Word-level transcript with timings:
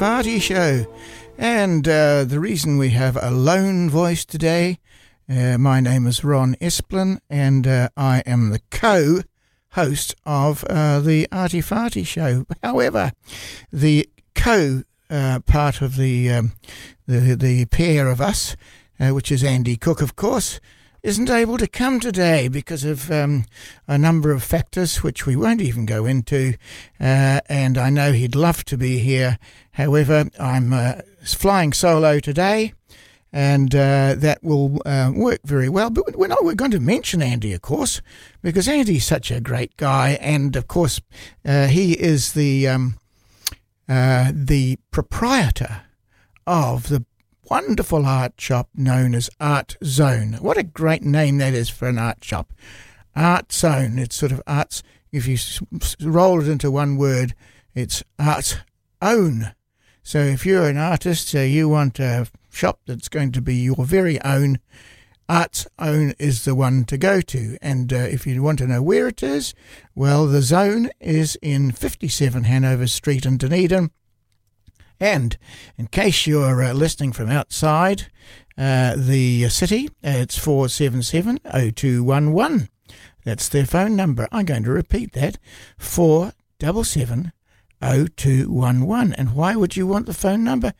Farty 0.00 0.40
Show. 0.40 0.86
And 1.36 1.86
uh, 1.86 2.24
the 2.24 2.40
reason 2.40 2.78
we 2.78 2.88
have 2.88 3.18
a 3.20 3.30
lone 3.30 3.90
voice 3.90 4.24
today, 4.24 4.78
uh, 5.28 5.58
my 5.58 5.80
name 5.80 6.06
is 6.06 6.24
Ron 6.24 6.54
Esplin, 6.54 7.18
and 7.28 7.66
uh, 7.66 7.90
I 7.98 8.20
am 8.24 8.48
the 8.48 8.62
co 8.70 9.20
host 9.72 10.14
of 10.24 10.64
uh, 10.64 11.00
the 11.00 11.28
Arty 11.30 11.60
Farty 11.60 12.06
Show. 12.06 12.46
However, 12.62 13.12
the 13.70 14.08
co 14.34 14.84
uh, 15.10 15.40
part 15.40 15.82
of 15.82 15.96
the, 15.96 16.30
um, 16.30 16.52
the, 17.06 17.36
the 17.36 17.66
pair 17.66 18.08
of 18.08 18.22
us, 18.22 18.56
uh, 18.98 19.10
which 19.10 19.30
is 19.30 19.44
Andy 19.44 19.76
Cook, 19.76 20.00
of 20.00 20.16
course, 20.16 20.60
isn't 21.02 21.30
able 21.30 21.58
to 21.58 21.66
come 21.66 22.00
today 22.00 22.48
because 22.48 22.84
of 22.84 23.10
um, 23.10 23.44
a 23.88 23.96
number 23.96 24.32
of 24.32 24.42
factors 24.42 25.02
which 25.02 25.26
we 25.26 25.36
won't 25.36 25.62
even 25.62 25.86
go 25.86 26.06
into. 26.06 26.54
Uh, 27.00 27.40
and 27.48 27.78
I 27.78 27.90
know 27.90 28.12
he'd 28.12 28.34
love 28.34 28.64
to 28.66 28.76
be 28.76 28.98
here. 28.98 29.38
However, 29.72 30.26
I'm 30.38 30.72
uh, 30.72 31.00
flying 31.24 31.72
solo 31.72 32.20
today. 32.20 32.74
And 33.32 33.72
uh, 33.76 34.16
that 34.18 34.42
will 34.42 34.82
uh, 34.84 35.12
work 35.14 35.38
very 35.44 35.68
well. 35.68 35.88
But 35.90 36.16
we're 36.16 36.26
not 36.26 36.42
we're 36.44 36.56
going 36.56 36.72
to 36.72 36.80
mention 36.80 37.22
Andy, 37.22 37.52
of 37.52 37.62
course, 37.62 38.02
because 38.42 38.66
Andy's 38.66 39.04
such 39.04 39.30
a 39.30 39.40
great 39.40 39.76
guy. 39.76 40.18
And 40.20 40.56
of 40.56 40.66
course, 40.66 41.00
uh, 41.44 41.68
he 41.68 41.92
is 41.92 42.32
the 42.32 42.66
um, 42.66 42.98
uh, 43.88 44.32
the 44.34 44.78
proprietor 44.90 45.82
of 46.44 46.88
the 46.88 47.04
wonderful 47.50 48.06
art 48.06 48.40
shop 48.40 48.68
known 48.76 49.12
as 49.12 49.28
Art 49.40 49.76
Zone. 49.82 50.34
What 50.34 50.56
a 50.56 50.62
great 50.62 51.02
name 51.02 51.38
that 51.38 51.52
is 51.52 51.68
for 51.68 51.88
an 51.88 51.98
art 51.98 52.22
shop. 52.22 52.52
Art 53.16 53.52
Zone. 53.52 53.98
It's 53.98 54.14
sort 54.14 54.30
of 54.30 54.40
arts. 54.46 54.84
If 55.10 55.26
you 55.26 55.36
roll 56.00 56.40
it 56.40 56.48
into 56.48 56.70
one 56.70 56.96
word, 56.96 57.34
it's 57.74 58.04
Art's 58.20 58.56
Own. 59.02 59.52
So 60.04 60.20
if 60.20 60.46
you're 60.46 60.68
an 60.68 60.76
artist, 60.76 61.34
uh, 61.34 61.40
you 61.40 61.68
want 61.68 61.98
a 61.98 62.28
shop 62.50 62.80
that's 62.86 63.08
going 63.08 63.32
to 63.32 63.42
be 63.42 63.56
your 63.56 63.84
very 63.84 64.22
own. 64.22 64.60
Art's 65.28 65.66
Own 65.78 66.14
is 66.20 66.44
the 66.44 66.54
one 66.54 66.84
to 66.84 66.96
go 66.96 67.20
to. 67.20 67.58
And 67.60 67.92
uh, 67.92 67.96
if 67.96 68.28
you 68.28 68.40
want 68.44 68.58
to 68.60 68.68
know 68.68 68.82
where 68.82 69.08
it 69.08 69.24
is, 69.24 69.54
well, 69.96 70.26
the 70.26 70.42
zone 70.42 70.90
is 71.00 71.36
in 71.42 71.72
57 71.72 72.44
Hanover 72.44 72.86
Street 72.86 73.26
in 73.26 73.38
Dunedin. 73.38 73.90
And 75.00 75.38
in 75.78 75.86
case 75.86 76.26
you're 76.26 76.62
uh, 76.62 76.74
listening 76.74 77.12
from 77.12 77.30
outside 77.30 78.08
uh, 78.58 78.94
the 78.96 79.48
city, 79.48 79.88
it's 80.02 80.38
477 80.38 81.38
0211. 81.44 82.68
That's 83.24 83.48
their 83.48 83.66
phone 83.66 83.96
number. 83.96 84.28
I'm 84.30 84.44
going 84.44 84.64
to 84.64 84.70
repeat 84.70 85.12
that 85.12 85.38
477 85.78 87.32
0211. 87.80 89.14
And 89.14 89.34
why 89.34 89.56
would 89.56 89.76
you 89.76 89.86
want 89.86 90.06
the 90.06 90.14
phone 90.14 90.44
number? 90.44 90.74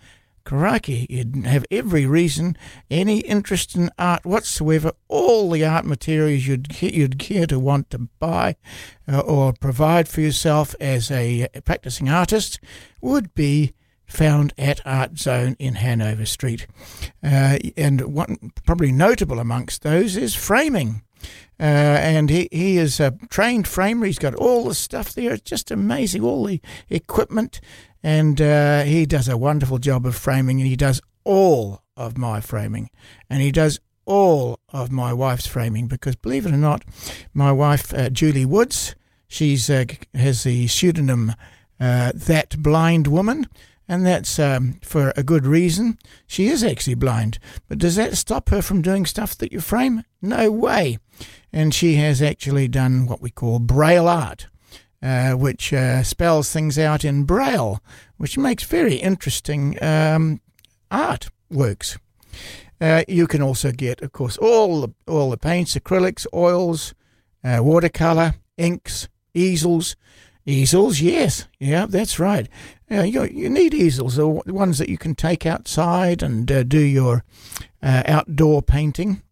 Crikey, 0.44 1.06
you'd 1.08 1.46
have 1.46 1.64
every 1.70 2.06
reason, 2.06 2.56
any 2.90 3.20
interest 3.20 3.76
in 3.76 3.90
art 3.98 4.24
whatsoever, 4.24 4.92
all 5.06 5.50
the 5.50 5.64
art 5.64 5.84
materials 5.84 6.46
you'd 6.46 6.80
you'd 6.82 7.18
care 7.18 7.46
to 7.46 7.58
want 7.58 7.90
to 7.90 8.08
buy 8.18 8.56
uh, 9.06 9.20
or 9.20 9.52
provide 9.52 10.08
for 10.08 10.22
yourself 10.22 10.74
as 10.80 11.10
a 11.10 11.46
practicing 11.64 12.08
artist 12.08 12.58
would 13.00 13.34
be 13.34 13.74
found 14.10 14.52
at 14.58 14.80
Art 14.84 15.18
Zone 15.18 15.56
in 15.58 15.74
Hanover 15.76 16.26
Street. 16.26 16.66
Uh, 17.22 17.58
and 17.76 18.00
one 18.12 18.52
probably 18.64 18.92
notable 18.92 19.38
amongst 19.38 19.82
those 19.82 20.16
is 20.16 20.34
framing. 20.34 21.02
Uh, 21.58 21.62
and 21.62 22.30
he, 22.30 22.48
he 22.50 22.78
is 22.78 23.00
a 23.00 23.14
trained 23.28 23.68
framer. 23.68 24.06
He's 24.06 24.18
got 24.18 24.34
all 24.34 24.64
the 24.64 24.74
stuff 24.74 25.12
there. 25.12 25.34
It's 25.34 25.48
just 25.48 25.70
amazing, 25.70 26.22
all 26.22 26.44
the 26.44 26.60
equipment. 26.88 27.60
And 28.02 28.40
uh, 28.40 28.82
he 28.84 29.04
does 29.04 29.28
a 29.28 29.36
wonderful 29.36 29.78
job 29.78 30.06
of 30.06 30.16
framing, 30.16 30.60
and 30.60 30.68
he 30.68 30.76
does 30.76 31.02
all 31.24 31.82
of 31.96 32.16
my 32.16 32.40
framing. 32.40 32.88
And 33.28 33.42
he 33.42 33.52
does 33.52 33.78
all 34.06 34.58
of 34.70 34.90
my 34.90 35.12
wife's 35.12 35.46
framing 35.46 35.86
because, 35.86 36.16
believe 36.16 36.46
it 36.46 36.52
or 36.52 36.56
not, 36.56 36.82
my 37.34 37.52
wife, 37.52 37.92
uh, 37.92 38.08
Julie 38.08 38.46
Woods, 38.46 38.94
she's 39.28 39.68
uh, 39.68 39.84
has 40.14 40.44
the 40.44 40.66
pseudonym 40.66 41.34
uh, 41.78 42.12
That 42.14 42.62
Blind 42.62 43.06
Woman 43.06 43.46
and 43.90 44.06
that's 44.06 44.38
um, 44.38 44.78
for 44.82 45.12
a 45.16 45.24
good 45.24 45.44
reason. 45.44 45.98
She 46.28 46.46
is 46.46 46.62
actually 46.62 46.94
blind, 46.94 47.40
but 47.68 47.78
does 47.78 47.96
that 47.96 48.16
stop 48.16 48.48
her 48.50 48.62
from 48.62 48.82
doing 48.82 49.04
stuff 49.04 49.36
that 49.38 49.50
you 49.50 49.60
frame? 49.60 50.04
No 50.22 50.48
way. 50.48 50.98
And 51.52 51.74
she 51.74 51.96
has 51.96 52.22
actually 52.22 52.68
done 52.68 53.06
what 53.06 53.20
we 53.20 53.30
call 53.30 53.58
braille 53.58 54.06
art, 54.06 54.46
uh, 55.02 55.32
which 55.32 55.72
uh, 55.72 56.04
spells 56.04 56.52
things 56.52 56.78
out 56.78 57.04
in 57.04 57.24
braille, 57.24 57.82
which 58.16 58.38
makes 58.38 58.62
very 58.62 58.94
interesting 58.94 59.76
um, 59.82 60.40
art 60.92 61.28
works. 61.50 61.98
Uh, 62.80 63.02
you 63.08 63.26
can 63.26 63.42
also 63.42 63.72
get, 63.72 64.02
of 64.02 64.12
course, 64.12 64.38
all 64.38 64.82
the, 64.82 64.94
all 65.08 65.30
the 65.30 65.36
paints, 65.36 65.74
acrylics, 65.74 66.28
oils, 66.32 66.94
uh, 67.42 67.58
watercolor, 67.60 68.34
inks, 68.56 69.08
easels. 69.34 69.96
Easels, 70.46 71.00
yes, 71.00 71.46
yeah, 71.58 71.84
that's 71.86 72.18
right. 72.18 72.48
Yeah, 72.90 73.04
you, 73.04 73.22
you 73.22 73.48
need 73.48 73.72
easels, 73.72 74.16
the 74.16 74.26
ones 74.26 74.78
that 74.78 74.88
you 74.88 74.98
can 74.98 75.14
take 75.14 75.46
outside 75.46 76.24
and 76.24 76.50
uh, 76.50 76.64
do 76.64 76.80
your 76.80 77.22
uh, 77.80 78.02
outdoor 78.04 78.62
painting. 78.62 79.22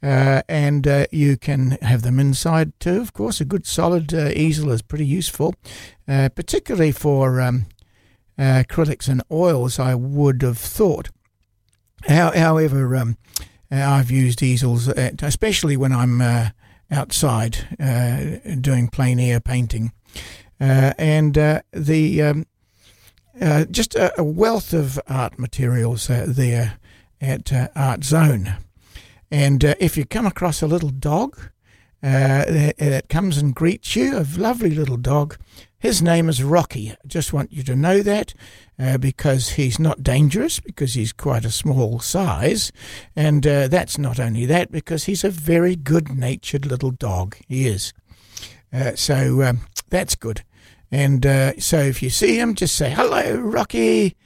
Uh, 0.00 0.42
and 0.48 0.86
uh, 0.86 1.06
you 1.10 1.36
can 1.36 1.72
have 1.82 2.02
them 2.02 2.20
inside 2.20 2.72
too, 2.78 3.00
of 3.00 3.12
course. 3.12 3.40
A 3.40 3.44
good 3.44 3.66
solid 3.66 4.14
uh, 4.14 4.28
easel 4.28 4.70
is 4.70 4.80
pretty 4.80 5.04
useful, 5.04 5.56
uh, 6.06 6.28
particularly 6.36 6.92
for 6.92 7.40
um, 7.40 7.66
acrylics 8.38 9.08
and 9.08 9.22
oils, 9.30 9.80
I 9.80 9.96
would 9.96 10.40
have 10.42 10.56
thought. 10.56 11.10
How, 12.06 12.30
however, 12.30 12.94
um, 12.94 13.18
I've 13.72 14.12
used 14.12 14.40
easels, 14.40 14.88
at, 14.88 15.20
especially 15.20 15.76
when 15.76 15.92
I'm 15.92 16.22
outside 16.92 17.76
doing 18.60 18.86
plein 18.88 19.18
air 19.18 19.40
painting. 19.40 19.92
And 20.58 21.34
the 21.34 22.22
um, 22.22 22.46
uh, 23.40 23.64
just 23.66 23.94
a, 23.94 24.18
a, 24.18 24.24
wealth 24.24 24.72
of 24.72 24.98
art 25.08 25.38
materials 25.38 26.10
uh, 26.10 26.24
there 26.26 26.78
at 27.20 27.52
uh, 27.52 27.68
Art 27.76 28.04
Zone. 28.04 28.56
And 29.30 29.64
uh, 29.64 29.74
if 29.78 29.96
you 29.96 30.04
come 30.04 30.26
across 30.26 30.62
a 30.62 30.66
little 30.66 30.90
dog 30.90 31.38
that, 32.02 32.76
that, 32.78 33.08
comes 33.08 33.36
and 33.38 33.54
greets 33.54 33.94
you, 33.94 34.16
a 34.16 34.26
lovely 34.36 34.70
little 34.70 34.96
dog, 34.96 35.36
his 35.78 36.02
name 36.02 36.28
is 36.28 36.42
Rocky. 36.42 36.90
I 36.90 36.96
just 37.06 37.32
want 37.32 37.52
you 37.52 37.62
to 37.64 37.76
know 37.76 38.02
that 38.02 38.34
because 38.98 39.50
he's 39.50 39.78
not 39.78 40.02
dangerous, 40.02 40.58
because 40.58 40.94
he's 40.94 41.12
quite 41.12 41.44
a 41.44 41.50
small 41.50 42.00
size. 42.00 42.72
And 43.14 43.44
that's 43.44 43.98
not 43.98 44.18
only 44.18 44.46
that, 44.46 44.72
because 44.72 45.04
he's 45.04 45.24
a 45.24 45.30
very 45.30 45.76
good 45.76 46.14
natured 46.16 46.66
little 46.66 46.90
dog. 46.90 47.36
He 47.46 47.68
is. 47.68 47.92
so 48.94 49.42
um, 49.42 49.60
that's 49.90 50.16
good. 50.16 50.42
And 50.90 51.24
uh, 51.24 51.58
so 51.58 51.78
if 51.78 52.02
you 52.02 52.10
see 52.10 52.38
him, 52.38 52.54
just 52.54 52.74
say, 52.74 52.90
hello, 52.90 53.36
Rocky, 53.36 54.16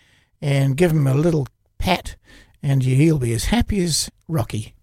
and 0.40 0.76
give 0.76 0.92
him 0.92 1.06
a 1.06 1.14
little 1.14 1.46
pat, 1.78 2.16
and 2.62 2.82
he'll 2.82 3.18
be 3.18 3.32
as 3.34 3.46
happy 3.46 3.82
as 3.82 4.10
Rocky. 4.28 4.74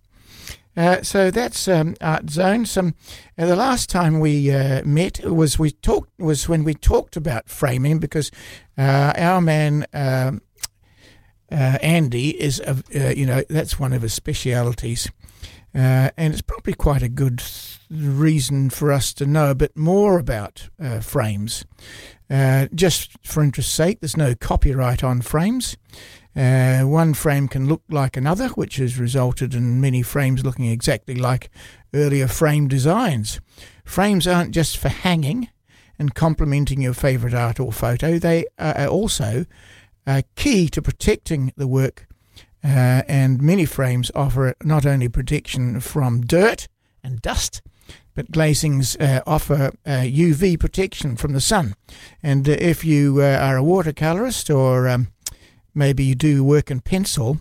Uh, 0.78 1.02
so 1.02 1.32
that's 1.32 1.68
um, 1.68 1.96
Art 2.00 2.30
Zone. 2.30 2.66
Some 2.66 2.96
uh, 3.38 3.46
the 3.46 3.56
last 3.56 3.90
time 3.90 4.20
we 4.20 4.52
uh, 4.52 4.84
met 4.86 5.20
was 5.26 5.60
we 5.60 5.72
talked 5.72 6.18
was 6.18 6.48
when 6.48 6.64
we 6.64 6.74
talked 6.74 7.18
about 7.18 7.50
framing 7.50 8.00
because 8.00 8.32
uh, 8.78 9.12
our 9.18 9.42
man 9.42 9.86
um, 9.94 10.42
uh, 11.52 11.78
Andy 11.82 12.30
is, 12.42 12.62
a, 12.62 12.82
uh, 12.96 13.10
you 13.10 13.26
know, 13.26 13.44
that's 13.50 13.78
one 13.80 13.92
of 13.94 14.02
his 14.02 14.14
specialities. 14.14 15.12
Uh, 15.74 16.12
and 16.18 16.34
it's 16.34 16.42
probably 16.42 16.74
quite 16.74 17.02
a 17.02 17.10
good 17.10 17.42
reason 17.90 18.70
for 18.70 18.92
us 18.92 19.14
to 19.14 19.26
know 19.26 19.50
a 19.50 19.56
bit 19.56 19.76
more 19.78 20.20
about 20.20 20.70
uh, 20.82 21.00
frames. 21.00 21.66
Uh, 22.30 22.68
just 22.74 23.12
for 23.26 23.44
interest's 23.44 23.74
sake, 23.74 24.00
there's 24.00 24.18
no 24.18 24.36
copyright 24.36 25.04
on 25.04 25.22
frames. 25.22 25.78
Uh, 26.36 26.82
one 26.82 27.14
frame 27.14 27.48
can 27.48 27.68
look 27.68 27.84
like 27.90 28.16
another, 28.16 28.50
which 28.50 28.78
has 28.78 29.00
resulted 29.00 29.54
in 29.54 29.82
many 29.82 30.02
frames 30.02 30.46
looking 30.46 30.66
exactly 30.66 31.16
like 31.16 31.50
earlier 31.94 32.28
frame 32.28 32.68
designs. 32.68 33.40
Frames 33.84 34.28
aren't 34.28 34.52
just 34.52 34.78
for 34.78 34.90
hanging 34.90 35.50
and 36.00 36.16
complementing 36.16 36.82
your 36.82 36.94
favourite 36.94 37.36
art 37.36 37.60
or 37.60 37.72
photo, 37.72 38.18
they 38.18 38.46
are 38.58 38.88
also 38.88 39.46
key 40.36 40.68
to 40.68 40.82
protecting 40.82 41.54
the 41.56 41.68
work. 41.68 42.08
Uh, 42.64 43.02
and 43.08 43.42
many 43.42 43.66
frames 43.66 44.12
offer 44.14 44.56
not 44.64 44.86
only 44.86 45.10
protection 45.10 45.80
from 45.80 46.22
dirt 46.22 46.68
and 47.04 47.22
dust, 47.22 47.62
but 48.14 48.32
glazings 48.32 49.00
uh, 49.02 49.22
offer 49.26 49.72
UV 49.86 50.54
uh, 50.54 50.58
protection 50.58 51.16
from 51.16 51.34
the 51.34 51.42
sun. 51.42 51.76
And 52.22 52.48
uh, 52.48 52.54
if 52.60 52.84
you 52.84 53.22
uh, 53.22 53.38
are 53.42 53.58
a 53.58 53.64
watercolorist 53.64 54.54
or 54.54 54.88
um, 54.88 55.08
maybe 55.74 56.04
you 56.04 56.16
do 56.16 56.44
work 56.44 56.70
in 56.70 56.82
pencil, 56.82 57.40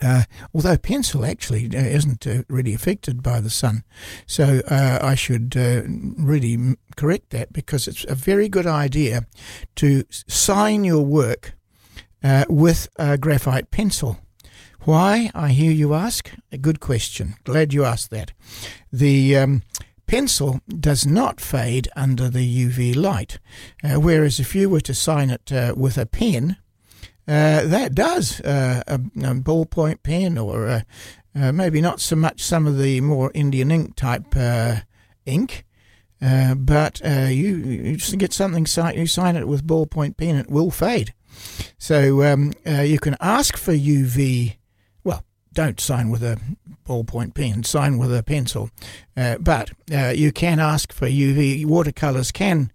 uh, 0.00 0.24
although 0.54 0.76
pencil 0.76 1.24
actually 1.24 1.68
isn't 1.72 2.26
really 2.48 2.72
affected 2.72 3.22
by 3.22 3.40
the 3.40 3.50
sun. 3.50 3.82
So 4.26 4.62
I 4.68 5.16
should 5.16 5.56
really 5.56 6.76
correct 6.96 7.30
that 7.30 7.52
because 7.52 7.88
it's 7.88 8.04
a 8.04 8.14
very 8.14 8.48
good 8.48 8.66
idea 8.66 9.26
to 9.76 10.04
sign 10.10 10.84
your 10.84 11.04
work 11.04 11.57
with 12.48 12.88
a 12.96 13.18
graphite 13.18 13.70
pencil. 13.70 14.18
Why, 14.82 15.30
I 15.34 15.50
hear 15.50 15.70
you 15.70 15.92
ask? 15.92 16.30
A 16.50 16.58
good 16.58 16.80
question. 16.80 17.34
Glad 17.44 17.74
you 17.74 17.84
asked 17.84 18.10
that. 18.10 18.32
The 18.92 19.36
um, 19.36 19.62
pencil 20.06 20.60
does 20.66 21.06
not 21.06 21.40
fade 21.40 21.88
under 21.94 22.28
the 22.28 22.66
UV 22.66 22.96
light, 22.96 23.38
uh, 23.84 24.00
whereas 24.00 24.40
if 24.40 24.54
you 24.54 24.70
were 24.70 24.80
to 24.80 24.94
sign 24.94 25.30
it 25.30 25.52
uh, 25.52 25.74
with 25.76 25.98
a 25.98 26.06
pen, 26.06 26.56
uh, 27.28 27.66
that 27.66 27.94
does. 27.94 28.40
Uh, 28.40 28.82
a, 28.86 28.94
a, 28.94 29.34
ballpoint 29.34 30.02
pen, 30.02 30.38
or 30.38 30.66
uh, 30.66 30.80
uh, 31.38 31.52
maybe 31.52 31.80
not 31.82 32.00
so 32.00 32.16
much 32.16 32.42
some 32.42 32.66
of 32.66 32.78
the 32.78 33.00
more 33.02 33.30
Indian 33.34 33.70
ink 33.70 33.94
type 33.94 34.34
ink. 35.26 35.66
but 36.20 37.00
you, 37.04 37.56
you 37.56 37.96
just 37.96 38.16
get 38.16 38.32
something, 38.32 38.66
you 38.96 39.06
sign 39.06 39.36
it 39.36 39.46
with 39.46 39.66
ballpoint 39.66 40.16
pen, 40.16 40.36
it 40.36 40.50
will 40.50 40.70
fade. 40.70 41.12
So 41.78 42.22
um, 42.24 42.52
you 42.64 42.98
can 42.98 43.16
ask 43.20 43.56
for 43.56 43.72
UV 43.72 44.56
Well, 45.04 45.24
don't 45.52 45.80
sign 45.80 46.10
with 46.10 46.22
a 46.22 46.38
ballpoint 46.88 47.34
pen, 47.34 47.62
sign 47.64 47.98
with 47.98 48.16
a 48.16 48.22
pencil. 48.22 48.70
Uh, 49.16 49.38
but 49.38 49.70
uh, 49.92 50.12
you 50.14 50.32
can 50.32 50.58
ask 50.58 50.92
for 50.92 51.06
UV. 51.06 51.66
Watercolours 51.66 52.32
can 52.32 52.72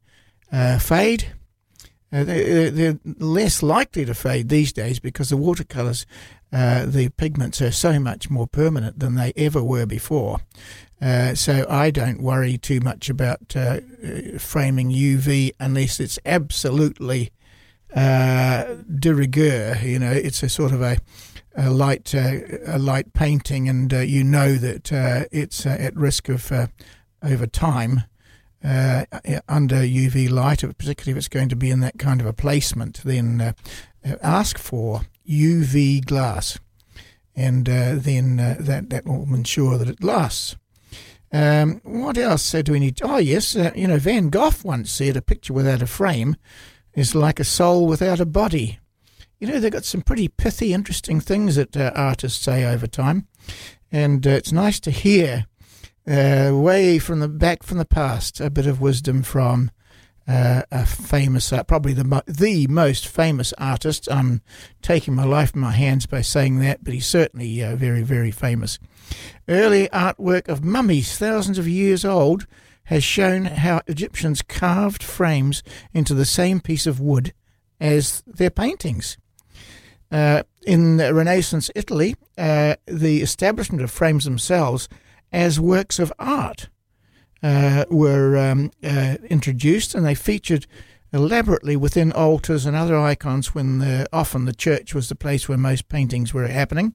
uh, 0.52 0.80
fade. 0.80 1.34
Uh, 2.12 2.24
they're, 2.24 2.70
they're, 2.70 3.00
less 3.18 3.64
likely 3.64 4.06
to 4.06 4.14
fade 4.14 4.50
these 4.50 4.72
days 4.72 5.00
because 5.00 5.30
the 5.30 5.38
watercolours, 5.38 6.06
uh, 6.52 6.86
the 6.86 7.10
pigments 7.10 7.60
are 7.60 7.72
so 7.72 8.00
much 8.00 8.30
more 8.30 8.46
permanent 8.46 9.00
than 9.00 9.16
they 9.16 9.34
ever 9.36 9.64
were 9.64 9.88
before. 9.88 10.40
Uh, 11.02 11.34
so 11.34 11.66
I 11.68 11.90
don't 11.90 12.22
worry 12.22 12.58
too 12.58 12.80
much 12.82 13.10
about 13.10 13.54
framing 14.38 14.92
UV 14.92 15.54
unless 15.60 16.00
it's 16.00 16.20
absolutely 16.24 17.32
de 17.94 19.14
rigueur. 19.14 19.78
You 19.84 20.00
know, 20.00 20.12
it's 20.12 20.44
a 20.44 20.50
sort 20.50 20.72
of 20.72 20.82
a 20.82 20.98
a 21.56 21.70
light 21.70 22.14
uh, 22.16 22.40
a 22.66 22.80
light 22.80 23.14
painting, 23.14 23.70
and 23.70 23.94
uh, 23.94 24.00
you 24.00 24.24
know 24.24 24.56
that 24.56 24.92
uh, 24.92 25.26
it's 25.32 25.66
at 25.66 25.96
risk 25.96 26.30
of 26.30 26.52
over 27.22 27.48
time. 27.48 28.04
under 28.64 29.76
UV 29.76 30.30
light, 30.30 30.62
particularly 30.78 31.12
if 31.12 31.18
it's 31.18 31.28
going 31.28 31.50
to 31.50 31.56
be 31.56 31.70
in 31.70 31.82
that 31.82 32.00
kind 32.00 32.22
of 32.22 32.28
a 32.28 32.34
placement, 32.34 33.02
then 33.04 33.54
ask 34.22 34.58
for 34.58 35.02
UV 35.30 36.06
glass, 36.06 36.60
and 37.36 37.66
then 37.66 38.38
that 38.38 38.90
that 38.90 39.06
will 39.06 39.34
ensure 39.34 39.78
that 39.78 39.90
it 39.90 40.04
lasts. 40.04 40.56
Um, 41.32 41.82
what 41.84 42.16
else 42.16 42.52
do 42.52 42.72
we 42.72 42.80
need? 42.80 43.02
Oh, 43.02 43.18
yes, 43.18 43.56
uh, 43.56 43.72
you 43.76 43.88
know, 43.88 43.98
Van 43.98 44.30
Gogh 44.30 44.52
once 44.64 44.92
said 44.92 45.18
a 45.18 45.22
picture 45.22 45.52
without 45.52 45.82
a 45.82 45.88
frame 45.88 46.36
is 46.96 47.16
like 47.16 47.40
a 47.40 47.44
soul 47.44 47.88
without 47.88 48.20
a 48.20 48.26
body 48.26 48.80
you 49.44 49.50
know, 49.50 49.60
they've 49.60 49.74
got 49.74 49.84
some 49.84 50.02
pretty 50.02 50.30
pithy, 50.30 50.74
interesting 50.74 51.20
things 51.20 51.58
that 51.58 51.76
uh, 51.76 51.92
artists 51.96 52.42
say 52.42 52.64
over 52.64 52.88
time. 52.88 53.28
And 53.92 54.26
uh, 54.26 54.30
it's 54.30 54.54
nice 54.54 54.80
to 54.80 54.90
hear, 54.90 55.48
uh, 56.08 56.52
way 56.54 56.98
from 56.98 57.20
the 57.20 57.28
back 57.28 57.62
from 57.62 57.78
the 57.78 57.84
past, 57.84 58.40
a 58.40 58.50
bit 58.50 58.68
of 58.68 58.80
wisdom 58.80 59.22
from 59.22 59.70
uh, 60.30 60.62
a 60.72 60.86
famous, 60.86 61.52
uh, 61.52 61.64
probably 61.64 61.92
the, 61.92 62.24
the 62.26 62.68
most 62.68 63.06
famous 63.06 63.52
artist. 63.58 64.10
I'm 64.10 64.42
taking 64.82 65.14
my 65.14 65.26
life 65.26 65.54
in 65.54 65.60
my 65.60 65.74
hands 65.74 66.06
by 66.06 66.22
saying 66.22 66.60
that, 66.60 66.82
but 66.82 66.94
he's 66.94 67.06
certainly 67.06 67.62
uh, 67.62 67.76
very, 67.76 68.02
very 68.02 68.32
famous. 68.32 68.80
Early 69.50 69.90
artwork 69.90 70.48
of 70.48 70.64
mummies, 70.64 71.18
thousands 71.18 71.58
of 71.58 71.68
years 71.68 72.06
old, 72.06 72.48
has 72.86 73.04
shown 73.04 73.46
how 73.46 73.82
Egyptians 73.88 74.42
carved 74.42 75.04
frames 75.04 75.64
into 75.94 76.14
the 76.14 76.26
same 76.26 76.60
piece 76.60 76.86
of 76.86 77.00
wood 77.00 77.34
as 77.80 78.24
their 78.26 78.50
paintings. 78.50 79.18
Uh, 80.12 80.44
in 80.66 80.98
Renaissance 80.98 81.72
Italy, 81.76 82.16
uh, 82.38 82.76
the 82.86 83.22
establishment 83.22 83.84
of 83.84 83.90
frames 83.90 84.26
themselves 84.26 84.88
as 85.32 85.60
works 85.60 85.98
of 85.98 86.14
art 86.20 86.70
uh, 87.42 87.86
were 87.90 88.38
um, 88.38 88.72
uh, 88.84 89.18
introduced, 89.30 89.96
and 89.96 90.06
they 90.06 90.16
featured 90.16 90.68
elaborately 91.12 91.76
within 91.76 92.12
altars 92.12 92.66
and 92.66 92.76
other 92.76 92.98
icons 92.98 93.54
when 93.54 93.80
the, 93.80 94.08
often 94.14 94.46
the 94.46 94.54
church 94.54 94.94
was 94.94 95.10
the 95.10 95.16
place 95.16 95.48
where 95.48 95.58
most 95.58 95.90
paintings 95.90 96.34
were 96.34 96.48
happening. 96.48 96.94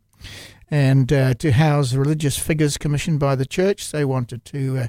And 0.70 1.12
uh, 1.12 1.34
to 1.34 1.52
house 1.52 1.94
religious 1.94 2.38
figures 2.38 2.76
commissioned 2.76 3.20
by 3.20 3.36
the 3.36 3.46
church, 3.46 3.90
they 3.90 4.04
wanted 4.04 4.44
to 4.46 4.78
uh, 4.78 4.86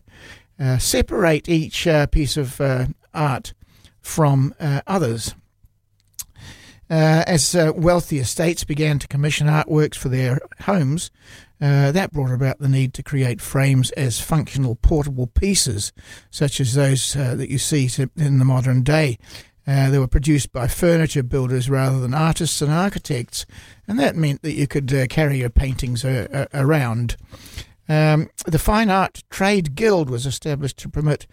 separate 0.79 1.47
each 1.49 1.87
piece 2.11 2.37
of 2.37 2.61
art 3.13 3.53
from 4.01 4.53
others. 4.59 5.35
Uh, 6.89 7.23
as 7.27 7.53
uh, 7.53 7.71
wealthy 7.75 8.17
estates 8.17 8.63
began 8.63 8.97
to 8.97 9.07
commission 9.07 9.45
artworks 9.45 9.93
for 9.93 10.09
their 10.09 10.39
homes, 10.61 11.11
uh, 11.61 11.91
that 11.91 12.11
brought 12.11 12.31
about 12.31 12.57
the 12.57 12.69
need 12.69 12.95
to 12.95 13.03
create 13.03 13.39
frames 13.39 13.91
as 13.91 14.19
functional 14.19 14.75
portable 14.75 15.27
pieces, 15.27 15.93
such 16.31 16.59
as 16.59 16.73
those 16.73 17.15
uh, 17.15 17.35
that 17.35 17.51
you 17.51 17.59
see 17.59 17.87
in 18.17 18.39
the 18.39 18.45
modern 18.45 18.81
day. 18.81 19.19
Uh, 19.67 19.91
they 19.91 19.99
were 19.99 20.07
produced 20.07 20.51
by 20.51 20.67
furniture 20.67 21.21
builders 21.21 21.69
rather 21.69 21.99
than 21.99 22.13
artists 22.13 22.59
and 22.59 22.71
architects, 22.71 23.45
and 23.87 23.99
that 23.99 24.15
meant 24.15 24.41
that 24.41 24.53
you 24.53 24.65
could 24.65 24.91
uh, 24.91 25.05
carry 25.07 25.37
your 25.37 25.49
paintings 25.49 26.03
around. 26.03 27.17
Um, 27.89 28.29
the 28.45 28.59
Fine 28.59 28.91
Art 28.91 29.23
Trade 29.31 29.73
Guild 29.73 30.11
was 30.11 30.27
established 30.27 30.77
to 30.77 30.89
promote 30.89 31.25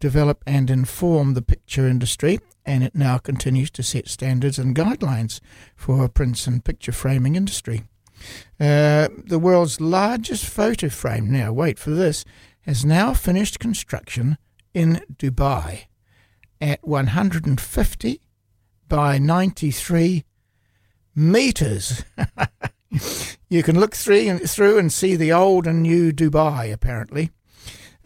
develop 0.00 0.42
and 0.46 0.68
inform 0.68 1.34
the 1.34 1.42
picture 1.42 1.86
industry, 1.86 2.40
and 2.66 2.82
it 2.82 2.94
now 2.94 3.18
continues 3.18 3.70
to 3.70 3.82
set 3.82 4.08
standards 4.08 4.58
and 4.58 4.74
guidelines 4.74 5.40
for 5.76 6.08
prints 6.08 6.46
and 6.48 6.64
picture 6.64 6.90
framing 6.90 7.36
industry. 7.36 7.84
Uh, 8.58 9.08
the 9.24 9.38
world's 9.38 9.80
largest 9.80 10.44
photo 10.44 10.88
frame, 10.88 11.30
now 11.30 11.52
wait 11.52 11.78
for 11.78 11.90
this, 11.90 12.24
has 12.62 12.84
now 12.84 13.14
finished 13.14 13.60
construction 13.60 14.36
in 14.74 15.02
Dubai 15.16 15.84
at 16.60 16.80
150 16.82 18.20
by 18.88 19.18
93 19.18 20.24
meters. 21.14 22.04
you 23.50 23.62
can 23.62 23.78
look 23.78 23.94
through 23.94 24.26
and, 24.28 24.40
through 24.48 24.78
and 24.78 24.90
see 24.90 25.16
the 25.16 25.32
old 25.32 25.66
and 25.66 25.82
new 25.82 26.12
Dubai, 26.12 26.72
apparently. 26.72 27.30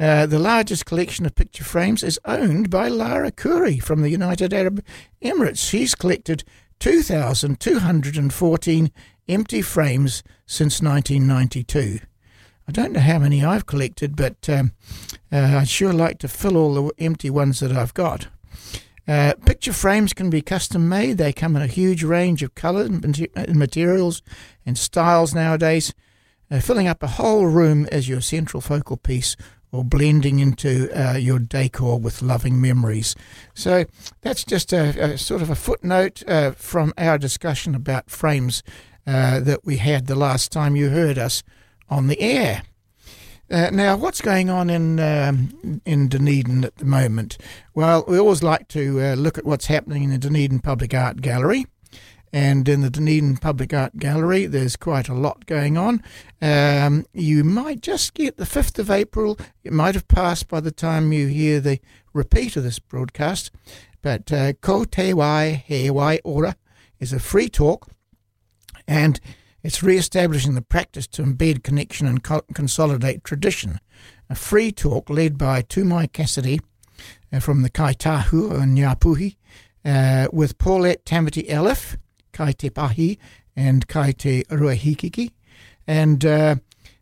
Uh, 0.00 0.26
the 0.26 0.40
largest 0.40 0.86
collection 0.86 1.24
of 1.24 1.36
picture 1.36 1.62
frames 1.62 2.02
is 2.02 2.18
owned 2.24 2.70
by 2.70 2.88
Lara 2.88 3.30
Khoury 3.30 3.80
from 3.80 4.02
the 4.02 4.10
United 4.10 4.52
Arab 4.52 4.84
Emirates. 5.22 5.58
She's 5.58 5.94
collected 5.94 6.42
2,214 6.80 8.90
empty 9.28 9.62
frames 9.62 10.24
since 10.46 10.82
1992. 10.82 12.00
I 12.66 12.72
don't 12.72 12.92
know 12.92 13.00
how 13.00 13.18
many 13.18 13.44
I've 13.44 13.66
collected, 13.66 14.16
but 14.16 14.48
um, 14.48 14.72
uh, 15.30 15.58
I'd 15.60 15.68
sure 15.68 15.92
like 15.92 16.18
to 16.20 16.28
fill 16.28 16.56
all 16.56 16.72
the 16.74 16.90
empty 16.98 17.28
ones 17.30 17.60
that 17.60 17.72
I've 17.72 17.94
got. 17.94 18.26
Uh, 19.06 19.34
picture 19.44 19.72
frames 19.72 20.12
can 20.12 20.30
be 20.30 20.40
custom 20.40 20.88
made. 20.88 21.18
They 21.18 21.32
come 21.32 21.56
in 21.56 21.62
a 21.62 21.66
huge 21.66 22.02
range 22.02 22.42
of 22.42 22.54
colours 22.54 22.88
and 22.88 23.56
materials 23.56 24.22
and 24.64 24.78
styles 24.78 25.34
nowadays, 25.34 25.92
uh, 26.50 26.60
filling 26.60 26.88
up 26.88 27.02
a 27.02 27.08
whole 27.08 27.46
room 27.46 27.86
as 27.92 28.08
your 28.08 28.20
central 28.20 28.60
focal 28.60 28.96
piece 28.96 29.36
or 29.74 29.84
blending 29.84 30.38
into 30.38 30.88
uh, 30.96 31.16
your 31.16 31.40
decor 31.40 31.98
with 31.98 32.22
loving 32.22 32.60
memories. 32.60 33.16
So 33.54 33.84
that's 34.20 34.44
just 34.44 34.72
a, 34.72 35.12
a 35.12 35.18
sort 35.18 35.42
of 35.42 35.50
a 35.50 35.56
footnote 35.56 36.22
uh, 36.28 36.52
from 36.52 36.94
our 36.96 37.18
discussion 37.18 37.74
about 37.74 38.08
frames 38.08 38.62
uh, 39.06 39.40
that 39.40 39.64
we 39.64 39.78
had 39.78 40.06
the 40.06 40.14
last 40.14 40.52
time 40.52 40.76
you 40.76 40.90
heard 40.90 41.18
us 41.18 41.42
on 41.90 42.06
the 42.06 42.20
air. 42.20 42.62
Uh, 43.50 43.68
now, 43.70 43.94
what's 43.96 44.22
going 44.22 44.48
on 44.48 44.70
in 44.70 44.98
um, 44.98 45.80
in 45.84 46.08
Dunedin 46.08 46.64
at 46.64 46.76
the 46.76 46.86
moment? 46.86 47.36
Well, 47.74 48.04
we 48.08 48.18
always 48.18 48.42
like 48.42 48.68
to 48.68 49.00
uh, 49.00 49.14
look 49.14 49.36
at 49.36 49.44
what's 49.44 49.66
happening 49.66 50.04
in 50.04 50.10
the 50.10 50.18
Dunedin 50.18 50.60
Public 50.60 50.94
Art 50.94 51.20
Gallery. 51.20 51.66
And 52.32 52.68
in 52.68 52.80
the 52.80 52.90
Dunedin 52.90 53.36
Public 53.36 53.72
Art 53.72 53.96
Gallery, 53.96 54.46
there's 54.46 54.74
quite 54.74 55.08
a 55.08 55.14
lot 55.14 55.46
going 55.46 55.78
on. 55.78 56.02
Um, 56.42 57.06
you 57.12 57.44
might 57.44 57.80
just 57.80 58.14
get 58.14 58.38
the 58.38 58.44
5th 58.44 58.80
of 58.80 58.90
April. 58.90 59.38
It 59.62 59.72
might 59.72 59.94
have 59.94 60.08
passed 60.08 60.48
by 60.48 60.58
the 60.58 60.72
time 60.72 61.12
you 61.12 61.28
hear 61.28 61.60
the 61.60 61.78
repeat 62.12 62.56
of 62.56 62.64
this 62.64 62.80
broadcast. 62.80 63.52
But 64.02 64.32
uh, 64.32 64.54
Ko 64.54 64.84
Te 64.84 65.14
Wai 65.14 65.64
He 65.66 65.88
Wai 65.90 66.18
Ora 66.24 66.56
is 66.98 67.12
a 67.12 67.20
free 67.20 67.48
talk, 67.48 67.88
and 68.88 69.20
it's 69.64 69.82
re 69.82 69.96
establishing 69.96 70.54
the 70.54 70.62
practice 70.62 71.06
to 71.08 71.22
embed 71.22 71.64
connection 71.64 72.06
and 72.06 72.22
co- 72.22 72.44
consolidate 72.52 73.24
tradition. 73.24 73.80
A 74.30 74.34
free 74.34 74.70
talk 74.70 75.08
led 75.08 75.36
by 75.36 75.62
Tumai 75.62 76.12
Cassidy 76.12 76.60
uh, 77.32 77.40
from 77.40 77.62
the 77.62 77.70
Kaitahu 77.70 78.52
and 78.52 78.76
Ngāpuhi, 78.76 79.36
uh, 79.84 80.28
with 80.32 80.58
Paulette 80.58 81.04
Tamati-Elliffe 81.04 81.96
Kai 82.32 82.52
Te 82.52 82.68
Pahi 82.68 83.18
and 83.56 83.88
Kai 83.88 84.12
Te 84.12 84.44
Ruahikiki. 84.44 85.32
And 85.86 86.24
uh, 86.24 86.56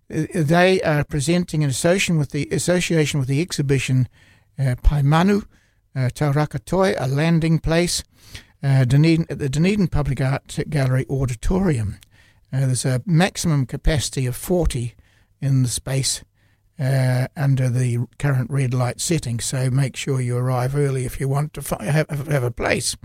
they 0.09 0.81
are 0.83 1.05
presenting 1.05 1.63
in 1.63 1.71
association 1.71 2.19
with 2.19 2.31
the 2.31 2.49
association 2.53 3.19
with 3.19 3.29
the 3.29 3.41
exhibition 3.41 4.09
uh, 4.59 4.77
Paemanu, 4.85 5.45
uh, 5.97 6.11
Tauraka 6.11 6.59
Toi, 6.61 6.95
a 6.99 7.09
landing 7.09 7.59
place, 7.59 8.05
uh, 8.63 8.85
Dunedin, 8.85 9.27
at 9.29 9.39
the 9.39 9.49
Dunedin 9.49 9.89
Public 9.89 10.21
Art 10.21 10.59
Gallery 10.69 11.07
Auditorium. 11.09 11.99
Uh, 12.53 12.67
there's 12.67 12.85
a 12.85 13.03
maximum 13.07 13.67
capacity 13.67 14.27
of 14.27 14.37
40 14.37 14.95
in 15.41 15.63
the 15.63 15.69
space 15.69 16.23
uh, 16.79 17.29
under 17.37 17.69
the 17.69 17.99
current 18.19 18.51
red 18.51 18.75
light 18.75 19.01
setting. 19.01 19.41
So 19.41 19.71
make 19.71 19.97
sure 19.97 20.21
you 20.21 20.37
arrive 20.37 20.77
early 20.77 21.05
if 21.05 21.21
you 21.21 21.29
want 21.29 21.55
to 21.55 21.63
fi- 21.63 21.85
have, 21.85 22.09
have 22.09 22.43
a 22.43 22.51
place. 22.51 22.97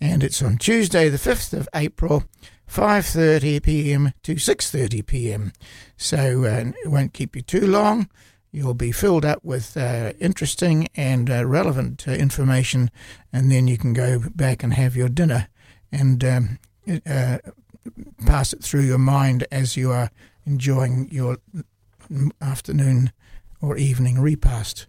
And 0.00 0.22
it's 0.22 0.42
on 0.42 0.58
Tuesday, 0.58 1.08
the 1.08 1.18
5th 1.18 1.52
of 1.52 1.68
April, 1.74 2.24
5:30 2.68 3.62
p.m. 3.62 4.12
to 4.22 4.36
6:30 4.36 5.04
p.m. 5.06 5.52
So 5.96 6.44
uh, 6.44 6.72
it 6.84 6.88
won't 6.88 7.12
keep 7.12 7.34
you 7.34 7.42
too 7.42 7.66
long. 7.66 8.08
You'll 8.52 8.74
be 8.74 8.92
filled 8.92 9.24
up 9.24 9.44
with 9.44 9.76
uh, 9.76 10.12
interesting 10.20 10.88
and 10.96 11.30
uh, 11.30 11.46
relevant 11.46 12.06
uh, 12.06 12.12
information, 12.12 12.90
and 13.32 13.50
then 13.50 13.68
you 13.68 13.76
can 13.76 13.92
go 13.92 14.20
back 14.34 14.62
and 14.62 14.74
have 14.74 14.96
your 14.96 15.08
dinner 15.08 15.48
and 15.92 16.24
um, 16.24 16.58
uh, 17.06 17.38
pass 18.26 18.52
it 18.52 18.62
through 18.62 18.82
your 18.82 18.98
mind 18.98 19.46
as 19.50 19.76
you 19.76 19.90
are 19.90 20.10
enjoying 20.46 21.08
your 21.10 21.38
afternoon 22.40 23.12
or 23.60 23.76
evening 23.76 24.20
repast. 24.20 24.86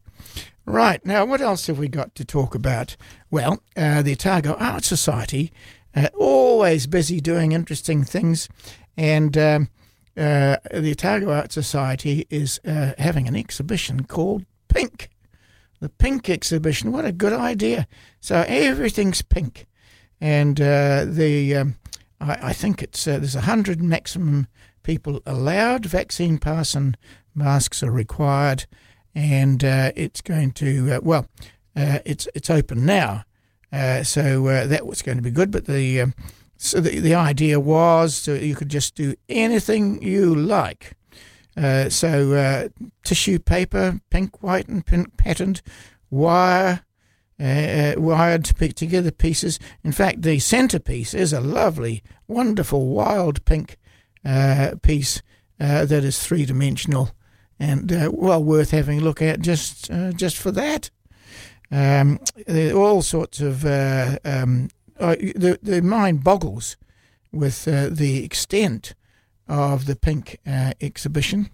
Right, 0.65 1.03
now 1.05 1.25
what 1.25 1.41
else 1.41 1.67
have 1.67 1.79
we 1.79 1.87
got 1.87 2.13
to 2.15 2.25
talk 2.25 2.53
about? 2.55 2.95
Well, 3.29 3.63
uh, 3.75 4.01
the 4.01 4.13
Otago 4.13 4.53
Art 4.53 4.83
Society, 4.83 5.51
uh, 5.95 6.09
always 6.17 6.87
busy 6.87 7.19
doing 7.19 7.51
interesting 7.51 8.03
things, 8.03 8.47
and 8.95 9.37
um, 9.37 9.69
uh, 10.15 10.57
the 10.71 10.91
Otago 10.91 11.31
Art 11.31 11.51
Society 11.51 12.27
is 12.29 12.59
uh, 12.65 12.93
having 12.97 13.27
an 13.27 13.35
exhibition 13.35 14.03
called 14.03 14.45
Pink. 14.67 15.09
The 15.79 15.89
Pink 15.89 16.29
exhibition, 16.29 16.91
what 16.91 17.05
a 17.05 17.11
good 17.11 17.33
idea. 17.33 17.87
So 18.19 18.45
everything's 18.47 19.23
pink. 19.23 19.65
And 20.19 20.61
uh, 20.61 21.05
the 21.07 21.55
um, 21.55 21.75
I, 22.21 22.49
I, 22.49 22.53
think 22.53 22.81
it's 22.83 23.07
uh, 23.07 23.17
there's 23.17 23.35
a 23.35 23.41
hundred 23.41 23.81
maximum 23.81 24.47
people 24.83 25.21
allowed. 25.25 25.85
Vaccine 25.85 26.37
pass 26.37 26.75
and 26.75 26.97
masks 27.33 27.81
are 27.83 27.91
required, 27.91 28.65
and 29.15 29.63
uh, 29.63 29.91
it's 29.95 30.21
going 30.21 30.51
to 30.53 30.93
uh, 30.93 30.99
well, 31.01 31.27
uh, 31.75 31.99
it's 32.05 32.27
it's 32.35 32.49
open 32.49 32.85
now, 32.85 33.25
uh, 33.73 34.03
so 34.03 34.47
uh, 34.47 34.67
that 34.67 34.85
was 34.85 35.01
going 35.01 35.17
to 35.17 35.23
be 35.23 35.31
good. 35.31 35.51
But 35.51 35.65
the 35.65 36.01
um, 36.01 36.13
so 36.57 36.79
the 36.79 36.99
the 36.99 37.15
idea 37.15 37.59
was 37.59 38.15
so 38.15 38.35
you 38.35 38.55
could 38.55 38.69
just 38.69 38.95
do 38.95 39.15
anything 39.27 40.01
you 40.01 40.35
like. 40.35 40.93
Uh, 41.57 41.89
so 41.89 42.69
tissue 43.03 43.37
paper, 43.37 43.99
pink, 44.09 44.41
white, 44.41 44.69
and 44.69 44.85
pink 44.85 45.17
patterned, 45.17 45.61
wire. 46.09 46.81
Wired 47.97 48.45
to 48.45 48.53
pick 48.53 48.75
together 48.75 49.11
pieces. 49.11 49.59
In 49.83 49.91
fact, 49.91 50.21
the 50.21 50.39
centerpiece 50.39 51.13
is 51.13 51.33
a 51.33 51.41
lovely, 51.41 52.03
wonderful, 52.27 52.87
wild 52.87 53.43
pink 53.45 53.77
piece 54.81 55.21
that 55.57 55.91
is 55.91 56.23
three 56.23 56.45
dimensional 56.45 57.11
and 57.61 57.93
uh, 57.93 58.09
well 58.11 58.43
worth 58.43 58.71
having 58.71 58.99
a 58.99 59.03
look 59.03 59.21
at 59.21 59.39
just 59.39 59.89
uh, 59.91 60.11
just 60.11 60.35
for 60.35 60.51
that. 60.51 60.89
Um, 61.71 62.19
all 62.75 63.01
sorts 63.01 63.39
of 63.39 63.63
uh, 63.63 64.17
um, 64.25 64.69
uh, 64.99 65.15
the 65.15 65.59
the 65.61 65.81
mind 65.81 66.23
boggles 66.23 66.75
with 67.31 67.67
uh, 67.67 67.87
the 67.89 68.23
extent 68.25 68.95
of 69.47 69.85
the 69.85 69.95
pink 69.95 70.39
uh, 70.45 70.73
exhibition, 70.81 71.51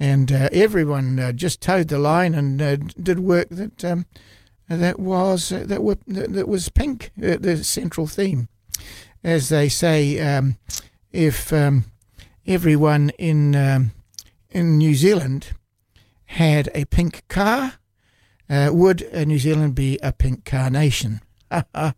and 0.00 0.32
everyone 0.32 1.32
just 1.36 1.60
towed 1.60 1.88
the 1.88 1.98
line 1.98 2.34
and 2.34 2.94
did 3.02 3.20
work 3.20 3.48
that 3.50 3.84
um, 3.84 4.04
that 4.68 4.98
was 4.98 5.50
that 5.50 5.82
were 5.82 5.98
that 6.06 6.48
was 6.48 6.68
pink, 6.68 7.10
the 7.16 7.62
central 7.64 8.06
theme, 8.06 8.48
as 9.22 9.48
they 9.48 9.68
say. 9.68 10.18
Um, 10.20 10.56
if 11.12 11.52
um, 11.52 11.84
everyone 12.46 13.10
in 13.18 13.54
um, 13.54 13.92
in 14.50 14.78
New 14.78 14.94
Zealand 14.94 15.52
had 16.26 16.68
a 16.74 16.84
pink 16.86 17.22
car, 17.28 17.74
uh, 18.50 18.70
would 18.72 19.08
uh, 19.14 19.24
New 19.24 19.38
Zealand 19.38 19.74
be 19.74 19.98
a 20.02 20.12
pink 20.12 20.44
ha 21.50 21.92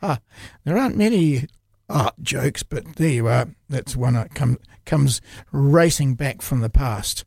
ha. 0.00 0.20
There 0.64 0.78
aren't 0.78 0.96
many 0.96 1.46
art 1.88 2.14
jokes, 2.22 2.62
but 2.62 2.96
there 2.96 3.08
you 3.08 3.28
are. 3.28 3.48
That's 3.68 3.96
one 3.96 4.14
that 4.14 4.34
come, 4.34 4.58
comes 4.84 5.20
racing 5.52 6.14
back 6.14 6.42
from 6.42 6.60
the 6.60 6.70
past. 6.70 7.24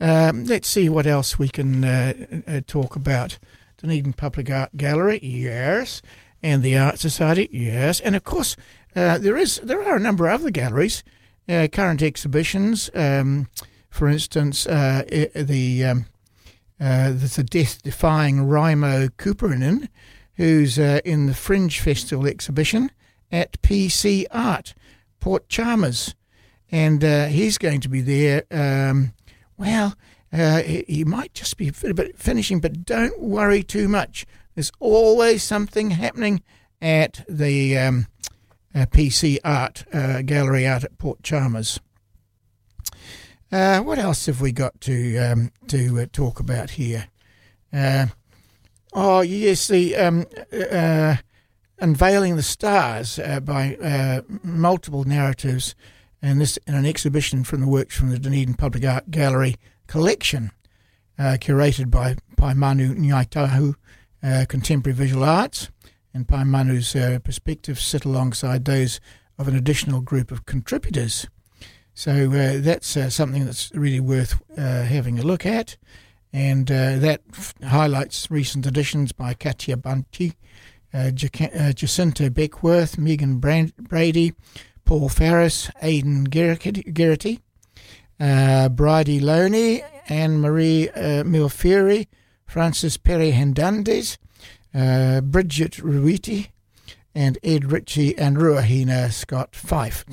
Um, 0.00 0.44
let's 0.44 0.68
see 0.68 0.88
what 0.88 1.06
else 1.06 1.38
we 1.38 1.48
can 1.48 1.84
uh, 1.84 2.12
uh, 2.46 2.60
talk 2.66 2.96
about. 2.96 3.38
Dunedin 3.78 4.12
Public 4.12 4.50
Art 4.50 4.76
Gallery, 4.76 5.20
yes, 5.22 6.02
and 6.42 6.62
the 6.62 6.76
Art 6.76 6.98
Society, 6.98 7.48
yes, 7.52 8.00
and 8.00 8.16
of 8.16 8.24
course 8.24 8.56
uh, 8.96 9.18
there 9.18 9.36
is 9.36 9.60
there 9.62 9.82
are 9.82 9.96
a 9.96 10.00
number 10.00 10.26
of 10.28 10.40
other 10.40 10.50
galleries 10.50 11.04
uh, 11.48 11.66
current 11.72 12.02
exhibitions. 12.02 12.90
Um, 12.94 13.48
for 13.90 14.08
instance, 14.08 14.66
uh, 14.66 15.04
the 15.34 15.84
um, 15.84 16.06
uh, 16.80 17.10
the 17.10 17.46
death-defying 17.48 18.36
Raimo 18.38 19.10
Kuperinen, 19.10 19.88
who's 20.34 20.78
in 20.78 21.26
the 21.26 21.34
Fringe 21.34 21.80
Festival 21.80 22.26
exhibition 22.26 22.90
at 23.32 23.60
PC 23.62 24.26
Art, 24.30 24.74
Port 25.20 25.48
Chalmers, 25.48 26.14
and 26.70 27.02
he's 27.30 27.58
going 27.58 27.80
to 27.80 27.88
be 27.88 28.00
there. 28.00 28.44
Um, 28.50 29.14
well, 29.58 29.94
uh, 30.32 30.62
he 30.62 31.04
might 31.04 31.34
just 31.34 31.56
be 31.56 31.68
a 31.68 31.94
bit 31.94 32.18
finishing, 32.18 32.60
but 32.60 32.84
don't 32.84 33.20
worry 33.20 33.62
too 33.62 33.88
much. 33.88 34.26
There's 34.54 34.72
always 34.78 35.42
something 35.42 35.90
happening 35.90 36.42
at 36.80 37.24
the 37.28 37.76
um, 37.78 38.06
uh, 38.74 38.86
PC 38.86 39.38
Art 39.44 39.84
uh, 39.92 40.22
Gallery 40.22 40.66
out 40.66 40.84
at 40.84 40.98
Port 40.98 41.22
Chalmers. 41.22 41.80
Uh, 43.50 43.80
what 43.80 43.98
else 43.98 44.26
have 44.26 44.40
we 44.40 44.52
got 44.52 44.78
to 44.82 45.16
um, 45.18 45.50
to 45.68 46.00
uh, 46.00 46.06
talk 46.12 46.38
about 46.38 46.70
here? 46.70 47.06
Uh, 47.72 48.06
oh 48.92 49.22
yes, 49.22 49.68
the 49.68 49.96
um, 49.96 50.26
uh, 50.52 51.16
unveiling 51.78 52.36
the 52.36 52.42
stars 52.42 53.18
by 53.42 54.22
multiple 54.42 55.04
narratives, 55.04 55.74
and 56.20 56.40
this 56.40 56.56
in 56.66 56.74
an 56.74 56.86
exhibition 56.86 57.44
from 57.44 57.60
the 57.60 57.68
works 57.68 57.96
from 57.96 58.10
the 58.10 58.18
Dunedin 58.18 58.54
Public 58.54 58.84
Art 58.84 59.10
Gallery 59.10 59.56
collection, 59.86 60.50
curated 61.18 61.90
by 61.90 62.16
Paemanu 62.36 62.96
Nyaitahu 62.96 63.74
Contemporary 64.48 64.96
Visual 64.96 65.24
Arts 65.24 65.70
and 66.14 66.26
Paemanu's 66.26 66.96
uh, 66.96 67.18
perspectives 67.22 67.82
sit 67.82 68.04
alongside 68.04 68.64
those 68.64 69.00
of 69.38 69.46
an 69.46 69.54
additional 69.54 70.00
group 70.00 70.32
of 70.32 70.46
contributors. 70.46 71.26
So 71.94 72.30
uh, 72.32 72.60
that's 72.60 72.96
uh, 72.96 73.10
something 73.10 73.44
that's 73.44 73.70
really 73.74 74.00
worth 74.00 74.40
uh, 74.56 74.82
having 74.82 75.18
a 75.18 75.22
look 75.22 75.44
at, 75.46 75.76
and 76.32 76.70
uh, 76.70 76.98
that 76.98 77.22
f- 77.32 77.54
highlights 77.62 78.30
recent 78.30 78.66
additions 78.66 79.12
by 79.12 79.34
Katia 79.34 79.76
Bunty, 79.76 80.34
uh, 80.94 81.10
Jacinta 81.10 82.30
Beckworth, 82.30 82.98
Megan 82.98 83.38
Brand- 83.38 83.76
Brady, 83.76 84.32
Paul 84.88 85.10
Ferris, 85.10 85.70
Aidan 85.82 86.28
Gerety, 86.28 87.40
uh, 88.18 88.70
Bridie 88.70 89.20
Loney, 89.20 89.82
Anne 90.08 90.40
Marie 90.40 90.88
uh, 90.88 91.24
Milfieri, 91.24 92.06
Francis 92.46 92.96
Perry 92.96 93.32
Hernandez, 93.32 94.16
uh, 94.74 95.20
Bridget 95.20 95.72
Ruiti, 95.72 96.48
and 97.14 97.36
Ed 97.42 97.70
Ritchie 97.70 98.16
and 98.16 98.38
Ruahina 98.38 99.12
Scott 99.12 99.54
Fife. 99.54 100.06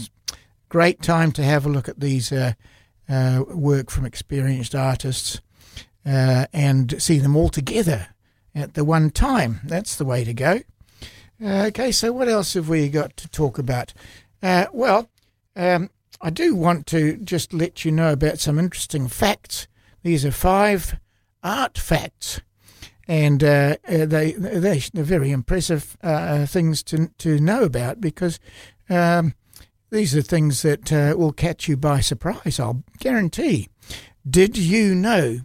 Great 0.68 1.02
time 1.02 1.32
to 1.32 1.44
have 1.44 1.66
a 1.66 1.70
look 1.70 1.88
at 1.88 2.02
these 2.02 2.34
uh, 2.34 2.52
uh, 3.08 3.46
work 3.48 3.90
from 3.90 4.06
experienced 4.06 4.76
artists 4.76 5.40
uh, 6.06 6.48
and 6.52 7.02
see 7.02 7.18
them 7.20 7.38
all 7.38 7.48
together 7.48 8.10
at 8.54 8.74
the 8.74 8.84
one 8.84 9.10
time. 9.10 9.62
That's 9.64 9.96
the 9.96 10.04
way 10.04 10.26
to 10.26 10.34
go. 10.34 10.60
Uh, 11.42 11.66
okay, 11.68 11.92
so 11.92 12.14
what 12.14 12.30
else 12.30 12.54
have 12.54 12.70
we 12.70 12.88
got 12.90 13.16
to 13.18 13.28
talk 13.30 13.58
about? 13.58 13.94
Uh, 14.46 14.68
well, 14.74 15.10
um, 15.56 15.90
I 16.22 16.30
do 16.30 16.54
want 16.54 16.86
to 16.88 17.18
just 17.18 17.52
let 17.52 17.84
you 17.84 17.92
know 17.92 18.14
about 18.14 18.38
some 18.38 18.60
interesting 18.60 19.08
facts. 19.08 19.68
These 20.04 20.24
are 20.24 20.32
five 20.32 21.00
art 21.42 21.80
facts, 21.80 22.42
and 23.08 23.44
uh, 23.44 23.78
uh 23.88 24.06
they, 24.06 24.34
they 24.34 24.78
are 24.78 25.04
very 25.04 25.32
impressive 25.32 25.98
uh, 26.04 26.46
things 26.46 26.84
to 26.84 27.08
to 27.18 27.40
know 27.40 27.64
about 27.64 28.00
because 28.00 28.40
um, 28.88 29.34
these 29.90 30.16
are 30.16 30.22
things 30.22 30.62
that 30.62 30.94
uh, 30.94 31.16
will 31.18 31.34
catch 31.34 31.68
you 31.68 31.76
by 31.76 32.00
surprise. 32.00 32.60
I'll 32.60 32.84
guarantee. 33.00 33.68
Did 34.30 34.60
you 34.60 34.94
know 34.94 35.40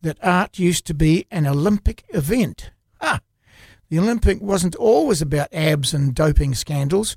that 0.00 0.16
art 0.22 0.58
used 0.58 0.86
to 0.86 0.94
be 0.94 1.26
an 1.30 1.46
Olympic 1.46 2.02
event? 2.14 2.70
Ah, 2.98 3.20
the 3.90 3.98
Olympic 3.98 4.40
wasn't 4.40 4.74
always 4.76 5.20
about 5.20 5.52
abs 5.52 5.92
and 5.92 6.14
doping 6.14 6.54
scandals. 6.54 7.14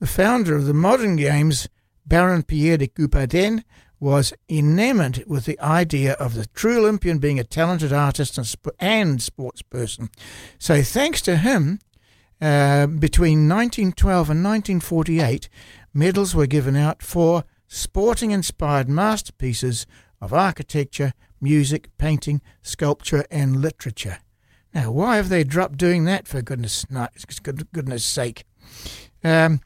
The 0.00 0.06
founder 0.06 0.56
of 0.56 0.66
the 0.66 0.74
modern 0.74 1.16
games, 1.16 1.68
Baron 2.06 2.42
Pierre 2.42 2.78
de 2.78 2.88
Coubertin, 2.88 3.64
was 4.00 4.34
enamored 4.48 5.24
with 5.26 5.46
the 5.46 5.58
idea 5.60 6.12
of 6.14 6.34
the 6.34 6.46
true 6.46 6.78
Olympian 6.78 7.18
being 7.18 7.38
a 7.38 7.44
talented 7.44 7.92
artist 7.92 8.36
and, 8.36 8.46
sp- 8.46 8.76
and 8.78 9.22
sports 9.22 9.62
person. 9.62 10.10
So, 10.58 10.82
thanks 10.82 11.22
to 11.22 11.36
him, 11.36 11.78
uh, 12.40 12.86
between 12.86 13.48
1912 13.48 14.30
and 14.30 14.44
1948, 14.44 15.48
medals 15.94 16.34
were 16.34 16.46
given 16.46 16.76
out 16.76 17.02
for 17.02 17.44
sporting 17.68 18.30
inspired 18.30 18.88
masterpieces 18.88 19.86
of 20.20 20.34
architecture, 20.34 21.14
music, 21.40 21.88
painting, 21.96 22.42
sculpture, 22.62 23.24
and 23.30 23.62
literature. 23.62 24.18
Now, 24.74 24.90
why 24.90 25.16
have 25.16 25.28
they 25.28 25.44
dropped 25.44 25.78
doing 25.78 26.04
that 26.04 26.26
for 26.26 26.42
goodness, 26.42 26.84
goodness 27.72 28.04
sake? 28.04 28.44
Um, 29.24 29.60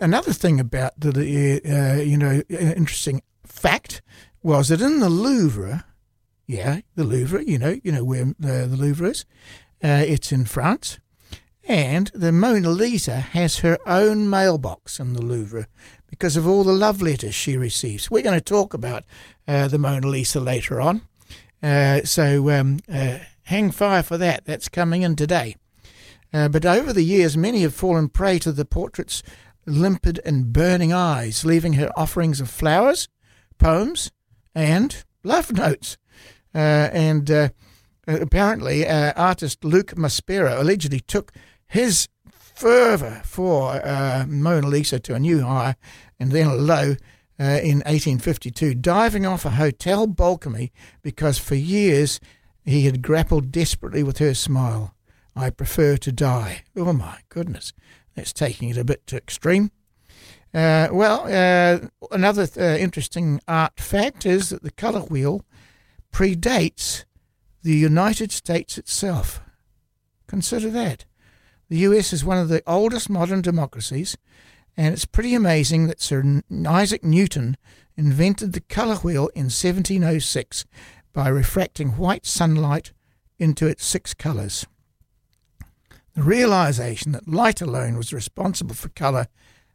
another 0.00 0.32
thing 0.32 0.58
about 0.58 0.98
the, 0.98 1.60
uh, 1.64 2.02
you 2.02 2.16
know, 2.16 2.42
interesting 2.48 3.22
fact 3.44 4.02
was 4.42 4.68
that 4.68 4.80
in 4.80 5.00
the 5.00 5.10
Louvre, 5.10 5.84
yeah, 6.46 6.80
the 6.96 7.04
Louvre, 7.04 7.44
you 7.44 7.58
know, 7.58 7.78
you 7.84 7.92
know 7.92 8.04
where 8.04 8.24
uh, 8.24 8.66
the 8.66 8.76
Louvre 8.76 9.10
is. 9.10 9.24
Uh, 9.84 10.04
it's 10.06 10.32
in 10.32 10.44
France, 10.44 10.98
and 11.68 12.10
the 12.14 12.32
Mona 12.32 12.70
Lisa 12.70 13.16
has 13.16 13.58
her 13.58 13.78
own 13.86 14.30
mailbox 14.30 14.98
in 14.98 15.12
the 15.12 15.22
Louvre 15.22 15.66
because 16.08 16.36
of 16.36 16.46
all 16.46 16.64
the 16.64 16.72
love 16.72 17.02
letters 17.02 17.34
she 17.34 17.56
receives. 17.56 18.10
We're 18.10 18.22
going 18.22 18.38
to 18.38 18.44
talk 18.44 18.74
about 18.74 19.04
uh, 19.48 19.68
the 19.68 19.78
Mona 19.78 20.06
Lisa 20.06 20.40
later 20.40 20.80
on. 20.80 21.02
Uh, 21.62 22.02
so 22.02 22.50
um, 22.50 22.78
uh, 22.92 23.18
hang 23.44 23.70
fire 23.70 24.02
for 24.02 24.18
that. 24.18 24.44
That's 24.44 24.68
coming 24.68 25.02
in 25.02 25.16
today. 25.16 25.56
Uh, 26.32 26.48
but 26.48 26.64
over 26.64 26.92
the 26.92 27.02
years, 27.02 27.36
many 27.36 27.62
have 27.62 27.74
fallen 27.74 28.08
prey 28.08 28.38
to 28.38 28.52
the 28.52 28.64
portrait's 28.64 29.22
limpid 29.66 30.20
and 30.24 30.52
burning 30.52 30.92
eyes, 30.92 31.44
leaving 31.44 31.74
her 31.74 31.90
offerings 31.96 32.40
of 32.40 32.50
flowers, 32.50 33.08
poems, 33.58 34.10
and 34.54 35.04
love 35.22 35.52
notes. 35.52 35.96
Uh, 36.54 36.88
and 36.92 37.30
uh, 37.30 37.48
apparently, 38.06 38.86
uh, 38.86 39.12
artist 39.16 39.64
Luc 39.64 39.94
Maspero 39.94 40.60
allegedly 40.60 41.00
took 41.00 41.32
his 41.66 42.08
fervour 42.30 43.22
for 43.24 43.80
uh, 43.84 44.24
Mona 44.28 44.68
Lisa 44.68 45.00
to 45.00 45.14
a 45.14 45.20
new 45.20 45.42
high 45.42 45.76
and 46.18 46.32
then 46.32 46.46
a 46.46 46.54
low 46.54 46.96
uh, 47.40 47.58
in 47.62 47.78
1852, 47.78 48.74
diving 48.74 49.26
off 49.26 49.44
a 49.44 49.50
hotel 49.50 50.06
balcony 50.06 50.70
because 51.02 51.38
for 51.38 51.54
years 51.54 52.20
he 52.64 52.84
had 52.84 53.02
grappled 53.02 53.50
desperately 53.50 54.02
with 54.02 54.18
her 54.18 54.34
smile. 54.34 54.94
I 55.34 55.50
prefer 55.50 55.96
to 55.96 56.12
die. 56.12 56.64
Oh 56.76 56.92
my 56.92 57.20
goodness, 57.28 57.72
that's 58.14 58.32
taking 58.32 58.68
it 58.68 58.76
a 58.76 58.84
bit 58.84 59.06
too 59.06 59.16
extreme. 59.16 59.70
Uh, 60.54 60.88
well, 60.92 61.24
uh, 61.26 61.86
another 62.10 62.46
uh, 62.58 62.76
interesting 62.76 63.40
art 63.48 63.80
fact 63.80 64.26
is 64.26 64.50
that 64.50 64.62
the 64.62 64.70
colour 64.70 65.00
wheel 65.00 65.44
predates 66.12 67.04
the 67.62 67.74
United 67.74 68.30
States 68.30 68.76
itself. 68.76 69.40
Consider 70.26 70.68
that. 70.70 71.06
The 71.70 71.78
US 71.78 72.12
is 72.12 72.24
one 72.24 72.36
of 72.36 72.50
the 72.50 72.62
oldest 72.66 73.08
modern 73.08 73.40
democracies, 73.40 74.18
and 74.76 74.92
it's 74.92 75.06
pretty 75.06 75.34
amazing 75.34 75.86
that 75.86 76.02
Sir 76.02 76.42
Isaac 76.66 77.02
Newton 77.02 77.56
invented 77.96 78.52
the 78.52 78.60
colour 78.60 78.96
wheel 78.96 79.28
in 79.34 79.44
1706 79.44 80.66
by 81.14 81.28
refracting 81.28 81.96
white 81.96 82.26
sunlight 82.26 82.92
into 83.38 83.66
its 83.66 83.84
six 83.84 84.12
colours. 84.12 84.66
The 86.14 86.22
realization 86.22 87.12
that 87.12 87.28
light 87.28 87.60
alone 87.60 87.96
was 87.96 88.12
responsible 88.12 88.74
for 88.74 88.90
colour 88.90 89.28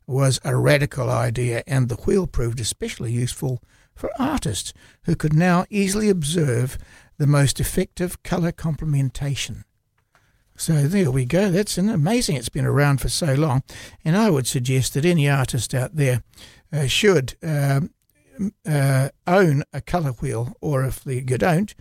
was 0.06 0.39
a 0.43 0.56
radical 0.56 1.10
idea, 1.10 1.63
and 1.67 1.89
the 1.89 1.95
wheel 1.95 2.28
proved 2.28 2.60
especially 2.60 3.12
useful 3.12 3.62
for 3.95 4.12
artists 4.19 4.71
who 5.04 5.15
could 5.15 5.34
now 5.34 5.65
easily 5.69 6.10
observe 6.10 6.78
the 7.17 7.28
most 7.28 7.60
effective 7.60 8.21
colour 8.23 8.52
complementation. 8.52 9.63
So 10.56 10.88
there 10.88 11.12
we 11.12 11.26
go. 11.26 11.52
That's 11.52 11.78
an 11.78 11.89
amazing. 11.89 12.36
It's 12.36 12.50
been 12.50 12.65
around 12.65 13.02
for 13.02 13.10
so 13.10 13.34
long, 13.34 13.63
and 14.06 14.15
I 14.15 14.30
would 14.30 14.47
suggest 14.47 14.93
that 14.93 15.06
any 15.06 15.30
artist 15.30 15.73
out 15.73 15.95
there 15.95 16.23
uh, 16.71 16.88
should 16.88 17.36
um, 17.43 17.91
uh, 18.65 19.10
own 19.26 19.63
a 19.73 19.82
colour 19.82 20.12
wheel, 20.12 20.54
or 20.62 20.84
if 20.84 21.02
you 21.06 21.21
don't, 21.21 21.73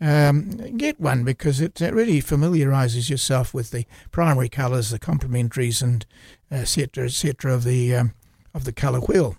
um, 0.00 0.76
get 0.76 0.98
one 0.98 1.24
because 1.24 1.60
it, 1.60 1.80
really 1.80 2.20
familiarises 2.20 3.10
yourself 3.10 3.52
with 3.52 3.70
the 3.70 3.84
primary 4.10 4.48
colours, 4.48 4.90
the 4.90 4.98
complementaries, 4.98 5.82
and 5.82 6.06
etc. 6.50 7.06
etc. 7.06 7.54
of 7.54 7.64
the 7.64 7.94
um, 7.94 8.14
of 8.54 8.64
the 8.64 8.72
colour 8.72 9.00
wheel. 9.00 9.36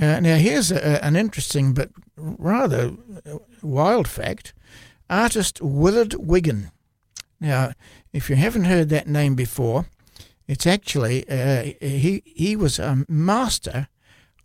Uh, 0.00 0.20
now 0.20 0.36
here's 0.36 0.70
a, 0.70 1.04
an 1.04 1.16
interesting 1.16 1.72
but 1.72 1.90
rather 2.16 2.92
wild 3.62 4.06
fact: 4.06 4.52
artist 5.08 5.60
Willard 5.62 6.14
Wigan. 6.14 6.70
Now, 7.40 7.72
if 8.12 8.30
you 8.30 8.36
haven't 8.36 8.64
heard 8.64 8.90
that 8.90 9.08
name 9.08 9.34
before, 9.34 9.86
it's 10.46 10.66
actually 10.66 11.28
uh, 11.28 11.72
he 11.80 12.22
he 12.26 12.54
was 12.54 12.78
a 12.78 13.04
master 13.08 13.88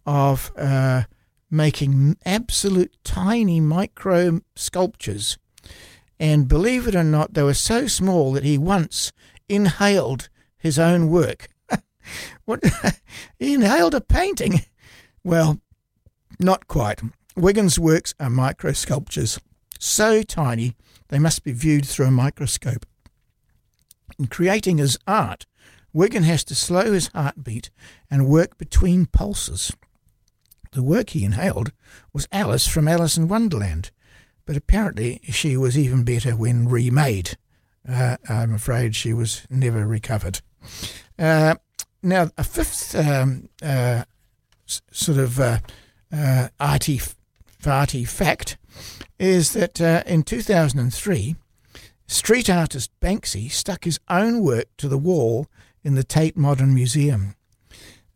of 0.06 0.52
uh, 0.58 1.04
making 1.50 2.18
absolute 2.26 2.96
tiny 3.04 3.60
micro 3.60 4.42
sculptures. 4.56 5.38
And 6.20 6.48
believe 6.48 6.88
it 6.88 6.96
or 6.96 7.04
not, 7.04 7.34
they 7.34 7.44
were 7.44 7.54
so 7.54 7.88
small 7.88 8.34
that 8.34 8.44
he 8.44 8.58
once 8.58 9.12
inhaled 9.48 10.30
his 10.58 10.78
own 10.78 11.10
work. 11.10 11.48
what? 12.46 12.64
he 13.40 13.54
inhaled 13.54 13.94
a 13.94 14.02
painting? 14.02 14.62
Well, 15.24 15.60
not 16.40 16.68
quite. 16.68 17.02
Wigan's 17.36 17.80
works 17.80 18.14
are 18.20 18.30
micro 18.30 18.74
sculptures, 18.74 19.40
so 19.80 20.24
tiny 20.24 20.76
they 21.08 21.20
must 21.20 21.44
be 21.44 21.52
viewed 21.52 21.86
through 21.86 22.08
a 22.08 22.12
microscope. 22.12 22.86
In 24.18 24.28
creating 24.28 24.78
his 24.78 24.98
art, 25.08 25.46
Wigan 25.94 26.24
has 26.24 26.44
to 26.46 26.56
slow 26.56 26.92
his 26.92 27.08
heartbeat 27.08 27.70
and 28.12 28.28
work 28.28 28.58
between 28.58 29.06
pulses. 29.06 29.72
The 30.72 30.84
work 30.84 31.12
he 31.12 31.24
inhaled 31.24 31.72
was 32.14 32.28
Alice 32.32 32.68
from 32.68 32.88
Alice 32.88 33.18
in 33.18 33.28
Wonderland, 33.28 33.92
but 34.46 34.56
apparently 34.56 35.20
she 35.24 35.58
was 35.58 35.78
even 35.78 36.04
better 36.04 36.36
when 36.36 36.68
remade. 36.68 37.38
Uh, 37.88 38.18
I'm 38.28 38.54
afraid 38.54 38.96
she 38.96 39.14
was 39.14 39.48
never 39.50 39.88
recovered. 39.88 40.42
Uh, 41.18 41.56
now, 42.04 42.30
a 42.38 42.44
fifth 42.44 42.96
um, 42.96 43.50
uh, 43.62 44.04
sort 44.66 45.18
of 45.18 45.40
uh, 45.40 45.60
uh, 46.12 46.50
arty 46.60 47.00
farty 47.62 48.08
fact 48.08 48.58
is 49.18 49.54
that 49.54 49.82
uh, 49.82 50.04
in 50.06 50.24
2003, 50.24 51.36
street 52.08 52.50
artist 52.50 52.92
Banksy 53.02 53.52
stuck 53.52 53.84
his 53.84 54.00
own 54.10 54.42
work 54.42 54.68
to 54.78 54.88
the 54.88 54.98
wall 54.98 55.48
in 55.84 55.96
the 55.96 56.04
Tate 56.04 56.38
Modern 56.38 56.74
Museum. 56.74 57.36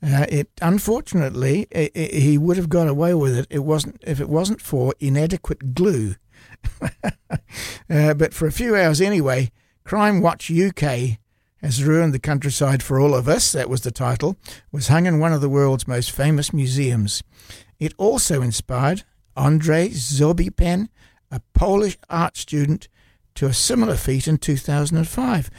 Uh, 0.04 0.26
it 0.28 0.50
unfortunately 0.62 1.66
it, 1.72 1.92
it, 1.96 2.14
he 2.14 2.38
would 2.38 2.58
have 2.58 2.68
got 2.68 2.90
away 2.90 3.14
with 3.14 3.38
it. 3.38 3.48
It 3.50 3.64
wasn't 3.64 4.04
if 4.06 4.20
it 4.20 4.28
wasn't 4.28 4.60
for 4.60 4.94
inadequate 5.00 5.74
glue. 5.74 6.16
uh, 7.90 8.14
but 8.14 8.34
for 8.34 8.46
a 8.46 8.52
few 8.52 8.76
hours 8.76 9.00
anyway, 9.00 9.52
Crimewatch 9.86 10.52
UK 10.52 11.20
has 11.62 11.84
ruined 11.84 12.14
the 12.14 12.20
countryside 12.20 12.84
for 12.84 13.00
all 13.00 13.16
of 13.16 13.30
us. 13.30 13.54
That 13.54 13.70
was 13.70 13.82
the 13.82 13.92
title. 13.92 14.36
Was 14.74 14.90
hung 14.90 15.06
in 15.06 15.20
one 15.20 15.32
of 15.32 15.40
the 15.40 15.50
world's 15.50 15.88
most 15.88 16.12
famous 16.12 16.52
museums. 16.52 17.24
It 17.80 17.94
also 17.98 18.42
inspired 18.42 19.04
Andrei 19.38 19.90
Sobiepan, 19.90 20.90
a 21.32 21.40
Polish 21.54 21.98
art 22.10 22.36
student 22.36 22.90
to 23.36 23.46
a 23.46 23.54
similar 23.54 23.96
feat 23.96 24.28
in 24.28 24.38
2005, 24.38 25.50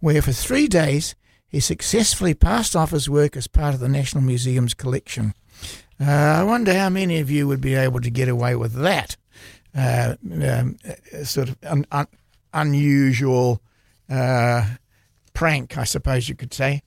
where 0.00 0.22
for 0.22 0.32
three 0.32 0.66
days 0.66 1.14
he 1.50 1.60
successfully 1.60 2.34
passed 2.34 2.76
off 2.76 2.92
his 2.92 3.10
work 3.10 3.36
as 3.36 3.46
part 3.46 3.74
of 3.74 3.80
the 3.80 3.88
National 3.88 4.22
Museum's 4.22 4.74
collection. 4.74 5.34
Uh, 6.00 6.04
I 6.10 6.42
wonder 6.44 6.72
how 6.72 6.88
many 6.88 7.18
of 7.18 7.30
you 7.30 7.46
would 7.48 7.60
be 7.60 7.74
able 7.74 8.00
to 8.00 8.10
get 8.10 8.28
away 8.28 8.54
with 8.56 8.72
that 8.74 9.16
uh, 9.76 10.14
um, 10.24 10.76
uh, 10.88 11.24
sort 11.24 11.50
of 11.50 11.56
un- 11.64 11.86
un- 11.92 12.06
unusual 12.54 13.60
uh, 14.08 14.64
prank, 15.34 15.76
I 15.76 15.84
suppose 15.84 16.28
you 16.28 16.34
could 16.34 16.54
say. 16.54 16.82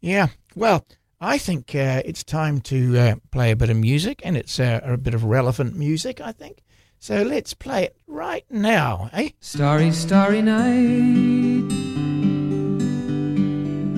Yeah, 0.00 0.28
well, 0.54 0.84
I 1.20 1.38
think 1.38 1.74
uh, 1.74 2.02
it's 2.04 2.24
time 2.24 2.60
to 2.62 2.98
uh, 2.98 3.14
play 3.30 3.50
a 3.50 3.56
bit 3.56 3.70
of 3.70 3.76
music, 3.76 4.22
and 4.24 4.36
it's 4.36 4.58
a 4.58 4.98
bit 5.00 5.14
of 5.14 5.24
relevant 5.24 5.76
music, 5.76 6.20
I 6.20 6.32
think. 6.32 6.62
So 7.00 7.22
let's 7.22 7.54
play 7.54 7.84
it 7.84 7.96
right 8.06 8.44
now, 8.50 9.10
eh? 9.12 9.30
Starry, 9.40 9.92
starry 9.92 10.42
night. 10.42 12.17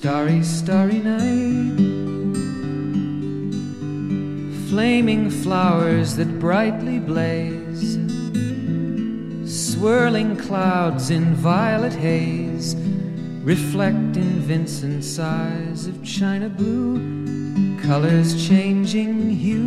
Starry, 0.00 0.42
starry 0.42 0.98
night. 0.98 1.76
Flaming 4.70 5.28
flowers 5.28 6.16
that 6.16 6.38
brightly 6.40 6.98
blaze, 6.98 7.98
swirling 9.44 10.38
clouds 10.38 11.10
in 11.10 11.34
violet 11.34 11.92
haze, 11.92 12.74
reflect 13.42 14.16
in 14.16 14.40
Vincent's 14.40 15.18
eyes 15.18 15.86
of 15.86 16.02
china 16.02 16.48
blue, 16.48 17.78
colors 17.82 18.48
changing 18.48 19.28
hue. 19.28 19.60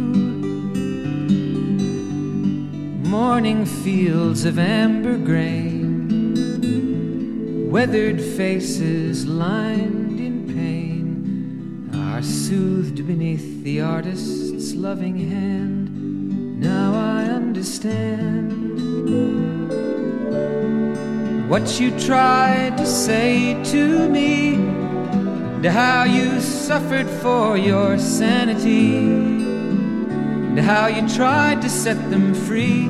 Morning 3.07 3.67
fields 3.67 4.45
of 4.45 4.57
amber 4.57 5.15
grain, 5.15 6.09
weathered 7.69 8.19
faces 8.19 9.27
lined 9.27 10.12
soothed 12.23 13.05
beneath 13.05 13.63
the 13.63 13.81
artist's 13.81 14.73
loving 14.73 15.17
hand. 15.29 16.59
Now 16.59 16.93
I 16.93 17.25
understand 17.25 18.53
what 21.49 21.79
you 21.79 21.91
tried 21.99 22.77
to 22.77 22.85
say 22.85 23.61
to 23.65 24.09
me, 24.09 24.55
and 24.55 25.65
how 25.65 26.03
you 26.03 26.39
suffered 26.41 27.07
for 27.21 27.57
your 27.57 27.97
sanity, 27.97 28.97
and 28.97 30.59
how 30.59 30.87
you 30.87 31.07
tried 31.09 31.61
to 31.61 31.69
set 31.69 31.97
them 32.09 32.33
free. 32.33 32.89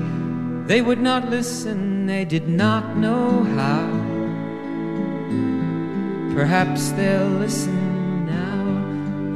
They 0.68 0.82
would 0.82 1.02
not 1.02 1.30
listen, 1.30 2.06
they 2.06 2.26
did 2.26 2.48
not 2.48 2.96
know 2.96 3.44
how. 3.56 4.04
Perhaps 6.36 6.92
they'll 6.92 7.28
listen 7.28 7.83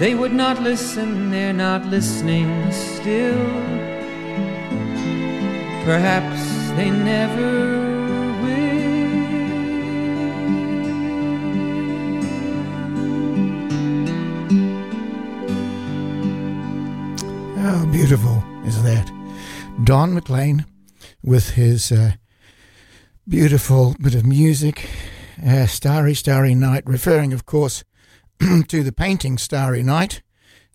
they 0.00 0.14
would 0.14 0.32
not 0.32 0.62
listen, 0.62 1.30
they're 1.30 1.52
not 1.52 1.84
listening 1.84 2.72
still. 2.72 3.36
Perhaps 5.84 6.70
they 6.70 6.90
never 6.90 7.76
will. 8.40 8.70
How 17.58 17.84
beautiful 17.92 18.42
is 18.64 18.82
that? 18.82 19.12
Don 19.84 20.14
McLean 20.14 20.64
with 21.22 21.50
his 21.50 21.92
uh, 21.92 22.12
beautiful 23.28 23.94
bit 24.00 24.14
of 24.14 24.24
music, 24.24 24.88
uh, 25.46 25.66
Starry, 25.66 26.14
Starry 26.14 26.54
Night, 26.54 26.84
referring, 26.86 27.34
of 27.34 27.44
course, 27.44 27.84
to 28.68 28.82
the 28.82 28.92
painting 28.92 29.36
Starry 29.36 29.82
Night, 29.82 30.22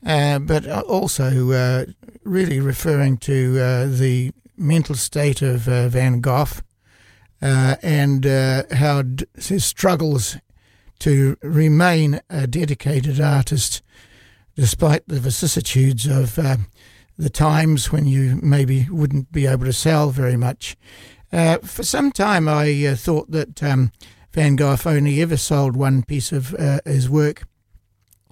uh, 0.06 0.38
but 0.38 0.68
also 0.68 1.52
uh, 1.52 1.86
really 2.24 2.60
referring 2.60 3.18
to 3.18 3.60
uh, 3.60 3.86
the 3.88 4.32
mental 4.56 4.96
state 4.96 5.42
of 5.42 5.68
uh, 5.68 5.90
Van 5.90 6.22
Gogh 6.22 6.46
uh, 7.42 7.76
and 7.82 8.26
uh, 8.26 8.64
how 8.72 9.02
d- 9.02 9.26
his 9.36 9.66
struggles 9.66 10.38
to 11.00 11.38
remain 11.42 12.22
a 12.30 12.46
dedicated 12.46 13.20
artist 13.20 13.82
despite 14.56 15.08
the 15.08 15.20
vicissitudes 15.20 16.06
of 16.06 16.36
the 17.18 17.30
times 17.30 17.92
when 17.92 18.06
you 18.06 18.40
maybe 18.42 18.88
wouldn't 18.90 19.32
be 19.32 19.48
able 19.48 19.66
to 19.66 19.74
sell 19.74 20.12
very 20.12 20.38
much. 20.38 20.78
For 21.32 21.84
some 21.84 22.14
time, 22.14 22.48
I 22.48 22.96
thought 22.96 23.32
that 23.32 23.62
um, 23.62 23.92
Van 24.32 24.56
Gogh 24.56 24.78
only 24.86 25.22
ever 25.22 25.36
sold 25.36 25.76
one 25.76 26.04
piece 26.04 26.32
of 26.32 26.56
his 26.86 27.10
work, 27.10 27.44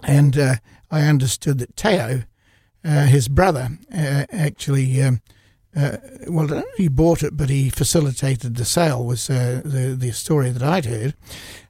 and 0.04 0.38
uh, 0.38 0.56
I 0.92 1.02
understood 1.02 1.60
that 1.60 1.76
Theo, 1.76 2.24
uh, 2.86 3.06
his 3.06 3.28
brother, 3.28 3.78
uh, 3.94 4.26
actually. 4.32 5.02
Um, 5.02 5.22
well, 6.28 6.64
he 6.78 6.88
bought 6.88 7.24
it, 7.24 7.36
but 7.36 7.50
he 7.50 7.72
facilitated 7.72 8.58
the 8.58 8.66
sale. 8.66 9.04
Was 9.04 9.26
the 9.26 9.96
the 9.98 10.12
story 10.12 10.52
that 10.52 10.62
I'd 10.62 10.86
heard. 10.86 11.16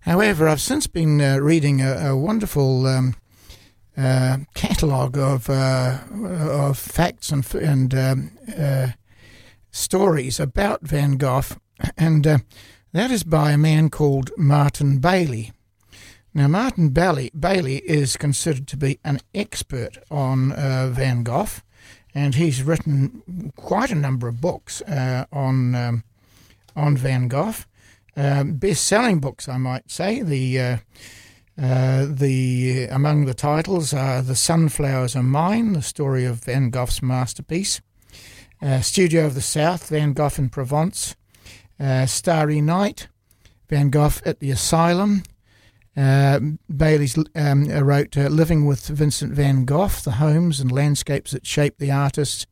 However, 0.02 0.50
I've 0.50 0.60
since 0.60 0.88
been 0.88 1.20
reading 1.42 1.82
a, 1.82 2.10
a 2.10 2.18
wonderful 2.18 2.86
um, 2.86 3.16
uh, 3.98 4.38
catalogue 4.56 5.18
of 5.18 5.50
uh, 5.50 6.00
of 6.12 6.78
facts 6.78 7.32
and 7.32 7.46
and 7.56 7.94
um, 7.94 8.32
uh, 8.58 8.88
stories 9.72 10.40
about 10.40 10.82
Van 10.82 11.18
Gogh, 11.18 11.44
and 11.98 12.26
uh, 12.26 12.38
that 12.92 13.12
is 13.12 13.24
by 13.24 13.52
a 13.52 13.58
man 13.58 13.90
called 13.90 14.32
Martin 14.38 15.00
Bailey. 15.00 15.52
Now, 16.36 16.48
Martin 16.48 16.90
Bailey, 16.90 17.32
Bailey 17.38 17.78
is 17.86 18.18
considered 18.18 18.68
to 18.70 18.78
be 18.78 19.00
an 19.04 19.20
expert 19.36 20.00
on 20.10 20.52
uh, 20.52 20.90
Van 20.92 21.22
Gogh, 21.22 21.62
and 22.16 22.34
he's 22.34 22.64
written 22.64 23.54
quite 23.56 23.92
a 23.92 23.96
number 23.96 24.28
of 24.28 24.42
books 24.42 24.82
uh, 24.82 25.26
on 25.32 25.76
um, 25.76 26.04
on 26.76 26.98
Van 26.98 27.28
Gogh. 27.28 27.54
Um, 28.16 28.54
best-selling 28.56 29.20
books, 29.20 29.48
I 29.48 29.58
might 29.58 29.92
say. 29.92 30.24
The 30.24 30.60
uh, 31.56 32.06
the 32.10 32.88
among 32.90 33.26
the 33.26 33.36
titles 33.36 33.94
are 33.94 34.24
"The 34.24 34.36
Sunflowers 34.36 35.16
Are 35.16 35.22
Mine," 35.22 35.74
the 35.74 35.84
story 35.84 36.26
of 36.26 36.44
Van 36.44 36.72
Gogh's 36.72 37.04
masterpiece. 37.04 37.80
Uh, 38.60 38.82
Studio 38.82 39.28
of 39.28 39.36
the 39.36 39.42
South, 39.42 39.90
Van 39.90 40.14
Gogh 40.14 40.32
in 40.38 40.50
Provence. 40.50 41.16
Uh, 41.80 42.08
Starry 42.08 42.62
Night, 42.62 43.08
Van 43.70 43.92
Gogh 43.92 44.14
at 44.26 44.40
the 44.40 44.50
Asylum. 44.50 45.24
Uh, 45.96 46.40
Bailey's 46.76 47.18
um, 47.36 47.66
wrote 47.68 48.18
uh, 48.18 48.28
"Living 48.28 48.66
with 48.66 48.88
Vincent 48.88 49.34
Van 49.34 49.66
Gogh: 49.66 49.90
The 50.04 50.14
Homes 50.14 50.60
and 50.60 50.72
Landscapes 50.72 51.32
That 51.32 51.46
Shaped 51.46 51.80
the 51.80 51.92
Artist." 51.92 52.48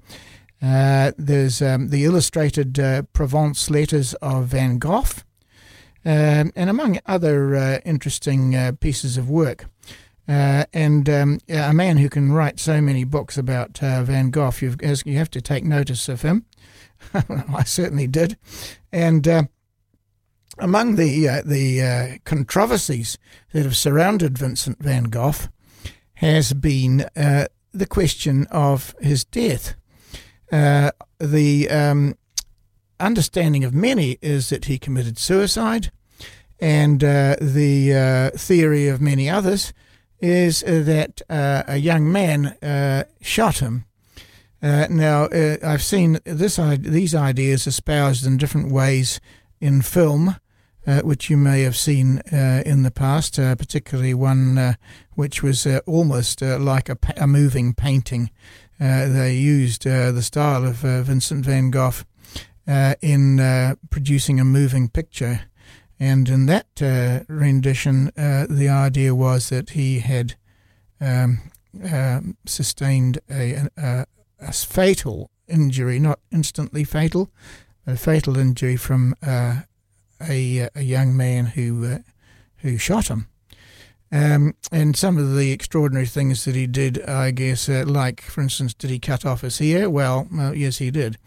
there's 0.61 1.59
um, 1.59 1.89
the 1.89 2.05
illustrated 2.05 2.75
Provence 3.13 3.69
letters 3.71 4.13
of 4.15 4.45
Van 4.45 4.77
Gogh 4.77 5.05
um, 6.05 6.51
and 6.55 6.69
among 6.69 6.99
other 7.05 7.55
uh, 7.55 7.79
interesting 7.85 8.55
uh, 8.55 8.73
pieces 8.79 9.17
of 9.17 9.29
work. 9.29 9.65
Uh, 10.27 10.65
and 10.73 11.09
um, 11.09 11.39
a 11.49 11.73
man 11.73 11.97
who 11.97 12.09
can 12.09 12.31
write 12.31 12.59
so 12.59 12.79
many 12.79 13.03
books 13.03 13.37
about 13.37 13.81
uh, 13.83 14.03
Van 14.03 14.29
Gogh, 14.29 14.53
you 14.61 15.17
have 15.17 15.31
to 15.31 15.41
take 15.41 15.63
notice 15.63 16.07
of 16.07 16.21
him. 16.21 16.45
I 17.13 17.63
certainly 17.63 18.07
did. 18.07 18.37
And 18.91 19.27
uh, 19.27 19.43
among 20.57 20.95
the 20.95 21.27
uh, 21.27 21.41
the 21.43 22.19
controversies 22.25 23.17
that 23.53 23.63
have 23.63 23.77
surrounded 23.77 24.37
Vincent 24.37 24.81
Van 24.81 25.05
Gogh 25.05 25.33
has 26.15 26.53
been 26.53 27.05
the 27.15 27.87
question 27.87 28.47
of 28.51 28.95
his 28.99 29.23
death. 29.25 29.75
the 30.49 31.67
um, 31.69 32.15
understanding 32.99 33.63
of 33.63 33.73
many 33.73 34.17
is 34.21 34.49
that 34.49 34.65
he 34.65 34.77
committed 34.77 35.17
suicide, 35.17 35.91
and 36.59 37.03
uh, 37.03 37.35
the 37.41 37.93
uh, 37.93 38.37
theory 38.37 38.87
of 38.87 39.01
many 39.01 39.29
others 39.29 39.73
is 40.19 40.63
uh, 40.63 40.83
that 40.85 41.21
uh, 41.29 41.63
a 41.67 41.77
young 41.77 42.11
man 42.11 42.47
uh, 42.61 43.03
shot 43.21 43.57
him. 43.57 43.85
Uh, 44.61 44.85
now, 44.91 45.27
I've 45.63 45.81
seen 45.81 46.19
this 46.23 46.57
these 46.77 47.15
ideas 47.15 47.65
espoused 47.65 48.27
in 48.27 48.37
different 48.37 48.71
ways 48.71 49.19
in 49.61 49.81
film, 49.81 50.35
which 51.03 51.29
you 51.29 51.37
may 51.37 51.61
have 51.61 51.77
seen 51.77 52.21
in 52.31 52.83
the 52.83 52.91
past, 52.91 53.35
particularly 53.35 54.13
one 54.13 54.75
which 55.11 55.41
was 55.41 55.65
almost 55.85 56.41
like 56.41 56.89
a, 56.89 56.97
a, 57.15 57.27
moving 57.27 57.73
painting. 57.73 58.31
they 58.79 59.35
used 59.35 59.83
the 59.83 60.21
style 60.21 60.65
of 60.65 60.77
Vincent 60.77 61.45
van 61.45 61.71
Gogh 61.71 62.03
uh, 62.67 62.95
in 63.01 63.39
uh, 63.39 63.75
producing 63.89 64.39
a 64.39 64.45
moving 64.45 64.87
picture. 64.87 65.41
And 65.99 66.27
in 66.29 66.45
that 66.47 66.81
uh, 66.81 67.25
rendition, 67.27 68.11
uh, 68.17 68.47
the 68.49 68.69
idea 68.69 69.13
was 69.13 69.49
that 69.49 69.71
he 69.71 69.99
had 69.99 70.35
um, 70.99 71.39
uh, 71.83 72.21
sustained 72.45 73.19
a, 73.29 73.67
a, 73.77 74.05
a, 74.39 74.51
fatal 74.51 75.29
injury, 75.47 75.99
not 75.99 76.19
instantly 76.31 76.83
fatal, 76.83 77.29
a 77.91 77.97
fatal 77.97 78.37
injury 78.37 78.75
from 78.75 79.15
uh, 79.25 79.61
a, 80.21 80.69
a 80.75 80.81
young 80.81 81.15
man 81.15 81.47
who 81.47 81.99
who 82.57 82.77
shot 82.77 83.07
him. 83.07 83.27
Um, 84.11 84.55
and 84.71 84.95
some 84.95 85.17
of 85.17 85.35
the 85.35 85.51
extraordinary 85.51 86.05
things 86.05 86.43
that 86.43 86.55
he 86.55 86.67
did, 86.67 87.01
I 87.03 87.31
guess, 87.31 87.69
uh, 87.69 87.85
like, 87.87 88.21
for 88.21 88.41
instance, 88.41 88.73
did 88.73 88.89
he 88.89 88.99
cut 88.99 89.25
off 89.25 89.41
his 89.41 89.61
ear? 89.61 89.89
Well, 89.89 90.27
yes, 90.53 90.79
he 90.79 90.91
did. 90.91 91.17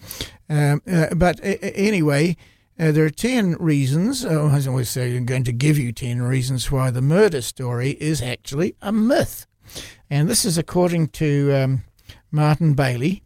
Um, 0.50 0.83
uh, 0.87 1.14
but 1.14 1.40
uh, 1.40 1.57
anyway, 1.62 2.37
there 2.77 3.05
are 3.07 3.11
10 3.11 3.57
reasons, 3.59 4.24
oh, 4.24 4.48
I 4.48 4.66
always 4.66 4.90
say 4.90 5.16
I'm 5.16 5.24
going 5.24 5.44
to 5.44 5.53
give 5.53 5.79
you 5.79 5.92
10 5.92 6.20
reasons 6.22 6.70
why 6.70 6.90
the 6.90 7.00
murder 7.00 7.40
story 7.40 7.92
is 7.92 8.20
actually 8.20 8.77
a 8.83 8.92
myth. 8.92 9.46
And 10.11 10.29
this 10.29 10.44
is 10.44 10.59
according 10.59 11.09
to 11.09 11.53
um, 11.55 11.85
Martin 12.31 12.74
Bailey. 12.74 13.23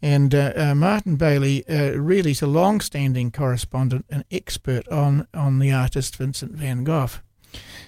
And 0.00 0.34
uh, 0.34 0.52
uh, 0.54 0.74
Martin 0.74 1.16
Bailey 1.16 1.68
uh, 1.68 1.98
really 1.98 2.30
is 2.30 2.42
a 2.42 2.46
long 2.46 2.80
standing 2.80 3.30
correspondent 3.30 4.04
and 4.08 4.24
expert 4.30 4.86
on, 4.88 5.26
on 5.34 5.58
the 5.58 5.72
artist 5.72 6.16
Vincent 6.16 6.52
van 6.52 6.84
Gogh. 6.84 7.08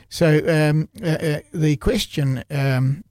So 0.08 0.38
um, 0.38 0.88
the 0.94 1.76
question 1.80 2.44
um, 2.50 3.04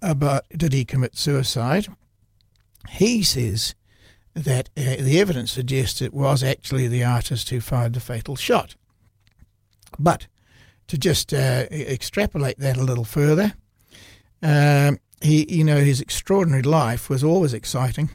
about 0.00 0.44
did 0.56 0.72
he 0.72 0.84
commit 0.84 1.16
suicide? 1.16 1.88
He 2.88 3.22
says 3.22 3.74
that 4.34 4.70
uh, 4.76 4.96
the 4.98 5.18
evidence 5.20 5.52
suggests 5.52 6.00
it 6.00 6.14
was 6.14 6.42
actually 6.42 6.88
the 6.88 7.04
artist 7.04 7.50
who 7.50 7.60
fired 7.60 7.94
the 7.94 8.00
fatal 8.00 8.36
shot. 8.36 8.76
But 9.98 10.26
to 10.88 10.98
just 10.98 11.32
uh, 11.32 11.66
extrapolate 11.70 12.58
that 12.58 12.76
a 12.76 12.82
little 12.82 13.04
further, 13.04 13.54
um, 14.42 14.98
he, 15.22 15.46
you 15.52 15.64
know, 15.64 15.78
his 15.78 16.00
extraordinary 16.00 16.62
life 16.62 17.08
was 17.08 17.22
always 17.22 17.54
exciting, 17.54 18.10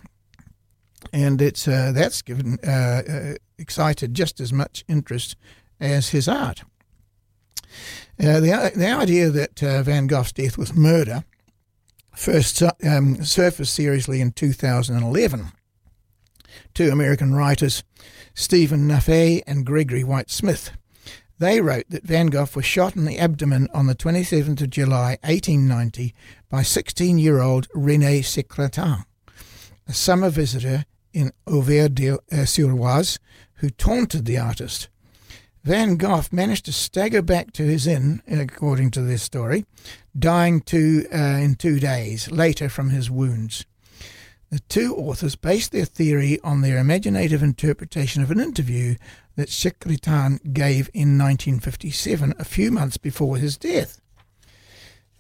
and 1.13 1.41
it's 1.41 1.67
uh, 1.67 1.91
that's 1.93 2.21
given 2.21 2.59
uh, 2.59 3.35
excited 3.57 4.13
just 4.13 4.39
as 4.39 4.51
much 4.51 4.83
interest 4.87 5.35
as 5.79 6.09
his 6.09 6.27
art. 6.27 6.63
Uh, 8.19 8.39
the, 8.39 8.71
the 8.75 8.89
idea 8.89 9.29
that 9.29 9.61
uh, 9.61 9.83
Van 9.83 10.07
Gogh's 10.07 10.31
death 10.31 10.57
was 10.57 10.73
murder 10.73 11.23
first 12.17 12.63
um, 12.83 13.23
surfaced 13.23 13.73
seriously 13.73 14.21
in 14.21 14.31
2011. 14.31 15.51
Two 16.73 16.89
American 16.89 17.33
writers, 17.33 17.83
Stephen 18.33 18.87
Naifeh 18.87 19.41
and 19.45 19.65
Gregory 19.65 20.03
White 20.03 20.31
Smith, 20.31 20.71
they 21.39 21.61
wrote 21.61 21.89
that 21.89 22.03
Van 22.03 22.27
Gogh 22.27 22.47
was 22.55 22.65
shot 22.65 22.95
in 22.95 23.05
the 23.05 23.19
abdomen 23.19 23.67
on 23.73 23.87
the 23.87 23.95
27th 23.95 24.61
of 24.61 24.69
July 24.69 25.17
1890 25.23 26.13
by 26.49 26.61
16-year-old 26.61 27.69
René 27.69 28.19
Secretin, 28.19 29.05
a 29.87 29.93
summer 29.93 30.29
visitor 30.29 30.85
in 31.13 31.31
Auvers-sur-Oise 31.47 33.19
who 33.55 33.69
taunted 33.69 34.25
the 34.25 34.37
artist. 34.37 34.89
Van 35.63 35.97
Gogh 35.97 36.23
managed 36.31 36.65
to 36.65 36.71
stagger 36.71 37.21
back 37.21 37.51
to 37.53 37.63
his 37.63 37.87
inn, 37.87 38.21
according 38.27 38.91
to 38.91 39.01
this 39.01 39.21
story, 39.21 39.65
dying 40.17 40.61
two, 40.61 41.05
uh, 41.13 41.17
in 41.17 41.55
two 41.55 41.79
days 41.79 42.31
later 42.31 42.69
from 42.69 42.89
his 42.89 43.11
wounds. 43.11 43.65
The 44.49 44.59
two 44.69 44.95
authors 44.95 45.35
based 45.35 45.73
their 45.73 45.85
theory 45.85 46.39
on 46.41 46.61
their 46.61 46.77
imaginative 46.77 47.43
interpretation 47.43 48.23
of 48.23 48.31
an 48.31 48.39
interview 48.39 48.95
that 49.35 49.49
Secretin 49.49 50.53
gave 50.53 50.89
in 50.93 51.17
1957, 51.17 52.33
a 52.39 52.45
few 52.45 52.71
months 52.71 52.97
before 52.97 53.37
his 53.37 53.57
death. 53.57 53.99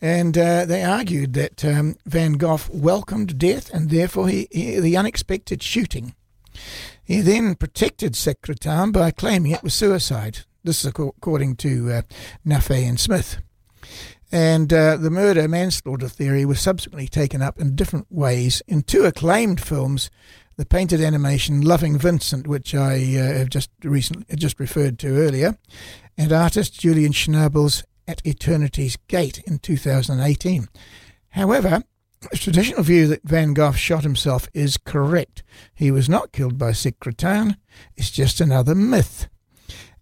And 0.01 0.37
uh, 0.37 0.65
they 0.65 0.83
argued 0.83 1.33
that 1.33 1.65
um, 1.65 1.95
Van 2.05 2.33
Gogh 2.33 2.59
welcomed 2.71 3.37
death 3.37 3.73
and 3.73 3.89
therefore 3.89 4.29
he, 4.29 4.47
he, 4.51 4.79
the 4.79 4.95
unexpected 4.95 5.61
shooting. 5.61 6.15
He 7.03 7.21
then 7.21 7.55
protected 7.55 8.13
Secretin 8.13 8.91
by 8.91 9.11
claiming 9.11 9.51
it 9.51 9.63
was 9.63 9.73
suicide. 9.73 10.39
This 10.63 10.85
is 10.85 10.85
according 10.85 11.55
to 11.57 11.91
uh, 11.91 12.01
and 12.45 12.99
Smith. 12.99 13.37
And 14.31 14.73
uh, 14.73 14.97
the 14.97 15.09
murder 15.09 15.47
manslaughter 15.47 16.09
theory 16.09 16.45
was 16.45 16.59
subsequently 16.59 17.07
taken 17.07 17.41
up 17.41 17.59
in 17.59 17.75
different 17.75 18.07
ways 18.09 18.61
in 18.67 18.83
two 18.83 19.05
acclaimed 19.05 19.61
films 19.61 20.09
the 20.57 20.65
painted 20.65 20.99
animation 20.99 21.61
Loving 21.61 21.99
Vincent, 21.99 22.47
which 22.47 22.73
I 22.73 22.95
uh, 22.95 23.37
have 23.37 23.49
just 23.49 23.69
recently 23.83 24.25
just 24.35 24.59
referred 24.59 24.97
to 24.99 25.15
earlier, 25.15 25.55
and 26.17 26.33
artist 26.33 26.79
Julian 26.79 27.13
Schnabel's 27.13 27.83
At 28.07 28.25
Eternity's 28.25 28.97
Gate 29.07 29.37
in 29.45 29.59
2018. 29.59 30.67
However, 31.29 31.83
The 32.31 32.37
traditional 32.37 32.81
view 32.81 33.05
that 33.07 33.21
Van 33.23 33.53
Gogh 33.53 33.73
shot 33.73 34.01
himself 34.01 34.49
is 34.51 34.77
correct. 34.77 35.43
He 35.75 35.91
was 35.91 36.09
not 36.09 36.31
killed 36.31 36.57
by 36.57 36.71
Secretin. 36.71 37.57
It's 37.95 38.09
just 38.09 38.41
another 38.41 38.73
myth. 38.73 39.27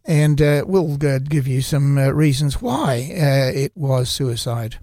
And 0.05 0.41
uh, 0.41 0.63
we'll 0.67 0.93
uh, 0.93 1.19
give 1.19 1.47
you 1.47 1.61
some 1.61 1.97
uh, 1.97 2.09
reasons 2.09 2.61
why 2.61 3.09
uh, 3.11 3.57
it 3.57 3.71
was 3.75 4.09
suicide. 4.09 4.77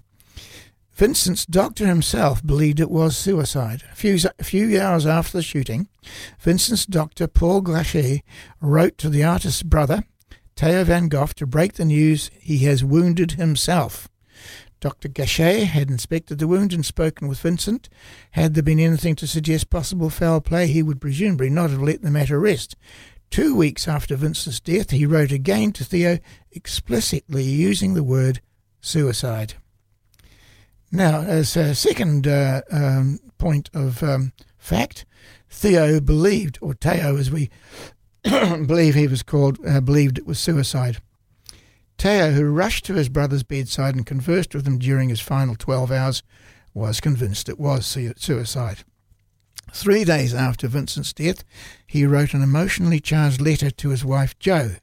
Vincent's 0.93 1.45
doctor 1.45 1.87
himself 1.87 2.45
believed 2.45 2.79
it 2.79 2.91
was 2.91 3.17
suicide. 3.17 3.83
A 3.91 3.95
few, 3.95 4.17
a 4.37 4.43
few 4.43 4.79
hours 4.79 5.07
after 5.07 5.37
the 5.37 5.43
shooting, 5.43 5.87
Vincent's 6.39 6.85
doctor, 6.85 7.27
Paul 7.27 7.61
Gachet, 7.61 8.21
wrote 8.61 8.97
to 8.99 9.09
the 9.09 9.23
artist's 9.23 9.63
brother, 9.63 10.03
Theo 10.55 10.83
van 10.83 11.07
Gogh, 11.07 11.27
to 11.37 11.47
break 11.47 11.73
the 11.73 11.85
news 11.85 12.29
he 12.39 12.59
has 12.59 12.83
wounded 12.83 13.31
himself. 13.31 14.07
Dr. 14.83 15.07
Gachet 15.07 15.63
had 15.63 15.89
inspected 15.89 16.39
the 16.39 16.47
wound 16.47 16.73
and 16.73 16.85
spoken 16.85 17.29
with 17.29 17.39
Vincent. 17.39 17.87
Had 18.31 18.53
there 18.53 18.61
been 18.61 18.81
anything 18.81 19.15
to 19.15 19.25
suggest 19.25 19.69
possible 19.69 20.09
foul 20.09 20.41
play, 20.41 20.67
he 20.67 20.83
would 20.83 20.99
presumably 20.99 21.49
not 21.49 21.69
have 21.69 21.81
let 21.81 22.01
the 22.01 22.11
matter 22.11 22.37
rest. 22.37 22.75
Two 23.33 23.55
weeks 23.55 23.87
after 23.87 24.15
Vincent's 24.15 24.59
death, 24.59 24.91
he 24.91 25.07
wrote 25.07 25.31
again 25.31 25.71
to 25.71 25.83
Theo, 25.83 26.19
explicitly 26.51 27.43
using 27.43 27.95
the 27.95 28.03
word 28.03 28.41
suicide. 28.79 29.55
Now, 30.91 31.21
as 31.21 31.57
a 31.57 31.73
second 31.73 32.27
uh, 32.27 32.61
um, 32.71 33.19
point 33.39 33.71
of 33.73 34.03
um, 34.03 34.33
fact, 34.59 35.05
Theo 35.49 35.99
believed, 35.99 36.59
or 36.61 36.75
Theo 36.75 37.17
as 37.17 37.31
we 37.31 37.49
believe 38.23 38.93
he 38.93 39.07
was 39.07 39.23
called, 39.23 39.57
uh, 39.65 39.81
believed 39.81 40.19
it 40.19 40.27
was 40.27 40.37
suicide. 40.37 40.99
Theo, 41.97 42.33
who 42.33 42.43
rushed 42.51 42.85
to 42.85 42.93
his 42.93 43.09
brother's 43.09 43.41
bedside 43.41 43.95
and 43.95 44.05
conversed 44.05 44.53
with 44.53 44.67
him 44.67 44.77
during 44.77 45.09
his 45.09 45.21
final 45.21 45.55
12 45.55 45.91
hours, 45.91 46.21
was 46.75 47.01
convinced 47.01 47.49
it 47.49 47.59
was 47.59 47.87
suicide. 48.15 48.83
Three 49.73 50.03
days 50.03 50.35
after 50.35 50.67
Vincent's 50.67 51.13
death, 51.13 51.43
he 51.87 52.05
wrote 52.05 52.35
an 52.35 52.43
emotionally 52.43 52.99
charged 52.99 53.41
letter 53.41 53.71
to 53.71 53.89
his 53.89 54.05
wife 54.05 54.37
Jo. 54.37 54.75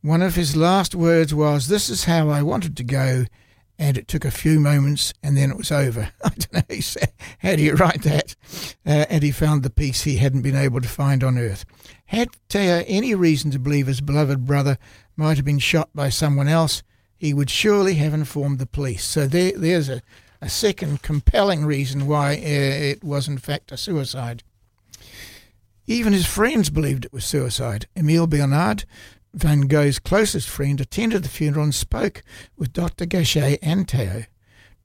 One 0.00 0.22
of 0.22 0.36
his 0.36 0.54
last 0.54 0.94
words 0.94 1.34
was, 1.34 1.66
This 1.66 1.90
is 1.90 2.04
how 2.04 2.28
I 2.28 2.40
wanted 2.42 2.76
to 2.76 2.84
go 2.84 3.24
and 3.76 3.98
it 3.98 4.06
took 4.06 4.24
a 4.24 4.30
few 4.30 4.60
moments 4.60 5.12
and 5.22 5.36
then 5.36 5.50
it 5.50 5.56
was 5.56 5.72
over. 5.72 6.10
I 6.24 6.28
don't 6.28 6.70
know 6.70 7.06
how 7.38 7.56
do 7.56 7.62
you 7.62 7.74
write 7.74 8.02
that? 8.02 8.36
Uh, 8.86 9.06
and 9.10 9.22
he 9.22 9.32
found 9.32 9.62
the 9.62 9.70
peace 9.70 10.02
he 10.02 10.18
hadn't 10.18 10.42
been 10.42 10.56
able 10.56 10.80
to 10.80 10.88
find 10.88 11.24
on 11.24 11.36
earth. 11.36 11.64
Had 12.06 12.28
Theo 12.48 12.84
any 12.86 13.14
reason 13.14 13.50
to 13.50 13.58
believe 13.58 13.88
his 13.88 14.00
beloved 14.00 14.46
brother 14.46 14.78
might 15.16 15.36
have 15.36 15.44
been 15.44 15.58
shot 15.58 15.90
by 15.94 16.10
someone 16.10 16.48
else, 16.48 16.82
he 17.16 17.34
would 17.34 17.50
surely 17.50 17.94
have 17.94 18.14
informed 18.14 18.58
the 18.58 18.66
police. 18.66 19.04
So 19.04 19.26
there, 19.26 19.52
there's 19.56 19.88
a, 19.88 20.00
a 20.44 20.48
second 20.50 21.00
compelling 21.00 21.64
reason 21.64 22.06
why 22.06 22.34
uh, 22.34 22.38
it 22.38 23.02
was 23.02 23.26
in 23.26 23.38
fact 23.38 23.72
a 23.72 23.78
suicide. 23.78 24.42
Even 25.86 26.12
his 26.12 26.26
friends 26.26 26.68
believed 26.68 27.06
it 27.06 27.14
was 27.14 27.24
suicide. 27.24 27.86
Emile 27.96 28.26
Bernard 28.26 28.84
Van 29.32 29.62
Gogh's 29.62 29.98
closest 29.98 30.46
friend 30.46 30.78
attended 30.82 31.22
the 31.22 31.30
funeral 31.30 31.64
and 31.64 31.74
spoke 31.74 32.22
with 32.58 32.74
Dr. 32.74 33.06
Gachet 33.06 33.58
and 33.62 33.90
Theo. 33.90 34.24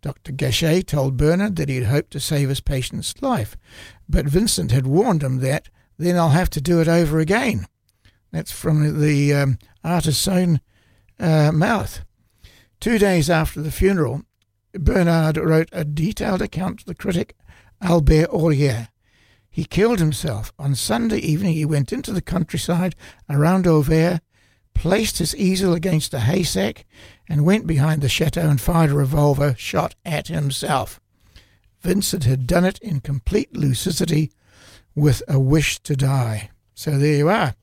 Dr. 0.02 0.32
Gachet 0.32 0.84
told 0.84 1.17
Bernard 1.17 1.58
that 1.58 1.67
he 1.67 1.76
had 1.76 1.88
hoped 1.88 2.12
to 2.12 2.22
save 2.22 2.48
his 2.48 2.62
patient's 2.62 3.22
life, 3.22 3.58
but 4.08 4.28
Vincent 4.28 4.72
had 4.72 4.88
warned 4.88 5.22
him 5.22 5.39
that 5.39 5.67
then 5.98 6.15
I'll 6.15 6.30
have 6.30 6.50
to 6.52 6.62
do 6.62 6.80
it 6.80 6.88
over 6.88 7.19
again. 7.19 7.67
That's 8.32 8.54
from 8.54 9.02
the 9.02 9.34
um, 9.34 9.60
artist's 9.84 10.26
own 10.26 10.62
uh, 11.19 11.52
mouth. 11.52 12.06
Two 12.80 12.98
days 12.98 13.30
after 13.30 13.62
the 13.62 13.74
funeral, 13.74 14.24
Bernard 14.73 15.38
wrote 15.38 15.69
a 15.71 15.84
detailed 15.84 16.41
account 16.41 16.79
to 16.79 16.86
the 16.86 16.95
critic 16.95 17.36
Albert 17.82 18.29
Aurier. 18.32 18.89
He 19.49 19.65
killed 19.65 19.99
himself. 19.99 20.53
On 20.60 20.75
Sunday 20.75 21.17
evening, 21.17 21.53
he 21.53 21.65
went 21.65 21.91
into 21.91 22.13
the 22.13 22.21
countryside 22.21 22.95
around 23.29 23.65
Auvers 23.65 24.19
placed 24.79 25.17
his 25.17 25.36
easel 25.36 25.73
against 25.73 26.13
a 26.13 26.21
haystack, 26.21 26.86
and 27.27 27.43
went 27.43 27.67
behind 27.67 28.01
the 28.01 28.08
chateau 28.08 28.49
and 28.49 28.62
fired 28.62 28.91
a 28.91 28.93
revolver 28.93 29.53
shot 29.58 29.93
at 30.05 30.29
himself. 30.29 31.01
Vincent 31.82 32.23
had 32.23 32.47
done 32.47 32.63
it 32.63 32.79
in 32.79 33.01
complete 33.01 33.53
lucidity 33.53 34.32
with 34.95 35.21
a 35.27 35.38
wish 35.38 35.79
to 35.79 35.97
die. 35.97 36.49
So 36.73 36.97
there 36.97 37.17
you 37.17 37.27
are. 37.27 37.55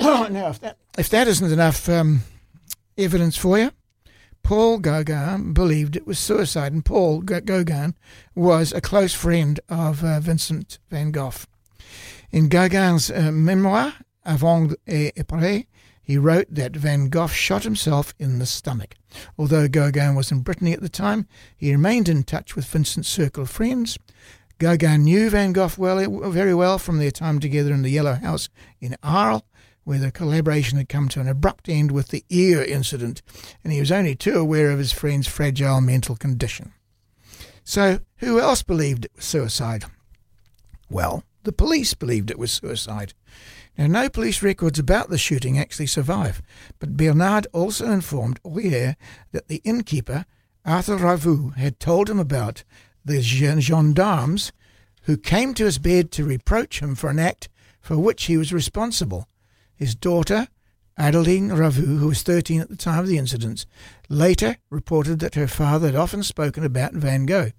now, 0.00 0.48
if 0.48 0.60
that, 0.60 0.78
if 0.96 1.10
that 1.10 1.28
isn't 1.28 1.52
enough 1.52 1.90
um, 1.90 2.22
evidence 2.96 3.36
for 3.36 3.58
you, 3.58 3.70
Paul 4.50 4.80
Gauguin 4.80 5.52
believed 5.52 5.94
it 5.94 6.08
was 6.08 6.18
suicide, 6.18 6.72
and 6.72 6.84
Paul 6.84 7.20
Gauguin 7.20 7.94
was 8.34 8.72
a 8.72 8.80
close 8.80 9.14
friend 9.14 9.60
of 9.68 10.02
uh, 10.02 10.18
Vincent 10.18 10.80
van 10.90 11.12
Gogh. 11.12 11.46
In 12.32 12.48
Gauguin's 12.48 13.12
uh, 13.12 13.30
memoir, 13.30 13.94
Avant 14.24 14.74
et 14.88 15.14
après, 15.14 15.68
he 16.02 16.18
wrote 16.18 16.48
that 16.50 16.74
Van 16.74 17.08
Gogh 17.10 17.28
shot 17.28 17.62
himself 17.62 18.12
in 18.18 18.40
the 18.40 18.44
stomach. 18.44 18.96
Although 19.38 19.68
Gauguin 19.68 20.16
was 20.16 20.32
in 20.32 20.40
Brittany 20.40 20.72
at 20.72 20.80
the 20.80 20.88
time, 20.88 21.28
he 21.56 21.70
remained 21.70 22.08
in 22.08 22.24
touch 22.24 22.56
with 22.56 22.66
Vincent's 22.66 23.08
circle 23.08 23.44
of 23.44 23.50
friends. 23.50 24.00
Gauguin 24.58 25.04
knew 25.04 25.30
Van 25.30 25.52
Gogh 25.52 25.70
well, 25.78 26.28
very 26.32 26.54
well 26.54 26.80
from 26.80 26.98
their 26.98 27.12
time 27.12 27.38
together 27.38 27.72
in 27.72 27.82
the 27.82 27.88
Yellow 27.88 28.14
House 28.14 28.48
in 28.80 28.96
Arles, 29.04 29.42
where 29.90 29.98
the 29.98 30.12
collaboration 30.12 30.78
had 30.78 30.88
come 30.88 31.08
to 31.08 31.18
an 31.18 31.26
abrupt 31.26 31.68
end 31.68 31.90
with 31.90 32.10
the 32.10 32.24
ear 32.28 32.62
incident, 32.62 33.22
and 33.64 33.72
he 33.72 33.80
was 33.80 33.90
only 33.90 34.14
too 34.14 34.38
aware 34.38 34.70
of 34.70 34.78
his 34.78 34.92
friend's 34.92 35.26
fragile 35.26 35.80
mental 35.80 36.14
condition. 36.14 36.72
So, 37.64 37.98
who 38.18 38.38
else 38.38 38.62
believed 38.62 39.06
it 39.06 39.10
was 39.16 39.24
suicide? 39.24 39.86
Well, 40.88 41.24
the 41.42 41.50
police 41.50 41.94
believed 41.94 42.30
it 42.30 42.38
was 42.38 42.52
suicide. 42.52 43.14
Now, 43.76 43.88
no 43.88 44.08
police 44.08 44.44
records 44.44 44.78
about 44.78 45.10
the 45.10 45.18
shooting 45.18 45.58
actually 45.58 45.88
survive, 45.88 46.40
but 46.78 46.96
Bernard 46.96 47.48
also 47.52 47.90
informed 47.90 48.40
Aurier 48.44 48.94
that 49.32 49.48
the 49.48 49.60
innkeeper, 49.64 50.24
Arthur 50.64 50.98
Ravoux, 50.98 51.56
had 51.56 51.80
told 51.80 52.08
him 52.08 52.20
about 52.20 52.62
the 53.04 53.20
gendarmes 53.22 54.52
who 55.02 55.16
came 55.16 55.52
to 55.54 55.64
his 55.64 55.78
bed 55.78 56.12
to 56.12 56.24
reproach 56.24 56.78
him 56.78 56.94
for 56.94 57.10
an 57.10 57.18
act 57.18 57.48
for 57.80 57.98
which 57.98 58.26
he 58.26 58.36
was 58.36 58.52
responsible. 58.52 59.26
His 59.80 59.94
daughter, 59.94 60.46
Adeline 60.98 61.48
Ravoux, 61.48 61.98
who 61.98 62.08
was 62.08 62.22
13 62.22 62.60
at 62.60 62.68
the 62.68 62.76
time 62.76 62.98
of 62.98 63.06
the 63.06 63.16
incidents, 63.16 63.64
later 64.10 64.58
reported 64.68 65.20
that 65.20 65.36
her 65.36 65.46
father 65.48 65.86
had 65.86 65.96
often 65.96 66.22
spoken 66.22 66.64
about 66.64 66.92
Van 66.92 67.24
Gogh. 67.24 67.52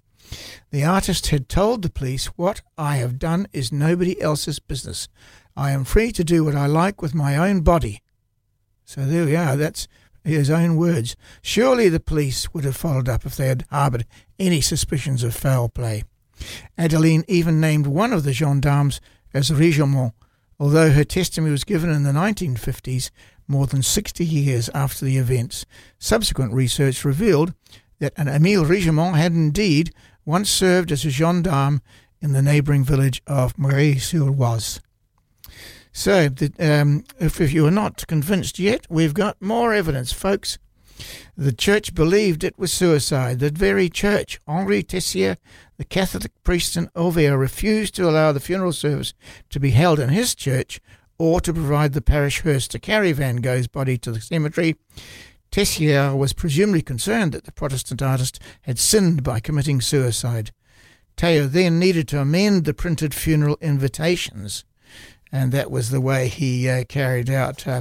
The 0.70 0.84
artist 0.84 1.26
had 1.26 1.48
told 1.48 1.82
the 1.82 1.90
police, 1.90 2.26
What 2.26 2.62
I 2.78 2.98
have 2.98 3.18
done 3.18 3.48
is 3.52 3.72
nobody 3.72 4.20
else's 4.20 4.60
business. 4.60 5.08
I 5.56 5.72
am 5.72 5.82
free 5.82 6.12
to 6.12 6.22
do 6.22 6.44
what 6.44 6.54
I 6.54 6.66
like 6.66 7.02
with 7.02 7.12
my 7.12 7.36
own 7.36 7.62
body. 7.62 8.02
So 8.84 9.04
there 9.04 9.24
we 9.24 9.34
are. 9.34 9.56
That's 9.56 9.88
his 10.22 10.48
own 10.48 10.76
words. 10.76 11.16
Surely 11.42 11.88
the 11.88 11.98
police 11.98 12.54
would 12.54 12.62
have 12.62 12.76
followed 12.76 13.08
up 13.08 13.26
if 13.26 13.34
they 13.34 13.48
had 13.48 13.64
harboured 13.68 14.06
any 14.38 14.60
suspicions 14.60 15.24
of 15.24 15.34
foul 15.34 15.68
play. 15.68 16.04
Adeline 16.78 17.24
even 17.26 17.60
named 17.60 17.88
one 17.88 18.12
of 18.12 18.22
the 18.22 18.32
gendarmes 18.32 19.00
as 19.34 19.50
Rigaumon, 19.50 20.12
although 20.62 20.92
her 20.92 21.02
testimony 21.02 21.50
was 21.50 21.64
given 21.64 21.90
in 21.90 22.04
the 22.04 22.12
1950s, 22.12 23.10
more 23.48 23.66
than 23.66 23.82
60 23.82 24.24
years 24.24 24.70
after 24.72 25.04
the 25.04 25.16
events. 25.16 25.66
Subsequent 25.98 26.52
research 26.52 27.04
revealed 27.04 27.52
that 27.98 28.12
an 28.16 28.28
Emile 28.28 28.64
Rigaumon 28.64 29.16
had 29.16 29.32
indeed 29.32 29.92
once 30.24 30.48
served 30.48 30.92
as 30.92 31.04
a 31.04 31.10
gendarme 31.10 31.82
in 32.20 32.32
the 32.32 32.40
neighbouring 32.40 32.84
village 32.84 33.20
of 33.26 33.56
Méry-sur-Oise. 33.56 34.80
So, 35.90 36.28
the, 36.28 36.52
um, 36.60 37.02
if, 37.18 37.40
if 37.40 37.52
you 37.52 37.66
are 37.66 37.72
not 37.72 38.06
convinced 38.06 38.60
yet, 38.60 38.86
we've 38.88 39.14
got 39.14 39.42
more 39.42 39.74
evidence, 39.74 40.12
folks. 40.12 40.58
The 41.36 41.52
church 41.52 41.94
believed 41.94 42.44
it 42.44 42.58
was 42.58 42.72
suicide. 42.72 43.38
The 43.38 43.50
very 43.50 43.88
church, 43.88 44.38
Henri 44.46 44.82
Tessier, 44.82 45.36
the 45.78 45.84
Catholic 45.84 46.30
priest 46.42 46.76
in 46.76 46.88
Auvers, 46.94 47.38
refused 47.38 47.94
to 47.96 48.08
allow 48.08 48.32
the 48.32 48.40
funeral 48.40 48.72
service 48.72 49.14
to 49.50 49.60
be 49.60 49.70
held 49.70 49.98
in 49.98 50.10
his 50.10 50.34
church 50.34 50.80
or 51.18 51.40
to 51.40 51.52
provide 51.52 51.92
the 51.92 52.00
parish 52.02 52.40
hearse 52.40 52.68
to 52.68 52.78
carry 52.78 53.12
Van 53.12 53.36
Gogh's 53.36 53.68
body 53.68 53.96
to 53.98 54.12
the 54.12 54.20
cemetery. 54.20 54.76
Tessier 55.50 56.16
was 56.16 56.32
presumably 56.32 56.82
concerned 56.82 57.32
that 57.32 57.44
the 57.44 57.52
Protestant 57.52 58.02
artist 58.02 58.38
had 58.62 58.78
sinned 58.78 59.22
by 59.22 59.40
committing 59.40 59.80
suicide. 59.80 60.50
Theo 61.16 61.46
then 61.46 61.78
needed 61.78 62.08
to 62.08 62.20
amend 62.20 62.64
the 62.64 62.74
printed 62.74 63.14
funeral 63.14 63.58
invitations 63.60 64.64
and 65.32 65.50
that 65.50 65.70
was 65.70 65.88
the 65.88 66.00
way 66.00 66.28
he 66.28 66.68
uh, 66.68 66.84
carried 66.84 67.30
out 67.30 67.66
uh, 67.66 67.80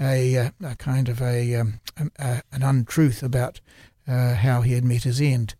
a, 0.00 0.36
uh, 0.36 0.50
a, 0.62 0.76
kind 0.76 1.08
of 1.08 1.20
a, 1.22 1.54
um, 1.54 1.80
a 2.18 2.42
an 2.52 2.62
untruth 2.62 3.22
about 3.22 3.60
uh, 4.06 4.34
how 4.34 4.60
he 4.62 4.72
had 4.72 4.84
met 4.84 5.04
his 5.04 5.20
end. 5.20 5.54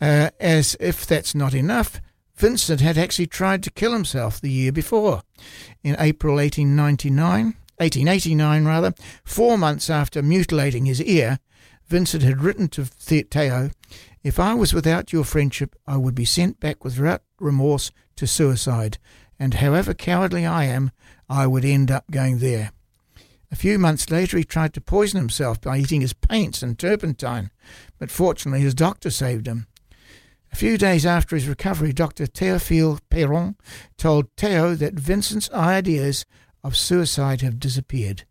Uh, 0.00 0.30
as 0.40 0.76
if 0.80 1.06
that's 1.06 1.34
not 1.34 1.54
enough, 1.54 2.00
Vincent 2.36 2.80
had 2.80 2.98
actually 2.98 3.26
tried 3.26 3.62
to 3.62 3.70
kill 3.70 3.92
himself 3.92 4.40
the 4.40 4.50
year 4.50 4.72
before, 4.72 5.22
in 5.82 5.96
April 5.98 6.36
1899, 6.36 7.54
1889 7.76 8.64
rather, 8.64 8.94
four 9.24 9.56
months 9.56 9.88
after 9.88 10.22
mutilating 10.22 10.84
his 10.84 11.00
ear. 11.02 11.38
Vincent 11.86 12.22
had 12.22 12.42
written 12.42 12.66
to 12.68 12.84
Theo 12.84 13.70
If 14.22 14.40
I 14.40 14.54
was 14.54 14.74
without 14.74 15.12
your 15.12 15.24
friendship, 15.24 15.76
I 15.86 15.96
would 15.96 16.14
be 16.14 16.24
sent 16.24 16.58
back 16.58 16.82
without 16.82 17.22
remorse 17.38 17.92
to 18.16 18.26
suicide, 18.26 18.98
and 19.38 19.54
however 19.54 19.94
cowardly 19.94 20.44
I 20.44 20.64
am, 20.64 20.90
I 21.28 21.46
would 21.46 21.64
end 21.64 21.90
up 21.90 22.10
going 22.10 22.38
there. 22.38 22.72
A 23.54 23.56
few 23.56 23.78
months 23.78 24.10
later, 24.10 24.36
he 24.36 24.42
tried 24.42 24.74
to 24.74 24.80
poison 24.80 25.16
himself 25.16 25.60
by 25.60 25.78
eating 25.78 26.00
his 26.00 26.12
paints 26.12 26.60
and 26.60 26.76
turpentine, 26.76 27.52
but 28.00 28.10
fortunately 28.10 28.62
his 28.62 28.74
doctor 28.74 29.10
saved 29.10 29.46
him. 29.46 29.68
A 30.50 30.56
few 30.56 30.76
days 30.76 31.06
after 31.06 31.36
his 31.36 31.46
recovery, 31.46 31.92
Dr. 31.92 32.26
Théophile 32.26 32.98
Peyron 33.12 33.54
told 33.96 34.26
Theo 34.36 34.74
that 34.74 34.94
Vincent's 34.94 35.48
ideas 35.52 36.26
of 36.64 36.76
suicide 36.76 37.42
have 37.42 37.60
disappeared. 37.60 38.24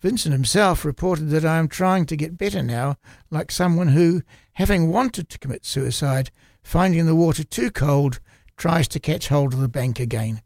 Vincent 0.00 0.32
himself 0.32 0.84
reported 0.84 1.30
that 1.30 1.44
I 1.44 1.58
am 1.58 1.68
trying 1.68 2.04
to 2.06 2.16
get 2.16 2.36
better 2.36 2.60
now, 2.60 2.96
like 3.30 3.52
someone 3.52 3.88
who, 3.88 4.22
having 4.54 4.90
wanted 4.90 5.28
to 5.28 5.38
commit 5.38 5.64
suicide, 5.66 6.32
finding 6.64 7.06
the 7.06 7.14
water 7.14 7.44
too 7.44 7.70
cold, 7.70 8.18
tries 8.56 8.88
to 8.88 8.98
catch 8.98 9.28
hold 9.28 9.54
of 9.54 9.60
the 9.60 9.68
bank 9.68 10.00
again. 10.00 10.42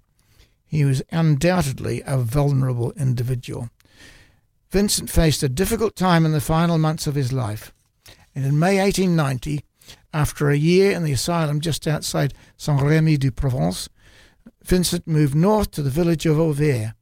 He 0.67 0.85
was 0.85 1.03
undoubtedly 1.11 2.03
a 2.05 2.19
vulnerable 2.19 2.93
individual. 2.93 3.71
Vincent 4.73 5.11
faced 5.11 5.43
a 5.43 5.51
difficult 5.51 5.95
time 5.95 6.25
in 6.25 6.33
the 6.33 6.41
final 6.41 6.79
months 6.79 7.07
of 7.07 7.14
his 7.14 7.31
life, 7.31 7.75
and 8.35 8.47
in 8.47 8.59
May 8.59 8.81
1890, 8.81 9.66
after 10.14 10.49
a 10.49 10.57
year 10.57 10.93
in 10.93 11.05
the 11.05 11.12
asylum 11.12 11.61
just 11.61 11.87
outside 11.87 12.33
Saint-Rémy 12.57 13.18
du 13.18 13.31
Provence, 13.31 13.91
Vincent 14.64 15.07
moved 15.07 15.35
north 15.35 15.73
to 15.73 15.83
the 15.83 15.91
village 15.91 16.25
of 16.25 16.39
Auvers. 16.39 16.95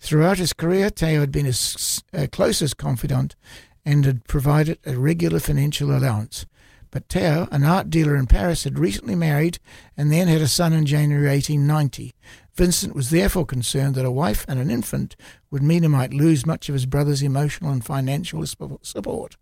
Throughout 0.00 0.38
his 0.38 0.52
career, 0.52 0.90
Theo 0.90 1.20
had 1.20 1.30
been 1.30 1.46
his 1.46 2.02
uh, 2.12 2.26
closest 2.32 2.78
confidant 2.78 3.36
and 3.84 4.04
had 4.04 4.24
provided 4.24 4.80
a 4.84 4.98
regular 4.98 5.38
financial 5.38 5.96
allowance. 5.96 6.46
But 6.90 7.08
Theo, 7.08 7.46
an 7.52 7.62
art 7.62 7.90
dealer 7.90 8.16
in 8.16 8.26
Paris, 8.26 8.64
had 8.64 8.76
recently 8.76 9.14
married 9.14 9.60
and 9.96 10.10
then 10.10 10.26
had 10.26 10.42
a 10.42 10.48
son 10.48 10.72
in 10.72 10.84
January 10.84 11.28
1890. 11.28 12.12
Vincent 12.54 12.94
was 12.94 13.10
therefore 13.10 13.44
concerned 13.44 13.96
that 13.96 14.04
a 14.04 14.10
wife 14.10 14.44
and 14.48 14.60
an 14.60 14.70
infant 14.70 15.16
would 15.50 15.62
mean 15.62 15.82
he 15.82 15.88
might 15.88 16.14
lose 16.14 16.46
much 16.46 16.68
of 16.68 16.74
his 16.74 16.86
brother's 16.86 17.22
emotional 17.22 17.70
and 17.70 17.84
financial 17.84 18.44
support. 18.46 19.36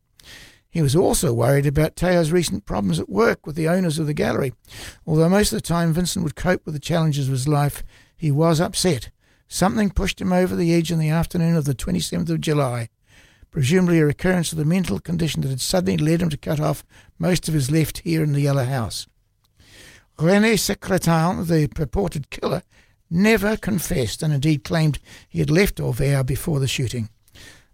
He 0.71 0.81
was 0.81 0.97
also 0.97 1.35
worried 1.35 1.67
about 1.67 1.97
Theo's 1.97 2.33
recent 2.33 2.65
problems 2.65 2.99
at 2.99 3.11
work 3.11 3.47
with 3.47 3.57
the 3.57 3.69
owners 3.69 3.99
of 3.99 4.07
the 4.07 4.15
gallery. 4.15 4.55
Although 5.07 5.29
most 5.29 5.53
of 5.53 5.59
the 5.59 5.69
time 5.69 5.93
Vincent 5.93 6.23
would 6.25 6.35
cope 6.35 6.65
with 6.65 6.73
the 6.73 6.81
challenges 6.81 7.27
of 7.29 7.33
his 7.33 7.47
life, 7.47 7.83
he 8.17 8.31
was 8.31 8.59
upset. 8.59 9.11
Something 9.47 9.91
pushed 9.91 10.19
him 10.19 10.33
over 10.33 10.57
the 10.57 10.73
edge 10.73 10.91
in 10.91 10.99
the 10.99 11.11
afternoon 11.11 11.57
of 11.57 11.67
the 11.67 11.75
27th 11.75 12.31
of 12.31 12.41
July, 12.41 12.89
presumably 13.51 13.99
a 13.99 14.07
recurrence 14.07 14.51
of 14.53 14.57
the 14.57 14.65
mental 14.65 14.99
condition 14.99 15.43
that 15.43 15.51
had 15.51 15.61
suddenly 15.61 15.99
led 15.99 16.23
him 16.23 16.31
to 16.31 16.39
cut 16.39 16.59
off 16.59 16.87
most 17.19 17.49
of 17.49 17.55
his 17.55 17.71
left 17.71 18.01
ear 18.07 18.25
in 18.25 18.33
the 18.33 18.41
yellow 18.41 18.65
house. 18.65 19.07
René 20.17 20.55
Secretan, 20.55 21.47
the 21.47 21.67
purported 21.69 22.31
killer, 22.31 22.63
never 23.13 23.57
confessed 23.57 24.23
and 24.23 24.33
indeed 24.33 24.65
claimed 24.65 24.99
he 25.29 25.39
had 25.39 25.51
left 25.51 25.77
Auvers 25.77 26.25
before 26.27 26.61
the 26.61 26.69
shooting. 26.69 27.09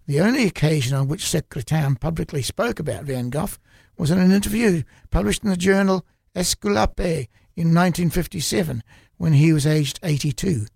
The 0.07 0.20
only 0.20 0.45
occasion 0.45 0.97
on 0.97 1.09
which 1.09 1.24
Secretan 1.24 2.01
publicly 2.01 2.43
spoke 2.43 2.80
about 2.80 3.05
Van 3.05 3.30
Gogh 3.30 3.51
was 3.97 4.11
in 4.11 4.18
an 4.18 4.32
interview 4.32 4.82
published 5.11 5.45
in 5.45 5.51
the 5.51 5.57
journal 5.57 6.07
Aesculape 6.34 7.28
in 7.57 7.74
1957 7.74 8.82
when 9.16 9.34
he 9.34 9.53
was 9.53 9.66
aged 9.66 9.99
82. 10.03 10.66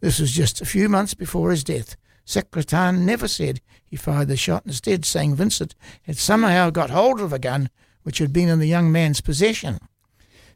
This 0.00 0.18
was 0.18 0.32
just 0.32 0.60
a 0.60 0.66
few 0.66 0.88
months 0.88 1.14
before 1.14 1.50
his 1.50 1.64
death. 1.64 1.96
Secretan 2.26 3.04
never 3.04 3.28
said 3.28 3.60
he 3.84 3.96
fired 3.96 4.28
the 4.28 4.36
shot, 4.36 4.64
instead 4.66 5.04
saying 5.04 5.36
Vincent 5.36 5.74
had 6.02 6.16
somehow 6.16 6.70
got 6.70 6.90
hold 6.90 7.20
of 7.20 7.32
a 7.32 7.38
gun 7.38 7.70
which 8.02 8.18
had 8.18 8.32
been 8.32 8.48
in 8.48 8.58
the 8.58 8.66
young 8.66 8.90
man's 8.90 9.20
possession. 9.20 9.78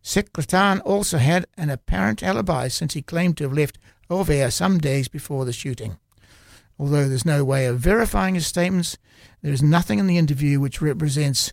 Secretan 0.06 0.80
also 0.82 1.18
had 1.18 1.46
an 1.58 1.68
apparent 1.68 2.22
alibi 2.22 2.68
since 2.68 2.94
he 2.94 3.02
claimed 3.02 3.36
to 3.36 3.42
have 3.42 3.52
left 3.52 3.76
Auvers 4.08 4.52
some 4.52 4.78
days 4.78 5.08
before 5.08 5.44
the 5.44 5.52
shooting. 5.52 5.98
Although 6.78 7.08
there's 7.08 7.26
no 7.26 7.44
way 7.44 7.66
of 7.66 7.80
verifying 7.80 8.36
his 8.36 8.46
statements, 8.46 8.98
there 9.42 9.52
is 9.52 9.64
nothing 9.64 9.98
in 9.98 10.06
the 10.06 10.16
interview 10.16 10.60
which 10.60 10.80
represents 10.80 11.52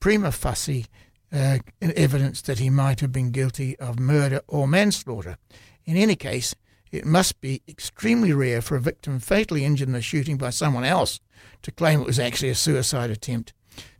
prima 0.00 0.32
facie 0.32 0.84
uh, 1.32 1.60
evidence 1.80 2.42
that 2.42 2.58
he 2.58 2.68
might 2.68 3.00
have 3.00 3.10
been 3.10 3.30
guilty 3.30 3.74
of 3.78 3.98
murder 3.98 4.42
or 4.48 4.68
manslaughter. 4.68 5.38
In 5.86 5.96
any 5.96 6.14
case, 6.14 6.54
it 6.92 7.06
must 7.06 7.40
be 7.40 7.62
extremely 7.66 8.34
rare 8.34 8.60
for 8.60 8.76
a 8.76 8.82
victim 8.82 9.18
fatally 9.18 9.64
injured 9.64 9.88
in 9.88 9.94
a 9.94 10.02
shooting 10.02 10.36
by 10.36 10.50
someone 10.50 10.84
else 10.84 11.20
to 11.62 11.72
claim 11.72 12.02
it 12.02 12.06
was 12.06 12.18
actually 12.18 12.50
a 12.50 12.54
suicide 12.54 13.08
attempt. 13.08 13.54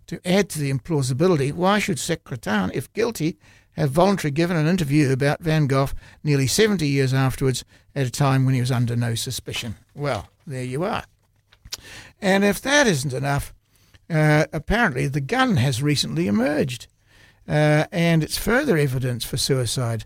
To 0.08 0.20
add 0.28 0.50
to 0.50 0.58
the 0.58 0.70
implausibility, 0.70 1.54
why 1.54 1.78
should 1.78 1.96
Secretan, 1.96 2.70
if 2.74 2.92
guilty, 2.92 3.38
have 3.76 3.90
voluntarily 3.90 4.32
given 4.32 4.56
an 4.56 4.66
interview 4.66 5.12
about 5.12 5.42
Van 5.42 5.66
Gogh 5.66 5.90
nearly 6.22 6.46
70 6.46 6.86
years 6.86 7.12
afterwards 7.12 7.64
at 7.94 8.06
a 8.06 8.10
time 8.10 8.44
when 8.44 8.54
he 8.54 8.60
was 8.60 8.70
under 8.70 8.96
no 8.96 9.14
suspicion. 9.14 9.76
Well, 9.94 10.28
there 10.46 10.64
you 10.64 10.84
are. 10.84 11.04
And 12.20 12.44
if 12.44 12.60
that 12.62 12.86
isn't 12.86 13.12
enough, 13.12 13.52
uh, 14.08 14.46
apparently 14.52 15.08
the 15.08 15.20
gun 15.20 15.56
has 15.56 15.82
recently 15.82 16.26
emerged, 16.26 16.86
uh, 17.48 17.86
and 17.90 18.22
it's 18.22 18.38
further 18.38 18.76
evidence 18.76 19.24
for 19.24 19.36
suicide. 19.36 20.04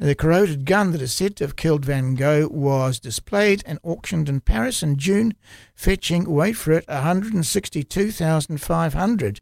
The 0.00 0.14
corroded 0.14 0.64
gun 0.64 0.92
that 0.92 1.02
is 1.02 1.12
said 1.12 1.34
to 1.36 1.44
have 1.44 1.56
killed 1.56 1.84
Van 1.84 2.14
Gogh 2.14 2.48
was 2.48 3.00
displayed 3.00 3.64
and 3.66 3.80
auctioned 3.82 4.28
in 4.28 4.40
Paris 4.40 4.80
in 4.80 4.96
June, 4.96 5.34
fetching, 5.74 6.30
wait 6.30 6.52
for 6.52 6.70
it, 6.72 6.86
162,500. 6.86 9.40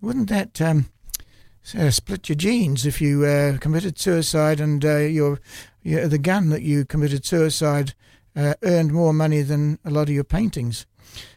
Wouldn't 0.00 0.28
that 0.28 0.60
um, 0.60 0.86
uh, 1.78 1.90
split 1.90 2.28
your 2.28 2.36
genes 2.36 2.84
if 2.84 3.00
you 3.00 3.24
uh, 3.24 3.56
committed 3.58 3.98
suicide 3.98 4.60
and 4.60 4.84
uh, 4.84 4.98
your, 4.98 5.40
your, 5.82 6.08
the 6.08 6.18
gun 6.18 6.48
that 6.50 6.62
you 6.62 6.84
committed 6.84 7.24
suicide 7.24 7.94
uh, 8.34 8.54
earned 8.62 8.92
more 8.92 9.12
money 9.12 9.42
than 9.42 9.78
a 9.84 9.90
lot 9.90 10.08
of 10.08 10.14
your 10.14 10.24
paintings. 10.24 10.86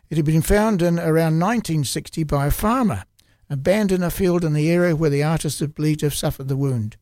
It 0.10 0.18
had 0.18 0.26
been 0.26 0.42
found 0.42 0.82
in 0.82 1.00
around 1.00 1.40
1960 1.40 2.24
by 2.24 2.48
a 2.48 2.52
farmer, 2.52 3.06
abandoned 3.50 4.04
a 4.04 4.12
field 4.12 4.44
in 4.44 4.54
the 4.54 4.70
area 4.70 4.96
where 4.96 5.10
the 5.10 5.24
artist 5.24 5.62
is 5.62 5.68
believed 5.68 6.02
to 6.02 6.08
have 6.08 6.16
suffered 6.16 6.48
the 6.48 6.58
wound. 6.58 6.98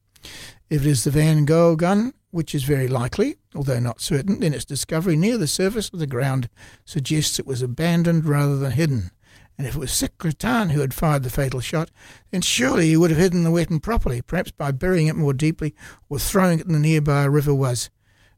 If 0.69 0.81
it 0.81 0.87
is 0.87 1.03
the 1.03 1.11
Van 1.11 1.45
Gogh 1.45 1.75
gun, 1.75 2.13
which 2.31 2.55
is 2.55 2.63
very 2.63 2.87
likely, 2.87 3.37
although 3.53 3.79
not 3.79 4.01
certain, 4.01 4.39
then 4.39 4.53
its 4.53 4.65
discovery 4.65 5.15
near 5.15 5.37
the 5.37 5.47
surface 5.47 5.89
of 5.93 5.99
the 5.99 6.07
ground 6.07 6.49
suggests 6.85 7.39
it 7.39 7.45
was 7.45 7.61
abandoned 7.61 8.25
rather 8.25 8.57
than 8.57 8.71
hidden 8.71 9.11
and 9.57 9.67
if 9.67 9.75
it 9.75 9.79
Oise 9.79 9.91
Secretan 9.91 10.71
who 10.71 10.81
had 10.81 10.93
fired 10.93 11.23
the 11.23 11.29
fatal 11.29 11.59
shot, 11.59 11.91
then 12.31 12.41
surely 12.41 12.87
he 12.87 12.97
would 12.97 13.11
have 13.11 13.19
hidden 13.19 13.43
the 13.43 13.51
weapon 13.51 13.79
properly, 13.79 14.21
perhaps 14.21 14.51
by 14.51 14.71
burying 14.71 15.07
it 15.07 15.15
more 15.15 15.33
deeply 15.33 15.75
or 16.09 16.19
throwing 16.19 16.59
it 16.59 16.65
in 16.65 16.73
the 16.73 16.79
nearby 16.79 17.23
river 17.25 17.53
was. 17.53 17.89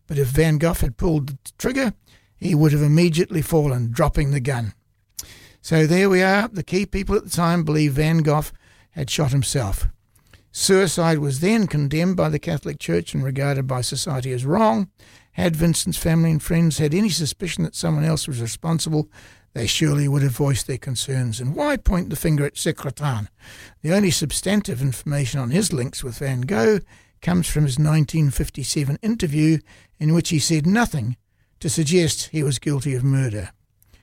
But 0.07 0.18
if 0.18 0.28
Van 0.28 0.57
Gogh 0.57 0.74
had 0.74 0.97
pulled 0.97 1.30
the 1.30 1.51
trigger, 1.57 1.93
he 2.36 2.53
would 2.53 2.74
have 2.74 2.82
immediately 2.82 3.41
fallen, 3.41 3.91
dropping 3.91 4.32
the 4.32 4.39
gun. 4.39 4.74
So 5.61 5.88
there 5.88 6.09
we 6.09 6.22
are. 6.22 6.47
The 6.47 6.63
key 6.63 6.86
people 6.86 7.16
at 7.16 7.24
the 7.24 7.30
time 7.30 7.63
believed 7.63 7.95
Van 7.95 8.20
Gogh 8.20 8.45
had 8.91 9.09
shot 9.09 9.32
himself. 9.32 9.88
Suicide 10.51 11.20
was 11.20 11.39
then 11.39 11.68
condemned 11.68 12.16
by 12.16 12.30
the 12.30 12.39
Catholic 12.39 12.80
Church 12.80 13.13
and 13.13 13.24
regarded 13.24 13.68
by 13.68 13.82
society 13.82 14.32
as 14.32 14.45
wrong. 14.45 14.89
Had 15.34 15.55
Vincent's 15.55 15.97
family 15.97 16.32
and 16.32 16.41
friends 16.41 16.78
had 16.78 16.93
any 16.93 17.09
suspicion 17.09 17.63
that 17.63 17.76
someone 17.76 18.05
else 18.05 18.28
was 18.28 18.41
responsible, 18.41 19.09
they 19.55 19.65
surely 19.65 20.05
would 20.05 20.21
have 20.21 20.33
voiced 20.33 20.67
their 20.67 20.77
concerns. 20.77 21.39
And 21.39 21.55
why 21.55 21.77
point 21.77 22.09
the 22.09 22.17
finger 22.17 22.45
at 22.45 22.57
Secretan? 22.57 23.29
The 23.81 23.93
only 23.93 24.11
substantive 24.11 24.81
information 24.81 25.39
on 25.39 25.49
his 25.49 25.71
links 25.71 26.03
with 26.03 26.17
Van 26.17 26.41
Gogh 26.41 26.81
comes 27.21 27.47
from 27.47 27.63
his 27.63 27.79
1957 27.79 28.99
interview, 29.01 29.59
in 29.97 30.13
which 30.13 30.29
he 30.29 30.39
said 30.39 30.67
nothing 30.67 31.15
to 31.61 31.69
suggest 31.69 32.27
he 32.27 32.43
was 32.43 32.59
guilty 32.59 32.93
of 32.95 33.05
murder. 33.05 33.51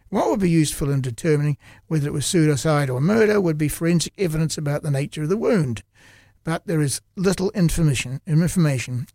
What 0.08 0.30
would 0.30 0.40
be 0.40 0.48
useful 0.48 0.90
in 0.90 1.02
determining 1.02 1.58
whether 1.86 2.08
it 2.08 2.14
was 2.14 2.24
suicide 2.24 2.88
or 2.88 3.02
murder 3.02 3.38
would 3.38 3.58
be 3.58 3.68
forensic 3.68 4.14
evidence 4.16 4.56
about 4.56 4.82
the 4.82 4.90
nature 4.90 5.24
of 5.24 5.28
the 5.28 5.36
wound. 5.36 5.82
But 6.44 6.66
there 6.66 6.80
is 6.80 7.02
little 7.14 7.50
information. 7.50 8.22
information. 8.26 9.06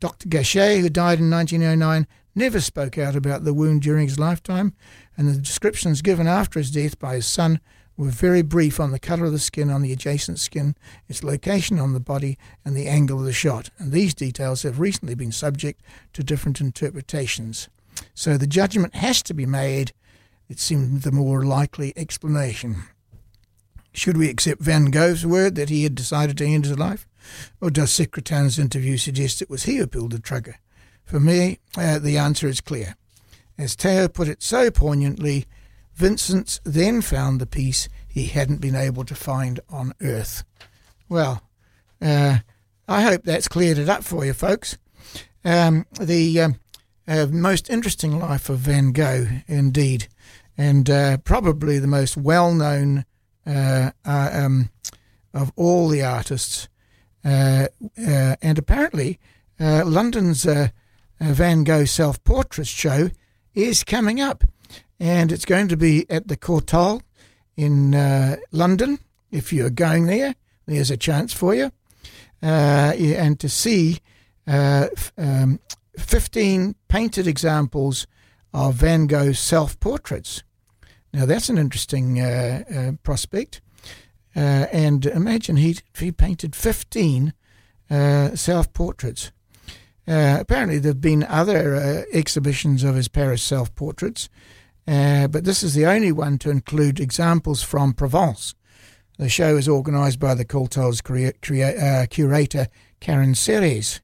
Dr. 0.00 0.28
Gachet, 0.28 0.80
who 0.80 0.90
died 0.90 1.20
in 1.20 1.30
1909, 1.30 2.08
never 2.34 2.60
spoke 2.60 2.98
out 2.98 3.14
about 3.14 3.44
the 3.44 3.54
wound 3.54 3.82
during 3.82 4.08
his 4.08 4.18
lifetime, 4.18 4.74
and 5.16 5.28
the 5.28 5.40
descriptions 5.40 6.02
given 6.02 6.26
after 6.26 6.58
his 6.58 6.70
death 6.70 6.98
by 6.98 7.14
his 7.16 7.26
son 7.26 7.60
were 7.96 8.08
very 8.08 8.42
brief 8.42 8.80
on 8.80 8.90
the 8.90 8.98
colour 8.98 9.26
of 9.26 9.32
the 9.32 9.38
skin 9.38 9.70
on 9.70 9.82
the 9.82 9.92
adjacent 9.92 10.38
skin, 10.38 10.74
its 11.08 11.22
location 11.22 11.78
on 11.78 11.92
the 11.92 12.00
body, 12.00 12.36
and 12.64 12.76
the 12.76 12.88
angle 12.88 13.20
of 13.20 13.24
the 13.24 13.32
shot. 13.32 13.70
And 13.78 13.92
these 13.92 14.14
details 14.14 14.62
have 14.62 14.80
recently 14.80 15.14
been 15.14 15.32
subject 15.32 15.80
to 16.12 16.24
different 16.24 16.60
interpretations. 16.60 17.68
So 18.14 18.36
the 18.36 18.46
judgment 18.46 18.96
has 18.96 19.22
to 19.22 19.34
be 19.34 19.46
made. 19.46 19.92
It 20.48 20.58
seemed 20.58 21.02
the 21.02 21.12
more 21.12 21.44
likely 21.44 21.92
explanation. 21.96 22.84
Should 23.92 24.16
we 24.16 24.28
accept 24.28 24.60
Van 24.60 24.86
Gogh's 24.86 25.24
word 25.24 25.54
that 25.54 25.68
he 25.68 25.84
had 25.84 25.94
decided 25.94 26.36
to 26.38 26.46
end 26.46 26.64
his 26.64 26.78
life? 26.78 27.06
Or 27.60 27.70
does 27.70 27.92
Secretan's 27.92 28.58
interview 28.58 28.96
suggest 28.96 29.40
it 29.40 29.48
was 29.48 29.64
he 29.64 29.76
who 29.76 29.86
pulled 29.86 30.12
the 30.12 30.18
trigger? 30.18 30.56
For 31.04 31.20
me, 31.20 31.60
uh, 31.76 32.00
the 32.00 32.18
answer 32.18 32.48
is 32.48 32.60
clear. 32.60 32.96
As 33.56 33.74
Theo 33.74 34.08
put 34.08 34.28
it 34.28 34.42
so 34.42 34.70
poignantly, 34.70 35.46
Vincent 35.94 36.60
then 36.64 37.00
found 37.00 37.40
the 37.40 37.46
peace 37.46 37.88
he 38.08 38.26
hadn't 38.26 38.60
been 38.60 38.74
able 38.74 39.04
to 39.04 39.14
find 39.14 39.60
on 39.68 39.92
earth. 40.00 40.44
well, 41.08 41.42
uh, 42.00 42.38
I 42.86 43.02
hope 43.02 43.24
that's 43.24 43.48
cleared 43.48 43.78
it 43.78 43.88
up 43.88 44.04
for 44.04 44.24
you, 44.24 44.32
folks. 44.32 44.76
Um, 45.44 45.86
the 45.98 46.40
um, 46.40 46.56
uh, 47.06 47.26
most 47.30 47.70
interesting 47.70 48.18
life 48.18 48.48
of 48.48 48.58
Van 48.60 48.92
Gogh, 48.92 49.26
indeed, 49.46 50.08
and 50.56 50.88
uh, 50.90 51.18
probably 51.18 51.78
the 51.78 51.86
most 51.86 52.16
well 52.16 52.52
known 52.52 53.04
uh, 53.46 53.90
uh, 54.04 54.30
um, 54.32 54.70
of 55.32 55.52
all 55.56 55.88
the 55.88 56.02
artists. 56.02 56.68
Uh, 57.24 57.68
and 57.96 58.58
apparently, 58.58 59.18
London's 59.58 60.46
Van 61.20 61.64
Gogh 61.64 61.86
self 61.86 62.22
portrait 62.24 62.66
show 62.66 63.10
is 63.54 63.84
coming 63.84 64.20
up, 64.20 64.44
and 64.98 65.32
it's 65.32 65.44
going 65.44 65.68
to 65.68 65.76
be 65.76 66.08
at 66.10 66.28
the 66.28 66.36
Courtauld 66.36 67.02
in 67.56 67.92
London. 68.50 68.98
If 69.30 69.52
you're 69.52 69.70
going 69.70 70.06
there, 70.06 70.34
there's 70.66 70.90
a 70.90 70.96
chance 70.96 71.32
for 71.32 71.54
you. 71.54 71.72
and 72.42 73.40
to 73.40 73.48
see 73.48 73.98
uh, 74.46 74.88
um, 75.16 75.60
15 75.98 76.74
painted 76.88 77.26
examples 77.26 78.06
of 78.52 78.74
Van 78.76 79.06
Gogh's 79.06 79.38
self 79.38 79.78
portraits. 79.80 80.42
Now, 81.12 81.26
that's 81.26 81.48
an 81.48 81.58
interesting 81.58 82.20
uh, 82.20 82.64
uh, 82.74 82.92
prospect. 83.02 83.60
Uh, 84.36 84.66
and 84.72 85.06
imagine 85.06 85.56
he, 85.56 85.78
he 85.96 86.10
painted 86.10 86.56
15 86.56 87.32
uh, 87.90 88.34
self 88.34 88.72
portraits. 88.72 89.30
Uh, 90.06 90.36
apparently, 90.40 90.78
there 90.78 90.90
have 90.90 91.00
been 91.00 91.24
other 91.24 92.06
exhibitions 92.12 92.84
of 92.84 92.94
his 92.94 93.08
Paris 93.08 93.42
self 93.42 93.74
portraits, 93.74 94.28
but 94.86 95.44
this 95.44 95.62
is 95.62 95.74
the 95.74 95.86
only 95.86 96.12
one 96.12 96.38
to 96.38 96.50
include 96.50 97.00
examples 97.00 97.62
from 97.62 97.94
Provence. 97.94 98.54
The 99.18 99.28
show 99.28 99.56
is 99.56 99.68
organised 99.68 100.18
by 100.18 100.34
the 100.34 100.44
Courtauld's 100.44 101.00
curator 101.00 102.68
Karen 103.00 103.34
Serres. 103.34 104.00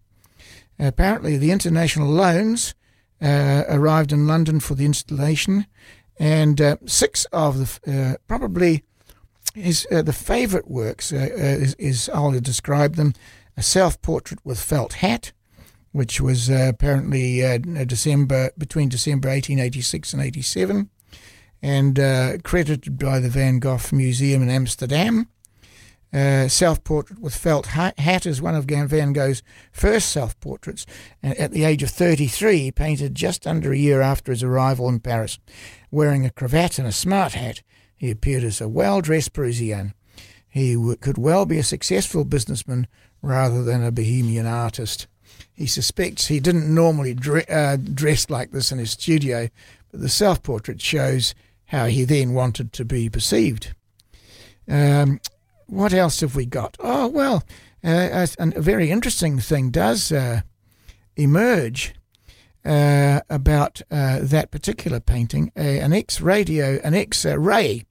Apparently, 0.78 1.36
the 1.36 1.50
international 1.50 2.08
loans 2.08 2.74
uh, 3.20 3.64
arrived 3.68 4.12
in 4.12 4.26
London 4.26 4.60
for 4.60 4.74
the 4.74 4.86
installation, 4.86 5.66
and 6.18 6.60
uh, 6.60 6.76
six 6.86 7.26
of 7.32 7.58
the 7.58 8.12
uh, 8.12 8.16
probably 8.26 8.82
his 9.54 9.86
uh, 9.90 10.02
the 10.02 10.12
favourite 10.12 10.70
works 10.70 11.12
uh, 11.12 11.16
uh, 11.16 11.66
is, 11.78 12.08
I'll 12.14 12.32
describe 12.40 12.96
them: 12.96 13.14
a 13.56 13.62
self-portrait 13.62 14.40
with 14.44 14.60
felt 14.60 14.94
hat, 14.94 15.32
which 15.92 16.20
was 16.20 16.48
uh, 16.48 16.66
apparently 16.68 17.44
uh, 17.44 17.58
uh, 17.76 17.84
December 17.84 18.50
between 18.56 18.88
December 18.88 19.28
1886 19.28 20.12
and 20.12 20.22
87, 20.22 20.90
and 21.62 22.42
credited 22.42 22.98
by 22.98 23.18
the 23.18 23.28
Van 23.28 23.58
Gogh 23.58 23.80
Museum 23.92 24.42
in 24.42 24.50
Amsterdam. 24.50 25.28
Uh, 26.12 26.48
self 26.48 26.82
portrait 26.82 27.20
with 27.20 27.36
felt 27.36 27.66
hat 27.66 28.26
is 28.26 28.42
one 28.42 28.56
of 28.56 28.64
Van 28.64 29.12
Gogh's 29.12 29.44
first 29.70 30.08
self 30.08 30.38
portraits. 30.40 30.84
At 31.22 31.52
the 31.52 31.64
age 31.64 31.84
of 31.84 31.90
33, 31.90 32.58
he 32.58 32.72
painted 32.72 33.14
just 33.14 33.46
under 33.46 33.72
a 33.72 33.78
year 33.78 34.00
after 34.00 34.32
his 34.32 34.42
arrival 34.42 34.88
in 34.88 34.98
Paris. 35.00 35.38
Wearing 35.90 36.26
a 36.26 36.30
cravat 36.30 36.78
and 36.80 36.88
a 36.88 36.92
smart 36.92 37.34
hat, 37.34 37.62
he 37.96 38.10
appeared 38.10 38.42
as 38.42 38.60
a 38.60 38.68
well 38.68 39.00
dressed 39.00 39.32
Parisian. 39.34 39.94
He 40.48 40.74
w- 40.74 40.96
could 40.96 41.16
well 41.16 41.46
be 41.46 41.58
a 41.58 41.62
successful 41.62 42.24
businessman 42.24 42.88
rather 43.22 43.62
than 43.62 43.84
a 43.84 43.92
bohemian 43.92 44.46
artist. 44.46 45.06
He 45.60 45.66
suspects 45.66 46.28
he 46.28 46.40
didn't 46.40 46.74
normally 46.74 47.12
dre- 47.12 47.44
uh, 47.44 47.76
dress 47.76 48.30
like 48.30 48.50
this 48.50 48.72
in 48.72 48.78
his 48.78 48.92
studio, 48.92 49.50
but 49.90 50.00
the 50.00 50.08
self 50.08 50.42
portrait 50.42 50.80
shows 50.80 51.34
how 51.66 51.84
he 51.84 52.04
then 52.04 52.32
wanted 52.32 52.72
to 52.72 52.84
be 52.86 53.10
perceived. 53.10 53.74
Um, 54.66 55.20
what 55.66 55.92
else 55.92 56.20
have 56.20 56.34
we 56.34 56.46
got? 56.46 56.78
Oh, 56.80 57.08
well, 57.08 57.44
uh, 57.84 58.26
a, 58.38 58.42
a, 58.56 58.60
very 58.62 58.90
interesting 58.90 59.38
thing 59.38 59.68
does 59.68 60.10
uh, 60.10 60.40
emerge 61.14 61.94
uh, 62.64 63.20
about 63.28 63.82
uh, 63.90 64.20
that 64.22 64.50
particular 64.50 64.98
painting. 64.98 65.52
an 65.54 65.92
X 65.92 66.22
radio, 66.22 66.80
an 66.82 66.94
X 66.94 67.26
ray 67.26 67.84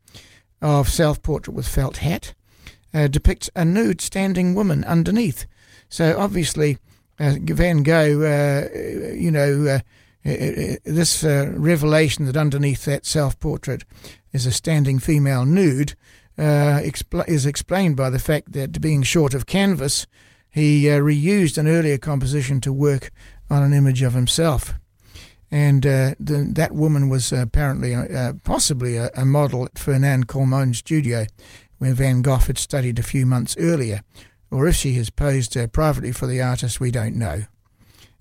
of 0.60 0.90
self 0.90 1.22
portrait 1.22 1.54
with 1.54 1.68
felt 1.68 1.98
hat 1.98 2.34
uh, 2.96 3.06
depicts 3.06 3.52
a 3.56 3.64
nude 3.64 4.02
standing 4.02 4.56
woman 4.56 4.84
underneath. 4.86 5.46
So 5.88 6.18
obviously, 6.18 6.80
uh, 7.20 7.36
Van 7.42 7.84
Gogh, 7.84 8.70
you 9.14 9.32
know, 9.32 9.80
this 10.24 11.24
revelation 11.24 12.26
that 12.26 12.38
underneath 12.38 12.86
that 12.86 13.06
self 13.06 13.40
portrait 13.40 13.84
is 14.32 14.46
a 14.46 14.52
standing 14.52 15.00
female 15.00 15.46
nude 15.46 15.96
uh, 16.40 16.80
expl- 16.82 17.28
is 17.28 17.46
explained 17.46 17.98
by 17.98 18.10
the 18.10 18.20
fact 18.20 18.54
that 18.54 18.80
being 18.80 19.04
short 19.04 19.34
of 19.34 19.46
canvas, 19.46 20.08
he 20.50 20.90
uh, 20.90 20.98
reused 20.98 21.58
an 21.58 21.68
earlier 21.68 21.98
composition 21.98 22.62
to 22.62 22.72
work 22.72 23.12
on 23.50 23.62
an 23.62 23.74
image 23.74 24.02
of 24.02 24.14
himself. 24.14 24.76
And 25.52 25.86
uh, 25.86 26.16
the, 26.20 26.50
that 26.54 26.74
woman 26.74 27.10
was 27.10 27.34
apparently, 27.34 27.94
uh, 27.94 28.34
possibly, 28.44 28.96
a, 28.98 29.10
a, 29.16 29.26
model 29.26 29.66
at 29.66 29.80
Fernand 29.80 30.28
Cormon's 30.28 30.78
studio, 30.78 31.26
where 31.80 31.94
Van 31.94 32.22
Gogh 32.22 32.38
had 32.38 32.58
studied 32.58 33.00
a 33.00 33.04
few 33.04 33.26
months 33.26 33.56
earlier. 33.60 34.02
Or 34.52 34.68
if 34.68 34.76
she 34.76 34.94
has 34.94 35.10
posed 35.10 35.56
uh, 35.56 35.68
privately 35.68 36.12
for 36.12 36.28
the 36.28 36.42
artist, 36.42 36.80
we 36.80 36.92
don't 36.92 37.16
know. 37.16 37.44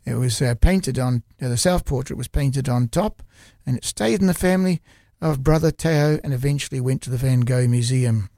It 0.04 0.14
was 0.14 0.40
uh, 0.40 0.54
painted 0.54 0.98
on, 0.98 1.22
the 1.38 1.56
self 1.56 1.84
portrait 1.84 2.16
was 2.16 2.28
painted 2.28 2.68
on 2.68 2.88
top, 2.88 3.22
and 3.66 3.76
it 3.76 3.84
stayed 3.84 4.20
in 4.20 4.26
the 4.26 4.34
family 4.34 4.80
of 5.20 5.42
Brother 5.42 5.70
Theo 5.70 6.18
and 6.22 6.32
eventually 6.32 6.80
went 6.80 7.02
to 7.02 7.10
the 7.10 7.16
Van 7.16 7.40
Gogh 7.40 7.68
Museum. 7.68 8.30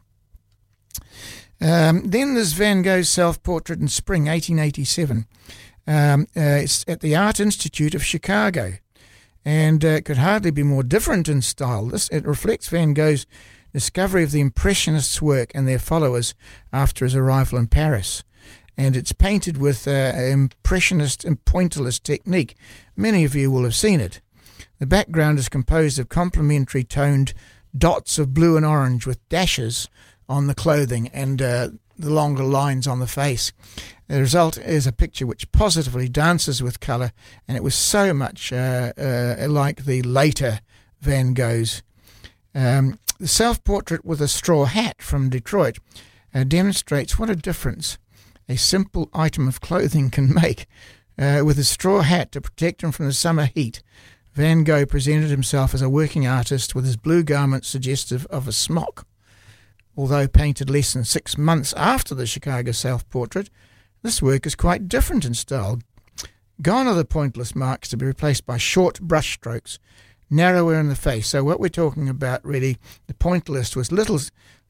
Um, 1.61 2.03
then 2.07 2.35
there's 2.35 2.55
Van 2.55 2.83
Gogh's 2.83 3.09
self 3.09 3.43
portrait 3.43 3.81
in 3.81 3.89
spring 3.89 4.23
1887. 4.25 5.27
Um, 5.87 6.27
uh, 6.37 6.41
it's 6.41 6.85
at 6.89 7.01
the 7.01 7.17
Art 7.17 7.39
Institute 7.39 7.95
of 7.95 8.05
Chicago, 8.05 8.75
and 9.45 9.85
uh, 9.85 9.89
it 9.89 10.05
could 10.05 10.19
hardly 10.19 10.51
be 10.51 10.63
more 10.63 10.83
different 10.83 11.29
in 11.29 11.43
style. 11.43 11.87
This 11.87 12.09
it 12.09 12.25
reflects 12.25 12.69
Van 12.69 12.95
Gogh's 12.95 13.27
discovery 13.73 14.23
of 14.25 14.31
the 14.31 14.41
Impressionists' 14.41 15.23
work 15.23 15.51
and 15.55 15.67
their 15.67 15.79
followers 15.79 16.35
after 16.73 17.05
his 17.05 17.15
arrival 17.15 17.59
in 17.59 17.67
Paris. 17.67 18.25
And 18.77 18.97
it's 18.97 19.13
painted 19.13 19.59
with 19.59 19.87
uh, 19.87 20.13
Impressionist 20.17 21.25
and 21.25 21.45
pointillist 21.45 22.03
technique. 22.03 22.57
Many 22.97 23.25
of 23.25 23.35
you 23.35 23.51
will 23.51 23.65
have 23.65 23.75
seen 23.75 24.01
it. 24.01 24.21
The 24.79 24.87
background 24.87 25.39
is 25.39 25.49
composed 25.49 25.99
of 25.99 26.09
complementary 26.09 26.85
toned 26.85 27.35
dots 27.77 28.19
of 28.19 28.35
blue 28.35 28.57
and 28.57 28.65
orange 28.65 29.07
with 29.07 29.29
dashes 29.29 29.89
on 30.29 30.47
the 30.47 30.55
clothing 30.55 31.09
and 31.09 31.43
uh, 31.43 31.69
the 31.99 32.11
longer 32.11 32.43
lines 32.43 32.87
on 32.87 32.99
the 33.01 33.07
face. 33.07 33.53
The 34.09 34.21
result 34.21 34.59
is 34.59 34.87
a 34.87 34.93
picture 34.93 35.27
which 35.27 35.53
positively 35.53 36.09
dances 36.09 36.63
with 36.63 36.81
colour, 36.81 37.13
and 37.47 37.57
it 37.57 37.63
was 37.63 37.75
so 37.75 38.13
much 38.13 38.53
uh, 38.53 38.93
uh, 38.99 39.47
like 39.49 39.85
the 39.85 40.03
later 40.03 40.61
Van 41.01 41.35
Goghs. 41.35 41.83
Um, 42.55 42.99
the 43.21 43.29
self 43.29 43.63
portrait 43.65 44.03
with 44.03 44.21
a 44.23 44.29
straw 44.29 44.65
hat 44.65 45.03
from 45.03 45.29
Detroit 45.29 45.79
uh, 46.35 46.43
demonstrates 46.43 47.19
what 47.19 47.29
a 47.29 47.37
difference 47.37 47.99
a 48.49 48.57
simple 48.57 49.09
item 49.13 49.47
of 49.47 49.61
clothing 49.61 50.11
can 50.11 50.35
make. 50.35 50.67
Uh, 51.19 51.43
with 51.45 51.59
a 51.59 51.65
straw 51.65 52.01
hat 52.01 52.33
to 52.33 52.41
protect 52.41 52.83
him 52.83 52.91
from 52.91 53.07
the 53.07 53.13
summer 53.13 53.45
heat, 53.45 53.83
Van 54.33 54.65
Gogh 54.65 54.87
presented 54.87 55.29
himself 55.29 55.75
as 55.75 55.83
a 55.83 55.91
working 55.91 56.27
artist 56.27 56.75
with 56.75 56.85
his 56.85 56.97
blue 56.97 57.23
garment 57.23 57.67
suggestive 57.67 58.27
of 58.27 58.49
a 58.49 58.53
smock. 58.53 59.07
Although 59.97 60.27
painted 60.27 60.71
less 60.71 60.95
than 60.95 61.05
six 61.05 61.37
months 61.37 61.75
after 61.75 62.15
the 62.15 62.27
Chicago 62.27 62.73
self 62.73 63.09
portrait, 63.11 63.51
this 64.03 64.23
work 64.23 64.47
is 64.47 64.55
quite 64.55 64.89
different 64.89 65.27
in 65.27 65.35
style. 65.35 65.79
Gone 66.63 66.87
are 66.87 66.95
the 66.95 67.05
pointless 67.05 67.55
marks 67.55 67.89
to 67.91 67.99
be 67.99 68.07
replaced 68.07 68.47
by 68.47 68.57
short 68.57 68.99
brush 69.01 69.35
strokes, 69.35 69.79
narrower 70.31 70.79
in 70.79 70.89
the 70.89 70.97
face. 70.97 71.29
So 71.29 71.45
what 71.45 71.61
we're 71.61 71.69
talking 71.69 72.09
about 72.09 72.45
really, 72.45 72.79
the 73.09 73.15
pointillist 73.15 73.77
was 73.77 73.93
little, 73.93 74.21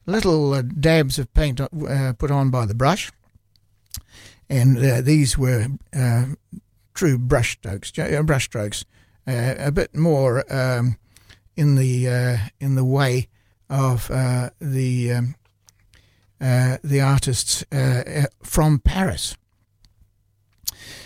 little 0.05 0.53
uh, 0.53 0.63
dabs 0.63 1.19
of 1.19 1.33
paint 1.33 1.61
uh, 1.61 2.13
put 2.13 2.31
on 2.31 2.49
by 2.49 2.65
the 2.65 2.73
brush, 2.73 3.11
and 4.49 4.77
uh, 4.77 5.01
these 5.01 5.37
were 5.37 5.67
uh, 5.95 6.25
true 6.93 7.17
brush 7.17 7.53
strokes. 7.53 7.97
Uh, 7.97 8.21
brush 8.23 8.45
strokes 8.45 8.83
uh, 9.27 9.55
a 9.57 9.71
bit 9.71 9.95
more 9.95 10.43
um, 10.53 10.97
in 11.55 11.75
the 11.75 12.39
in 12.59 12.75
the 12.75 12.85
way 12.85 13.27
of 13.69 14.07
the 14.59 15.13
um, 15.13 15.35
the 16.83 17.01
artists 17.01 17.63
from 18.43 18.79
Paris. 18.79 19.37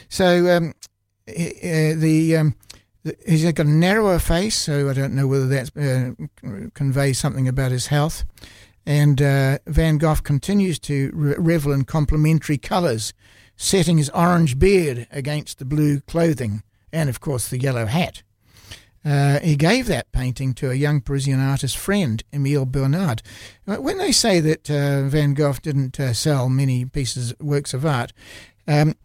So 0.07 0.55
um, 0.55 0.73
the, 1.25 2.37
um, 2.37 2.55
he's 3.25 3.51
got 3.51 3.65
a 3.65 3.69
narrower 3.69 4.19
face, 4.19 4.55
so 4.55 4.89
I 4.89 4.93
don't 4.93 5.13
know 5.13 5.27
whether 5.27 5.47
that 5.47 6.71
conveys 6.73 7.19
something 7.19 7.47
about 7.47 7.71
his 7.71 7.87
health. 7.87 8.23
And 8.85 9.19
Van 9.19 9.97
Gogh 9.97 10.15
continues 10.15 10.79
to 10.79 11.11
re- 11.13 11.35
revel 11.37 11.71
in 11.71 11.85
complementary 11.85 12.57
colours, 12.57 13.13
setting 13.57 13.97
his 13.97 14.09
orange 14.11 14.59
beard 14.59 15.07
against 15.11 15.59
the 15.59 15.65
blue 15.65 16.01
clothing 16.01 16.63
and 16.95 17.09
of 17.09 17.19
course 17.19 17.49
the 17.49 17.59
yellow 17.59 17.85
hat. 17.85 18.23
Uh, 19.03 19.39
he 19.39 19.55
gave 19.55 19.85
that 19.85 20.11
painting 20.11 20.53
to 20.55 20.71
a 20.71 20.73
young 20.73 20.99
Parisian 20.99 21.39
artist 21.39 21.77
friend, 21.77 22.23
Emile 22.33 22.65
Bernard. 22.65 23.21
Uh, 23.67 23.75
when 23.75 23.99
they 23.99 24.11
say 24.11 24.39
that 24.39 24.71
uh, 24.71 25.07
Van 25.07 25.35
Gogh 25.35 25.53
didn't 25.61 25.99
uh, 25.99 26.13
sell 26.13 26.49
many 26.49 26.85
pieces, 26.85 27.33
works 27.39 27.75
of 27.75 27.85
art, 27.85 28.13
um, 28.67 28.95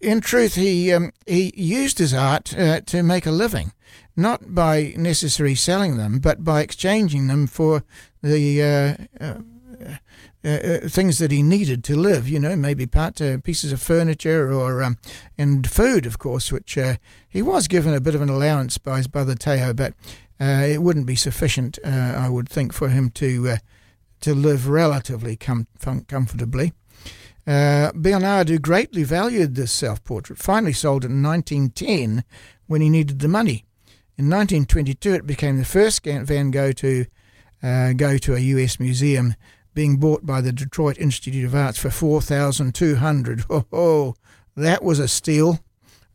in 0.00 0.20
truth, 0.20 0.54
he 0.54 0.92
um, 0.92 1.12
he 1.26 1.52
used 1.56 1.98
his 1.98 2.14
art 2.14 2.56
uh, 2.56 2.80
to 2.82 3.02
make 3.02 3.26
a 3.26 3.32
living, 3.32 3.72
not 4.16 4.54
by 4.54 4.94
necessarily 4.96 5.54
selling 5.54 5.96
them, 5.96 6.20
but 6.20 6.44
by 6.44 6.60
exchanging 6.60 7.26
them 7.26 7.46
for 7.46 7.82
the 8.22 8.62
uh, 8.62 9.24
uh, 9.24 9.38
uh, 10.44 10.48
uh 10.48 10.88
things 10.88 11.18
that 11.18 11.32
he 11.32 11.42
needed 11.42 11.82
to 11.84 11.96
live. 11.96 12.28
You 12.28 12.38
know, 12.38 12.54
maybe 12.54 12.86
part 12.86 13.20
uh, 13.20 13.38
pieces 13.38 13.72
of 13.72 13.82
furniture 13.82 14.52
or 14.52 14.82
um, 14.82 14.98
and 15.36 15.68
food, 15.68 16.06
of 16.06 16.18
course, 16.18 16.52
which 16.52 16.78
he 17.28 17.42
was 17.42 17.66
given 17.66 17.92
a 17.92 18.00
bit 18.00 18.14
of 18.14 18.22
an 18.22 18.28
allowance 18.28 18.78
by 18.78 18.98
his 18.98 19.08
brother 19.08 19.34
Theo, 19.34 19.74
but 19.74 19.94
it 20.38 20.82
wouldn't 20.82 21.06
be 21.06 21.16
sufficient, 21.16 21.78
I 21.84 22.28
would 22.28 22.48
think, 22.48 22.72
for 22.72 22.88
him 22.88 23.10
to 23.10 23.56
to 24.20 24.34
live 24.34 24.68
relatively 24.68 25.36
com- 25.36 25.66
comfortably. 26.08 26.72
Uh, 27.46 27.92
Bernard, 27.94 28.48
who 28.48 28.58
greatly 28.58 29.04
valued 29.04 29.54
this 29.54 29.72
self 29.72 30.02
portrait, 30.02 30.38
finally 30.38 30.72
sold 30.72 31.04
it 31.04 31.10
in 31.10 31.22
1910 31.22 32.24
when 32.66 32.80
he 32.80 32.88
needed 32.88 33.18
the 33.18 33.28
money. 33.28 33.64
In 34.16 34.30
1922, 34.30 35.12
it 35.12 35.26
became 35.26 35.58
the 35.58 35.64
first 35.64 36.04
Van 36.04 36.50
Gogh 36.50 36.72
to 36.72 37.06
uh, 37.62 37.92
go 37.92 38.16
to 38.18 38.34
a 38.34 38.38
U.S. 38.38 38.78
museum, 38.78 39.34
being 39.74 39.96
bought 39.96 40.24
by 40.24 40.40
the 40.40 40.52
Detroit 40.52 40.98
Institute 40.98 41.44
of 41.44 41.54
Arts 41.54 41.78
for 41.78 41.90
4200 41.90 43.44
Oh, 43.72 44.14
that 44.56 44.84
was 44.84 44.98
a 44.98 45.08
steal, 45.08 45.60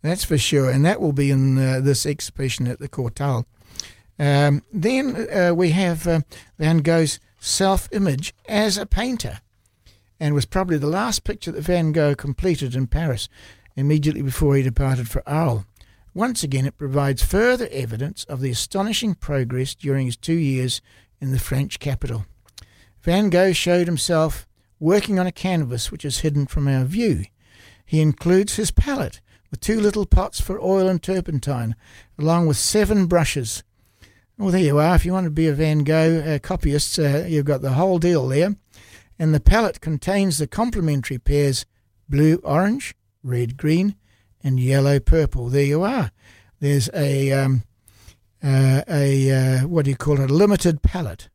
that's 0.02 0.24
for 0.24 0.38
sure, 0.38 0.70
and 0.70 0.86
that 0.86 1.02
will 1.02 1.12
be 1.12 1.30
in 1.30 1.58
uh, 1.58 1.82
this 1.82 2.06
exhibition 2.06 2.68
at 2.68 2.80
the 2.80 2.88
Courtauld. 2.88 3.46
Um, 4.18 4.64
then 4.72 5.28
uh, 5.30 5.54
we 5.54 5.72
have 5.72 6.08
uh, 6.08 6.22
Van 6.58 6.80
Gogh's 6.80 7.20
self 7.40 7.88
image 7.92 8.34
as 8.48 8.78
a 8.78 8.86
painter 8.86 9.42
and 10.20 10.36
was 10.36 10.46
probably 10.46 10.78
the 10.78 10.88
last 10.88 11.24
picture 11.24 11.52
that 11.52 11.62
Van 11.62 11.92
Gogh 11.92 12.16
completed 12.16 12.76
in 12.76 12.88
Paris 12.88 13.30
immediately 13.76 14.22
before 14.22 14.56
he 14.56 14.62
departed 14.62 15.10
for 15.10 15.24
Arles. 15.28 15.64
Once 16.14 16.44
again, 16.44 16.66
it 16.66 16.78
provides 16.78 17.24
further 17.24 17.70
evidence 17.72 18.26
of 18.26 18.42
the 18.42 18.50
astonishing 18.50 19.16
progress 19.16 19.76
during 19.76 20.06
his 20.06 20.18
two 20.18 20.34
years 20.34 20.82
in 21.22 21.32
the 21.32 21.40
French 21.40 21.80
capital. 21.80 22.26
Van 23.02 23.30
Gogh 23.30 23.54
showed 23.54 23.88
himself 23.88 24.48
working 24.80 25.20
on 25.20 25.28
a 25.28 25.32
canvas 25.32 25.92
which 25.92 26.04
is 26.04 26.20
hidden 26.20 26.46
from 26.48 26.68
our 26.68 26.84
view. 26.84 27.26
He 27.86 28.02
includes 28.02 28.56
his 28.56 28.72
palette 28.72 29.22
with 29.50 29.62
two 29.62 29.80
little 29.80 30.06
pots 30.06 30.42
for 30.42 30.60
oil 30.62 30.88
and 30.88 31.02
turpentine, 31.02 31.76
along 32.18 32.48
with 32.48 32.58
seven 32.58 33.08
brushes. 33.08 33.64
Well, 34.38 34.52
there 34.52 34.62
you 34.62 34.78
are. 34.80 34.96
If 34.96 35.06
you 35.06 35.14
want 35.14 35.26
to 35.26 35.32
be 35.32 35.48
a 35.48 35.54
Van 35.54 35.84
Gogh 35.84 36.24
uh, 36.26 36.40
copyist, 36.40 36.98
uh, 37.00 37.26
you've 37.28 37.46
got 37.46 37.62
the 37.62 37.74
whole 37.74 38.00
deal 38.00 38.28
there 38.28 38.56
and 39.20 39.36
the 39.36 39.42
palette 39.42 39.82
contains 39.82 40.38
the 40.38 40.48
complementary 40.48 41.20
pairs 41.20 41.66
blue 42.08 42.36
orange, 42.38 42.96
red 43.22 43.58
green, 43.58 43.96
and 44.42 44.60
yellow 44.60 45.00
purple. 45.00 45.50
There 45.50 45.64
you 45.64 45.84
are. 45.84 46.12
There's 46.62 46.90
a 46.94 47.32
um, 47.34 47.64
uh, 48.42 48.82
a 48.88 49.32
uh, 49.32 49.68
what 49.68 49.86
do 49.86 49.92
you 49.92 49.98
call 49.98 50.20
it? 50.22 50.32
A 50.32 50.34
limited 50.34 50.82
palette, 50.82 51.30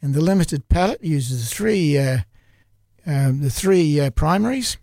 and 0.00 0.14
the 0.14 0.20
limited 0.20 0.68
palette 0.68 1.02
uses 1.02 1.50
three 1.50 1.98
uh, 1.98 2.18
um, 3.04 3.40
the 3.40 3.50
three 3.50 4.00
uh, 4.00 4.10
primaries 4.10 4.78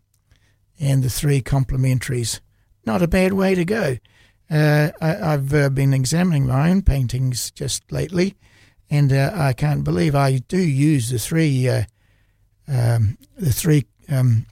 and 0.79 1.03
the 1.03 1.09
three 1.09 1.41
complementaries. 1.41 2.41
Not 2.85 3.01
a 3.01 3.07
bad 3.07 3.33
way 3.33 3.55
to 3.55 3.63
go. 3.63 3.97
Uh, 4.51 4.91
I, 5.01 5.31
have 5.31 5.53
uh, 5.53 5.69
been 5.69 5.93
examining 5.93 6.47
my 6.47 6.69
own 6.69 6.81
paintings 6.81 7.49
just 7.49 7.89
lately, 7.91 8.35
and 8.89 9.11
I 9.13 9.53
can't 9.53 9.85
believe 9.85 10.15
I 10.15 10.37
do 10.37 10.57
use 10.57 11.09
the 11.09 11.17
three 11.17 11.85
um, 12.68 13.18
the 13.38 13.51
three 13.51 13.86
um, 14.09 14.45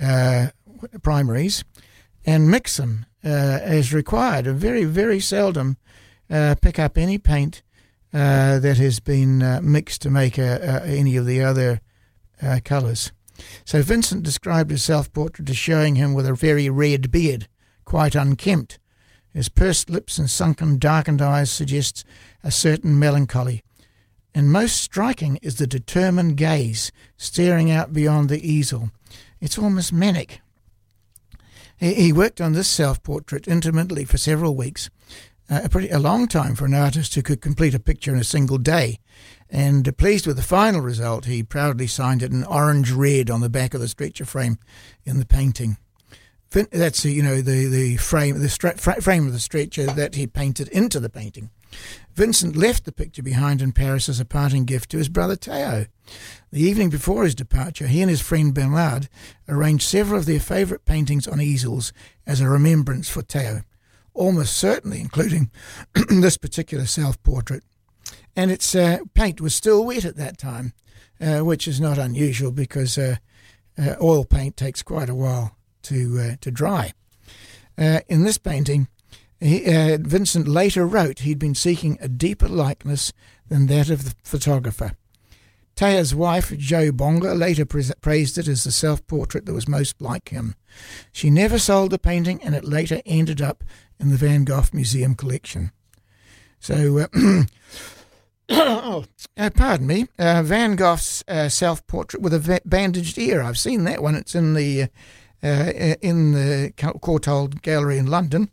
uh, 0.00 0.48
primaries 1.02 1.64
and 2.26 2.50
mix 2.50 2.76
them 2.76 3.06
uh, 3.24 3.28
as 3.62 3.92
required. 3.92 4.46
And 4.46 4.58
very, 4.58 4.84
very 4.84 5.20
seldom 5.20 5.76
uh, 6.30 6.54
pick 6.60 6.78
up 6.78 6.96
any 6.98 7.18
paint 7.18 7.62
uh, 8.12 8.58
that 8.60 8.78
has 8.78 9.00
been 9.00 9.42
uh, 9.42 9.60
mixed 9.62 10.02
to 10.02 10.10
make 10.10 10.38
any 10.38 11.16
of 11.16 11.26
the 11.26 11.42
other 11.42 11.80
uh, 12.42 12.60
colours. 12.64 13.12
So 13.64 13.82
Vincent 13.82 14.22
described 14.22 14.70
his 14.70 14.84
self-portrait 14.84 15.50
as 15.50 15.56
showing 15.56 15.96
him 15.96 16.14
with 16.14 16.26
a 16.26 16.34
very 16.34 16.70
red 16.70 17.10
beard, 17.10 17.48
quite 17.84 18.14
unkempt. 18.14 18.78
His 19.32 19.48
pursed 19.48 19.90
lips 19.90 20.18
and 20.18 20.30
sunken, 20.30 20.78
darkened 20.78 21.20
eyes 21.20 21.50
suggest 21.50 22.04
a 22.44 22.52
certain 22.52 22.96
melancholy 22.98 23.64
and 24.34 24.50
most 24.50 24.76
striking 24.80 25.36
is 25.42 25.56
the 25.56 25.66
determined 25.66 26.36
gaze 26.36 26.90
staring 27.16 27.70
out 27.70 27.92
beyond 27.92 28.28
the 28.28 28.46
easel. 28.46 28.90
It's 29.40 29.58
almost 29.58 29.92
manic. 29.92 30.40
He 31.76 32.12
worked 32.12 32.40
on 32.40 32.52
this 32.52 32.68
self 32.68 33.02
portrait 33.02 33.46
intimately 33.46 34.04
for 34.04 34.16
several 34.16 34.56
weeks, 34.56 34.90
uh, 35.50 35.60
a 35.64 35.68
pretty 35.68 35.90
a 35.90 35.98
long 35.98 36.26
time 36.28 36.54
for 36.54 36.64
an 36.64 36.74
artist 36.74 37.14
who 37.14 37.22
could 37.22 37.40
complete 37.40 37.74
a 37.74 37.80
picture 37.80 38.12
in 38.12 38.20
a 38.20 38.24
single 38.24 38.58
day. 38.58 38.98
And 39.50 39.96
pleased 39.96 40.26
with 40.26 40.36
the 40.36 40.42
final 40.42 40.80
result, 40.80 41.26
he 41.26 41.42
proudly 41.42 41.86
signed 41.86 42.22
it 42.22 42.32
in 42.32 42.44
orange 42.44 42.90
red 42.90 43.30
on 43.30 43.40
the 43.40 43.50
back 43.50 43.74
of 43.74 43.80
the 43.80 43.88
stretcher 43.88 44.24
frame 44.24 44.58
in 45.04 45.18
the 45.18 45.26
painting. 45.26 45.76
That's 46.50 47.04
you 47.04 47.22
know 47.22 47.40
the 47.40 47.66
the 47.66 47.96
frame 47.96 48.38
the 48.38 48.48
stra- 48.48 48.78
frame 48.78 49.26
of 49.26 49.32
the 49.32 49.40
stretcher 49.40 49.86
that 49.86 50.14
he 50.14 50.26
painted 50.26 50.68
into 50.68 51.00
the 51.00 51.10
painting. 51.10 51.50
Vincent 52.14 52.54
left 52.54 52.84
the 52.84 52.92
picture 52.92 53.22
behind 53.22 53.60
in 53.60 53.72
Paris 53.72 54.08
as 54.08 54.20
a 54.20 54.24
parting 54.24 54.64
gift 54.64 54.90
to 54.90 54.98
his 54.98 55.08
brother 55.08 55.34
Theo. 55.34 55.86
The 56.52 56.60
evening 56.60 56.90
before 56.90 57.24
his 57.24 57.34
departure, 57.34 57.88
he 57.88 58.00
and 58.00 58.10
his 58.10 58.20
friend 58.20 58.54
Bernard 58.54 59.08
arranged 59.48 59.84
several 59.84 60.20
of 60.20 60.26
their 60.26 60.38
favourite 60.38 60.84
paintings 60.84 61.26
on 61.26 61.40
easels 61.40 61.92
as 62.26 62.40
a 62.40 62.48
remembrance 62.48 63.08
for 63.08 63.22
Theo, 63.22 63.62
almost 64.12 64.56
certainly 64.56 65.00
including 65.00 65.50
this 66.08 66.36
particular 66.36 66.86
self 66.86 67.20
portrait. 67.24 67.64
And 68.36 68.50
its 68.50 68.74
uh, 68.74 68.98
paint 69.14 69.40
was 69.40 69.54
still 69.54 69.84
wet 69.84 70.04
at 70.04 70.16
that 70.16 70.38
time, 70.38 70.72
uh, 71.20 71.40
which 71.40 71.66
is 71.66 71.80
not 71.80 71.98
unusual 71.98 72.52
because 72.52 72.96
uh, 72.96 73.16
uh 73.76 73.96
oil 74.00 74.24
paint 74.24 74.56
takes 74.56 74.82
quite 74.82 75.08
a 75.08 75.14
while 75.14 75.56
to, 75.82 76.20
uh, 76.20 76.36
to 76.40 76.50
dry. 76.52 76.92
Uh, 77.76 78.00
in 78.08 78.22
this 78.22 78.38
painting, 78.38 78.86
he, 79.44 79.64
uh, 79.66 79.98
Vincent 80.00 80.48
later 80.48 80.86
wrote 80.86 81.20
he'd 81.20 81.38
been 81.38 81.54
seeking 81.54 81.98
a 82.00 82.08
deeper 82.08 82.48
likeness 82.48 83.12
than 83.48 83.66
that 83.66 83.90
of 83.90 84.04
the 84.04 84.14
photographer. 84.22 84.96
Theo's 85.76 86.14
wife, 86.14 86.56
Jo 86.56 86.92
Bonger, 86.92 87.36
later 87.36 87.66
praised 87.66 88.38
it 88.38 88.48
as 88.48 88.64
the 88.64 88.72
self 88.72 89.06
portrait 89.06 89.44
that 89.46 89.52
was 89.52 89.68
most 89.68 90.00
like 90.00 90.28
him. 90.28 90.54
She 91.12 91.30
never 91.30 91.58
sold 91.58 91.90
the 91.90 91.98
painting, 91.98 92.42
and 92.42 92.54
it 92.54 92.64
later 92.64 93.02
ended 93.04 93.42
up 93.42 93.64
in 93.98 94.10
the 94.10 94.16
Van 94.16 94.44
Gogh 94.44 94.64
Museum 94.72 95.14
collection. 95.14 95.72
So, 96.60 96.98
uh, 96.98 97.08
oh, 98.50 99.04
uh, 99.36 99.50
pardon 99.50 99.86
me, 99.86 100.06
uh, 100.18 100.42
Van 100.44 100.76
Gogh's 100.76 101.24
uh, 101.26 101.48
self 101.48 101.86
portrait 101.86 102.22
with 102.22 102.32
a 102.32 102.60
bandaged 102.64 103.18
ear. 103.18 103.42
I've 103.42 103.58
seen 103.58 103.84
that 103.84 104.02
one. 104.02 104.14
It's 104.14 104.34
in 104.34 104.54
the 104.54 104.82
uh, 105.42 105.46
uh, 105.46 105.94
in 106.00 106.32
the 106.32 106.72
Courtauld 106.76 107.62
Gallery 107.62 107.98
in 107.98 108.06
London. 108.06 108.48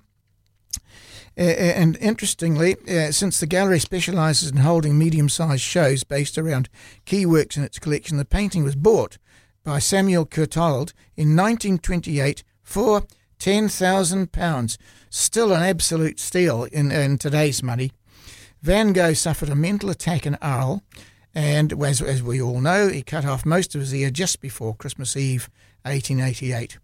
And 1.37 1.97
interestingly, 1.97 2.75
uh, 2.87 3.11
since 3.11 3.39
the 3.39 3.47
gallery 3.47 3.79
specialises 3.79 4.51
in 4.51 4.57
holding 4.57 4.97
medium 4.97 5.29
sized 5.29 5.61
shows 5.61 6.03
based 6.03 6.37
around 6.37 6.69
key 7.05 7.25
works 7.25 7.55
in 7.55 7.63
its 7.63 7.79
collection, 7.79 8.17
the 8.17 8.25
painting 8.25 8.63
was 8.63 8.75
bought 8.75 9.17
by 9.63 9.79
Samuel 9.79 10.25
Courtauld 10.25 10.93
in 11.15 11.35
1928 11.35 12.43
for 12.63 13.03
£10,000. 13.39 14.77
Still 15.09 15.53
an 15.53 15.63
absolute 15.63 16.19
steal 16.19 16.65
in, 16.65 16.91
in 16.91 17.17
today's 17.17 17.63
money. 17.63 17.91
Van 18.61 18.93
Gogh 18.93 19.13
suffered 19.13 19.49
a 19.49 19.55
mental 19.55 19.89
attack 19.89 20.27
in 20.27 20.35
Arles, 20.35 20.81
and 21.33 21.73
as, 21.83 22.01
as 22.01 22.21
we 22.21 22.41
all 22.41 22.61
know, 22.61 22.89
he 22.89 23.01
cut 23.01 23.25
off 23.25 23.45
most 23.45 23.73
of 23.73 23.81
his 23.81 23.95
ear 23.95 24.11
just 24.11 24.41
before 24.41 24.75
Christmas 24.75 25.17
Eve 25.17 25.49
1888. 25.83 26.77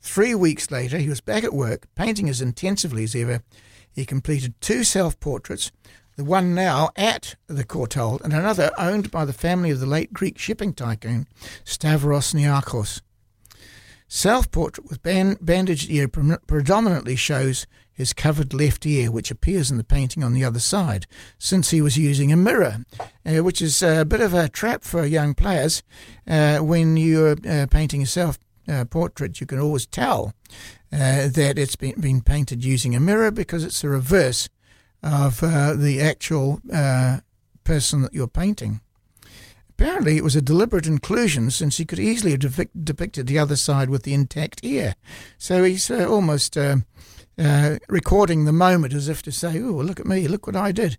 Three 0.00 0.34
weeks 0.34 0.70
later, 0.70 0.98
he 0.98 1.08
was 1.08 1.20
back 1.20 1.44
at 1.44 1.52
work, 1.52 1.86
painting 1.94 2.28
as 2.28 2.40
intensively 2.40 3.04
as 3.04 3.14
ever, 3.14 3.42
he 3.92 4.04
completed 4.04 4.60
two 4.60 4.84
self 4.84 5.18
portraits, 5.20 5.70
the 6.16 6.24
one 6.24 6.54
now 6.54 6.90
at 6.96 7.36
the 7.46 7.64
Courtauld 7.64 8.22
and 8.22 8.32
another 8.32 8.72
owned 8.76 9.10
by 9.10 9.24
the 9.24 9.32
family 9.32 9.70
of 9.70 9.80
the 9.80 9.86
late 9.86 10.12
Greek 10.12 10.38
shipping 10.38 10.72
tycoon 10.74 11.26
Stavros 11.64 12.32
Niarchos. 12.32 13.00
Self 14.08 14.50
portrait 14.50 14.88
with 14.88 15.02
band- 15.02 15.38
bandaged 15.40 15.90
ear 15.90 16.08
predominantly 16.08 17.14
shows 17.14 17.66
his 17.92 18.12
covered 18.12 18.54
left 18.54 18.86
ear, 18.86 19.10
which 19.10 19.30
appears 19.30 19.70
in 19.70 19.76
the 19.76 19.84
painting 19.84 20.22
on 20.22 20.32
the 20.32 20.44
other 20.44 20.60
side, 20.60 21.06
since 21.36 21.70
he 21.70 21.82
was 21.82 21.98
using 21.98 22.32
a 22.32 22.36
mirror, 22.36 22.84
uh, 23.26 23.42
which 23.42 23.60
is 23.60 23.82
a 23.82 24.04
bit 24.04 24.20
of 24.20 24.32
a 24.32 24.48
trap 24.48 24.84
for 24.84 25.04
young 25.04 25.34
players. 25.34 25.82
Uh, 26.26 26.58
when 26.58 26.96
you're 26.96 27.36
uh, 27.46 27.66
painting 27.70 28.02
a 28.02 28.06
self 28.06 28.38
uh, 28.68 28.84
portrait, 28.84 29.40
you 29.40 29.46
can 29.46 29.58
always 29.58 29.86
tell 29.86 30.34
uh, 30.92 31.28
that 31.28 31.58
it's 31.58 31.76
been, 31.76 32.00
been 32.00 32.20
painted 32.20 32.64
using 32.64 32.94
a 32.94 33.00
mirror 33.00 33.30
because 33.30 33.64
it's 33.64 33.82
the 33.82 33.88
reverse 33.88 34.48
of 35.02 35.42
uh, 35.42 35.74
the 35.74 36.00
actual 36.00 36.60
uh, 36.72 37.18
person 37.64 38.02
that 38.02 38.14
you're 38.14 38.28
painting. 38.28 38.80
Apparently, 39.70 40.16
it 40.16 40.24
was 40.24 40.34
a 40.34 40.42
deliberate 40.42 40.88
inclusion 40.88 41.52
since 41.52 41.76
he 41.76 41.84
could 41.84 42.00
easily 42.00 42.32
have 42.32 42.40
depict- 42.40 42.84
depicted 42.84 43.26
the 43.26 43.38
other 43.38 43.54
side 43.54 43.90
with 43.90 44.02
the 44.02 44.12
intact 44.12 44.60
ear. 44.64 44.96
So 45.38 45.62
he's 45.62 45.88
uh, 45.88 46.04
almost 46.08 46.56
uh, 46.56 46.78
uh, 47.38 47.78
recording 47.88 48.44
the 48.44 48.52
moment 48.52 48.92
as 48.92 49.08
if 49.08 49.22
to 49.22 49.30
say, 49.30 49.60
Oh, 49.60 49.70
look 49.70 50.00
at 50.00 50.06
me, 50.06 50.26
look 50.26 50.48
what 50.48 50.56
I 50.56 50.72
did. 50.72 50.98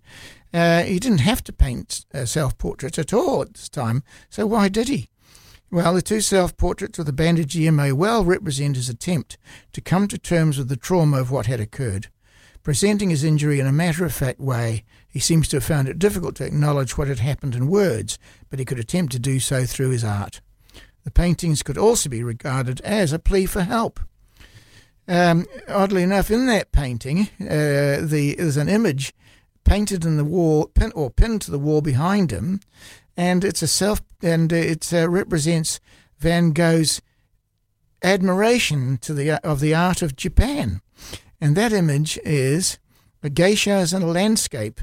Uh, 0.53 0.83
he 0.83 0.97
didn't 0.97 1.19
have 1.19 1.43
to 1.43 1.53
paint 1.53 2.05
a 2.13 2.25
self 2.25 2.57
portraits 2.57 2.97
at 2.97 3.13
all 3.13 3.41
at 3.41 3.53
this 3.53 3.67
time, 3.67 4.01
so 4.29 4.47
why 4.47 4.69
did 4.69 4.87
he? 4.87 5.09
Well, 5.71 5.93
the 5.93 6.01
two 6.01 6.21
self 6.21 6.57
portraits 6.57 6.97
with 6.97 7.05
the 7.05 7.13
bandaged 7.13 7.55
ear 7.55 7.71
may 7.71 7.91
well 7.91 8.25
represent 8.25 8.75
his 8.75 8.89
attempt 8.89 9.37
to 9.73 9.81
come 9.81 10.07
to 10.07 10.17
terms 10.17 10.57
with 10.57 10.67
the 10.67 10.75
trauma 10.75 11.19
of 11.19 11.29
what 11.29 11.45
had 11.45 11.59
occurred. 11.59 12.07
Presenting 12.63 13.11
his 13.11 13.23
injury 13.23 13.59
in 13.59 13.67
a 13.67 13.71
matter 13.71 14.03
of 14.03 14.13
fact 14.13 14.39
way, 14.39 14.83
he 15.07 15.19
seems 15.19 15.47
to 15.49 15.57
have 15.57 15.63
found 15.63 15.87
it 15.87 15.99
difficult 15.99 16.35
to 16.35 16.45
acknowledge 16.45 16.97
what 16.97 17.07
had 17.07 17.19
happened 17.19 17.53
in 17.53 17.67
words, 17.67 18.17
but 18.49 18.57
he 18.57 18.65
could 18.65 18.79
attempt 18.79 19.11
to 19.11 19.19
do 19.19 19.39
so 19.39 19.63
through 19.65 19.91
his 19.91 20.03
art. 20.03 20.41
The 21.03 21.11
paintings 21.11 21.61
could 21.61 21.77
also 21.77 22.09
be 22.09 22.23
regarded 22.23 22.81
as 22.81 23.13
a 23.13 23.19
plea 23.19 23.45
for 23.45 23.61
help. 23.61 23.99
Um, 25.07 25.45
oddly 25.67 26.03
enough, 26.03 26.31
in 26.31 26.47
that 26.47 26.71
painting, 26.71 27.29
uh, 27.41 28.01
the, 28.01 28.35
there's 28.37 28.57
an 28.57 28.69
image 28.69 29.13
painted 29.63 30.03
in 30.03 30.17
the 30.17 30.25
wall, 30.25 30.65
pin, 30.73 30.91
or 30.95 31.11
pinned 31.11 31.41
to 31.43 31.51
the 31.51 31.59
wall 31.59 31.81
behind 31.81 32.31
him, 32.31 32.59
and 33.19 33.43
it's 33.43 33.61
a 33.61 33.67
self, 33.67 34.01
and 34.23 34.53
it 34.53 34.93
uh, 34.93 35.09
represents 35.09 35.81
Van 36.19 36.51
Gogh's 36.51 37.01
admiration 38.01 38.97
to 38.99 39.13
the 39.13 39.45
of 39.45 39.59
the 39.59 39.75
art 39.75 40.01
of 40.01 40.15
Japan, 40.15 40.79
and 41.41 41.53
that 41.57 41.73
image 41.73 42.17
is 42.23 42.79
a 43.21 43.29
geishas 43.29 43.93
in 43.93 44.03
a 44.03 44.07
landscape. 44.07 44.79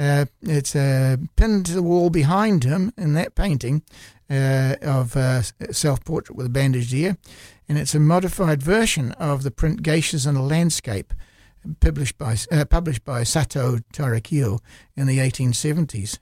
Uh, 0.00 0.24
it's 0.42 0.74
uh, 0.74 1.16
pinned 1.36 1.66
to 1.66 1.74
the 1.74 1.82
wall 1.82 2.10
behind 2.10 2.64
him 2.64 2.92
in 2.98 3.14
that 3.14 3.36
painting 3.36 3.82
uh, 4.28 4.74
of 4.82 5.16
uh, 5.16 5.42
self-portrait 5.70 6.36
with 6.36 6.46
a 6.46 6.50
bandaged 6.50 6.92
ear, 6.92 7.16
and 7.68 7.78
it's 7.78 7.94
a 7.94 8.00
modified 8.00 8.64
version 8.64 9.12
of 9.12 9.44
the 9.44 9.52
print 9.52 9.84
Geishas 9.84 10.26
in 10.26 10.34
a 10.34 10.42
Landscape, 10.42 11.14
published 11.78 12.18
by 12.18 12.36
uh, 12.50 12.64
published 12.64 13.04
by 13.04 13.22
Sato 13.22 13.78
Torakiyo 13.92 14.58
in 14.96 15.06
the 15.06 15.18
1870s. 15.18 16.18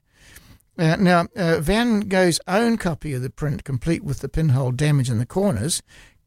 Uh, 0.77 0.97
now, 0.97 1.27
uh, 1.37 1.61
Van 1.61 2.01
Gogh's 2.01 2.41
own 2.49 2.77
copy 2.77 3.13
of 3.13 3.23
the 3.23 3.31
print, 3.31 3.65
complete 3.65 4.03
with 4.03 4.21
the 4.21 4.29
pinhole 4.29 4.73
damage 4.73 5.09
in 5.09 5.19
the 5.19 5.27
corners, 5.27 5.83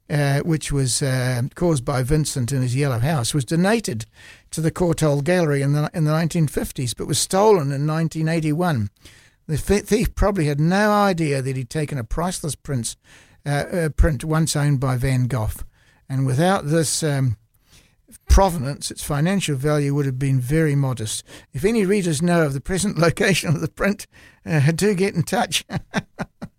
uh, 0.10 0.40
which 0.40 0.72
was 0.72 1.02
uh, 1.02 1.42
caused 1.56 1.84
by 1.84 2.02
Vincent 2.02 2.54
in 2.54 2.62
his 2.62 2.76
yellow 2.76 3.00
house, 3.00 3.34
was 3.34 3.44
donated 3.44 4.06
to 4.52 4.62
the 4.62 4.72
Courtauld 4.72 5.26
Gallery 5.26 5.62
in 5.62 5.74
the, 5.74 5.90
in 5.94 6.06
the 6.06 6.12
1950s, 6.12 6.96
but 6.96 7.08
was 7.08 7.20
stolen 7.20 7.74
in 7.74 7.86
1981. 7.86 8.90
The 9.48 9.58
thief 9.58 10.16
probably 10.16 10.46
had 10.46 10.60
no 10.60 10.92
idea 10.92 11.42
that 11.42 11.56
he'd 11.56 11.70
taken 11.70 11.98
a 11.98 12.04
priceless 12.04 12.56
print, 12.56 12.96
uh, 13.46 13.50
uh, 13.50 13.90
print 13.90 14.24
once 14.24 14.56
owned 14.56 14.80
by 14.80 14.98
Van 14.98 15.28
Gogh. 15.28 15.50
And 16.10 16.26
without 16.26 16.68
this 16.68 17.04
um, 17.04 17.38
provenance, 18.30 18.92
its 18.92 19.04
financial 19.04 19.56
value 19.56 19.94
would 19.94 20.06
have 20.06 20.20
been 20.20 20.40
very 20.40 20.76
modest. 20.76 21.24
If 21.54 21.66
any 21.66 21.86
readers 21.86 22.22
know 22.22 22.44
of 22.46 22.54
the 22.54 22.62
present 22.62 22.98
location 23.00 23.50
of 23.50 23.62
the 23.62 23.68
print, 23.68 24.08
uh, 24.46 24.72
do 24.72 24.94
get 24.94 25.16
in 25.16 25.24
touch. 25.24 25.66
uh, 25.72 26.52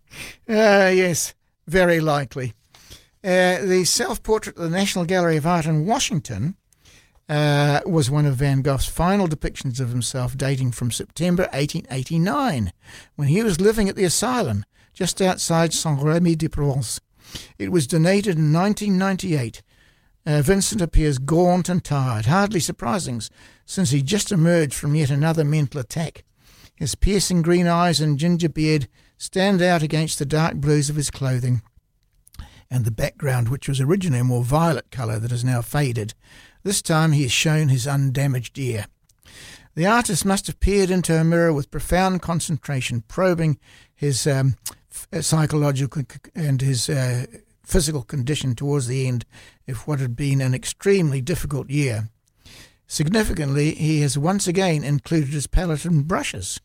yes, 0.46 1.34
very 1.66 2.00
likely. 2.00 2.54
Uh, 3.24 3.60
the 3.62 3.84
self 3.84 4.22
portrait 4.22 4.56
of 4.56 4.62
the 4.62 4.70
National 4.70 5.04
Gallery 5.04 5.36
of 5.36 5.46
Art 5.46 5.66
in 5.66 5.86
Washington 5.86 6.56
uh, 7.28 7.80
was 7.84 8.10
one 8.10 8.26
of 8.26 8.36
Van 8.36 8.62
Gogh's 8.62 8.86
final 8.86 9.28
depictions 9.28 9.80
of 9.80 9.90
himself, 9.90 10.36
dating 10.36 10.72
from 10.72 10.90
September 10.90 11.42
1889, 11.52 12.72
when 13.16 13.28
he 13.28 13.42
was 13.42 13.60
living 13.60 13.88
at 13.88 13.96
the 13.96 14.04
asylum 14.04 14.64
just 14.94 15.20
outside 15.20 15.72
Saint 15.72 16.02
Remy 16.02 16.36
de 16.36 16.48
Provence. 16.48 17.00
It 17.58 17.70
was 17.70 17.86
donated 17.86 18.38
in 18.38 18.52
1998 18.52 19.62
uh, 20.26 20.42
Vincent 20.42 20.80
appears 20.80 21.18
gaunt 21.18 21.68
and 21.68 21.84
tired, 21.84 22.26
hardly 22.26 22.60
surprising, 22.60 23.22
since 23.64 23.90
he 23.90 24.02
just 24.02 24.32
emerged 24.32 24.74
from 24.74 24.94
yet 24.94 25.10
another 25.10 25.44
mental 25.44 25.80
attack. 25.80 26.24
His 26.76 26.94
piercing 26.94 27.42
green 27.42 27.66
eyes 27.66 28.00
and 28.00 28.18
ginger 28.18 28.48
beard 28.48 28.88
stand 29.16 29.60
out 29.60 29.82
against 29.82 30.18
the 30.18 30.26
dark 30.26 30.56
blues 30.56 30.88
of 30.88 30.96
his 30.96 31.10
clothing, 31.10 31.62
and 32.70 32.84
the 32.84 32.90
background, 32.90 33.48
which 33.48 33.68
was 33.68 33.80
originally 33.80 34.20
a 34.20 34.24
more 34.24 34.44
violet 34.44 34.90
colour 34.90 35.18
that 35.18 35.30
has 35.30 35.44
now 35.44 35.62
faded. 35.62 36.14
This 36.62 36.82
time 36.82 37.12
he 37.12 37.22
has 37.22 37.32
shown 37.32 37.68
his 37.68 37.86
undamaged 37.86 38.58
ear. 38.58 38.86
The 39.74 39.86
artist 39.86 40.24
must 40.24 40.46
have 40.48 40.60
peered 40.60 40.90
into 40.90 41.18
a 41.18 41.24
mirror 41.24 41.52
with 41.52 41.70
profound 41.70 42.20
concentration, 42.20 43.04
probing 43.08 43.58
his 43.94 44.26
um, 44.26 44.56
psychological 45.20 46.02
and 46.34 46.60
his 46.60 46.88
uh, 46.88 47.26
physical 47.68 48.02
condition 48.02 48.54
towards 48.54 48.86
the 48.86 49.06
end 49.06 49.26
of 49.68 49.86
what 49.86 50.00
had 50.00 50.16
been 50.16 50.40
an 50.40 50.54
extremely 50.54 51.20
difficult 51.20 51.68
year. 51.68 52.08
Significantly, 52.86 53.74
he 53.74 54.00
has 54.00 54.16
once 54.16 54.48
again 54.48 54.82
included 54.82 55.28
his 55.28 55.46
palette 55.46 55.84
and 55.84 56.08
brushes. 56.08 56.58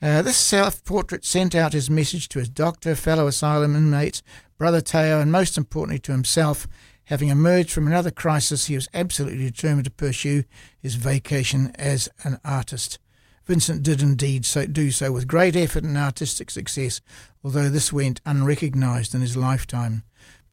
Uh, 0.00 0.22
this 0.22 0.36
self 0.36 0.84
portrait 0.84 1.24
sent 1.24 1.54
out 1.54 1.72
his 1.72 1.90
message 1.90 2.28
to 2.28 2.38
his 2.38 2.50
doctor, 2.50 2.94
fellow 2.94 3.26
asylum 3.26 3.74
inmates, 3.74 4.22
brother 4.58 4.80
Theo, 4.80 5.20
and 5.20 5.32
most 5.32 5.56
importantly 5.56 5.98
to 6.00 6.12
himself. 6.12 6.68
Having 7.04 7.30
emerged 7.30 7.70
from 7.70 7.86
another 7.86 8.10
crisis, 8.10 8.66
he 8.66 8.74
was 8.74 8.88
absolutely 8.92 9.44
determined 9.44 9.86
to 9.86 9.90
pursue 9.90 10.44
his 10.78 10.96
vacation 10.96 11.72
as 11.76 12.10
an 12.22 12.38
artist. 12.44 12.98
Vincent 13.46 13.82
did 13.82 14.02
indeed 14.02 14.44
so, 14.44 14.66
do 14.66 14.90
so 14.90 15.10
with 15.10 15.26
great 15.26 15.56
effort 15.56 15.82
and 15.82 15.96
artistic 15.96 16.50
success, 16.50 17.00
although 17.42 17.70
this 17.70 17.90
went 17.90 18.20
unrecognised 18.26 19.14
in 19.14 19.22
his 19.22 19.38
lifetime. 19.38 20.02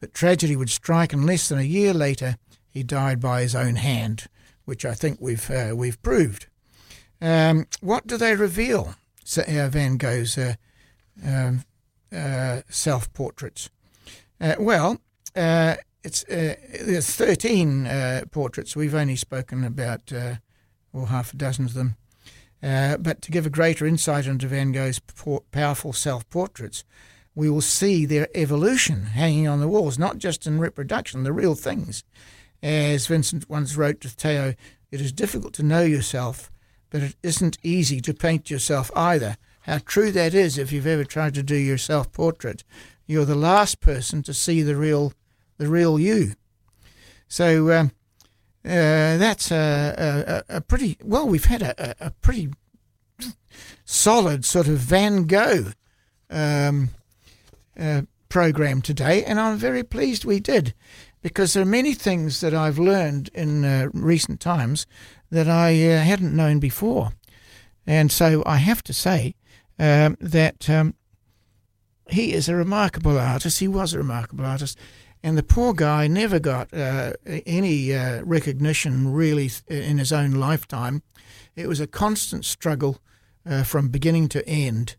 But 0.00 0.14
tragedy 0.14 0.56
would 0.56 0.70
strike, 0.70 1.12
and 1.12 1.24
less 1.26 1.48
than 1.48 1.58
a 1.58 1.62
year 1.62 1.94
later, 1.94 2.36
he 2.68 2.82
died 2.82 3.20
by 3.20 3.40
his 3.42 3.54
own 3.54 3.76
hand, 3.76 4.26
which 4.64 4.84
I 4.84 4.94
think 4.94 5.18
we've 5.20 5.50
uh, 5.50 5.72
we've 5.74 6.00
proved. 6.02 6.46
Um, 7.20 7.66
what 7.80 8.06
do 8.06 8.16
they 8.16 8.36
reveal? 8.36 8.94
Uh, 9.36 9.68
Van 9.68 9.96
Gogh's 9.96 10.38
uh, 10.38 10.54
um, 11.24 11.64
uh, 12.12 12.60
self 12.68 13.12
portraits. 13.12 13.70
Uh, 14.40 14.54
well, 14.58 14.98
uh, 15.34 15.76
it's 16.04 16.22
there's 16.24 17.10
thirteen 17.10 17.88
portraits. 18.30 18.76
We've 18.76 18.94
only 18.94 19.16
spoken 19.16 19.64
about 19.64 20.12
well 20.92 21.06
half 21.06 21.32
a 21.32 21.36
dozen 21.36 21.64
of 21.64 21.74
them. 21.74 21.96
but 22.60 23.22
to 23.22 23.30
give 23.32 23.46
a 23.46 23.50
greater 23.50 23.86
insight 23.86 24.26
into 24.26 24.46
Van 24.46 24.72
Gogh's 24.72 25.00
powerful 25.50 25.92
self 25.92 26.28
portraits, 26.30 26.84
we 27.36 27.50
will 27.50 27.60
see 27.60 28.06
their 28.06 28.28
evolution 28.34 29.04
hanging 29.04 29.46
on 29.46 29.60
the 29.60 29.68
walls, 29.68 29.98
not 29.98 30.16
just 30.18 30.46
in 30.46 30.58
reproduction, 30.58 31.22
the 31.22 31.34
real 31.34 31.54
things. 31.54 32.02
As 32.62 33.06
Vincent 33.06 33.48
once 33.48 33.76
wrote 33.76 34.00
to 34.00 34.08
Theo, 34.08 34.54
it 34.90 35.00
is 35.02 35.12
difficult 35.12 35.52
to 35.54 35.62
know 35.62 35.82
yourself, 35.82 36.50
but 36.88 37.02
it 37.02 37.14
isn't 37.22 37.58
easy 37.62 38.00
to 38.00 38.14
paint 38.14 38.50
yourself 38.50 38.90
either. 38.96 39.36
How 39.60 39.78
true 39.84 40.10
that 40.12 40.32
is 40.32 40.56
if 40.56 40.72
you've 40.72 40.86
ever 40.86 41.04
tried 41.04 41.34
to 41.34 41.42
do 41.42 41.56
your 41.56 41.76
self 41.76 42.10
portrait. 42.10 42.64
You're 43.06 43.26
the 43.26 43.34
last 43.34 43.80
person 43.80 44.22
to 44.22 44.32
see 44.32 44.62
the 44.62 44.74
real, 44.74 45.12
the 45.58 45.68
real 45.68 45.98
you. 45.98 46.32
So 47.28 47.70
um, 47.72 47.92
uh, 48.64 49.18
that's 49.18 49.50
a, 49.50 50.44
a, 50.48 50.56
a, 50.56 50.60
pretty 50.62 50.96
well. 51.04 51.28
We've 51.28 51.44
had 51.44 51.62
a, 51.62 52.06
a, 52.06 52.10
pretty 52.10 52.50
solid 53.84 54.44
sort 54.44 54.68
of 54.68 54.78
Van 54.78 55.24
Gogh 55.24 55.72
um, 56.30 56.90
uh, 57.78 58.02
program 58.28 58.82
today, 58.82 59.24
and 59.24 59.38
I'm 59.40 59.56
very 59.56 59.82
pleased 59.82 60.24
we 60.24 60.40
did 60.40 60.74
because 61.22 61.52
there 61.52 61.62
are 61.62 61.66
many 61.66 61.94
things 61.94 62.40
that 62.40 62.54
I've 62.54 62.78
learned 62.78 63.30
in 63.34 63.64
uh, 63.64 63.88
recent 63.92 64.40
times 64.40 64.86
that 65.30 65.48
I 65.48 65.72
uh, 65.90 66.00
hadn't 66.00 66.36
known 66.36 66.58
before. 66.58 67.10
And 67.86 68.10
so 68.10 68.42
I 68.46 68.56
have 68.56 68.82
to 68.84 68.92
say 68.92 69.34
um, 69.78 70.16
that 70.20 70.68
um, 70.68 70.94
he 72.08 72.32
is 72.32 72.48
a 72.48 72.54
remarkable 72.54 73.18
artist. 73.18 73.58
He 73.58 73.68
was 73.68 73.92
a 73.92 73.98
remarkable 73.98 74.44
artist. 74.44 74.78
And 75.22 75.36
the 75.36 75.42
poor 75.42 75.72
guy 75.72 76.06
never 76.06 76.38
got 76.38 76.72
uh, 76.72 77.14
any 77.26 77.94
uh, 77.94 78.22
recognition 78.22 79.12
really 79.12 79.50
in 79.68 79.98
his 79.98 80.12
own 80.12 80.32
lifetime. 80.32 81.02
It 81.56 81.66
was 81.68 81.80
a 81.80 81.86
constant 81.86 82.44
struggle 82.44 83.00
uh, 83.44 83.62
from 83.64 83.88
beginning 83.88 84.28
to 84.28 84.48
end. 84.48 84.96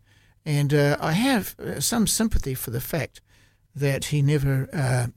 And 0.48 0.74
uh, 0.74 0.96
I 1.02 1.12
have 1.12 1.60
uh, 1.60 1.82
some 1.82 2.08
sympathy 2.08 2.54
for 2.54 2.72
the 2.72 2.80
fact 2.80 3.20
that 3.76 4.06
he 4.06 4.22
never, 4.22 4.70
uh, 4.72 5.08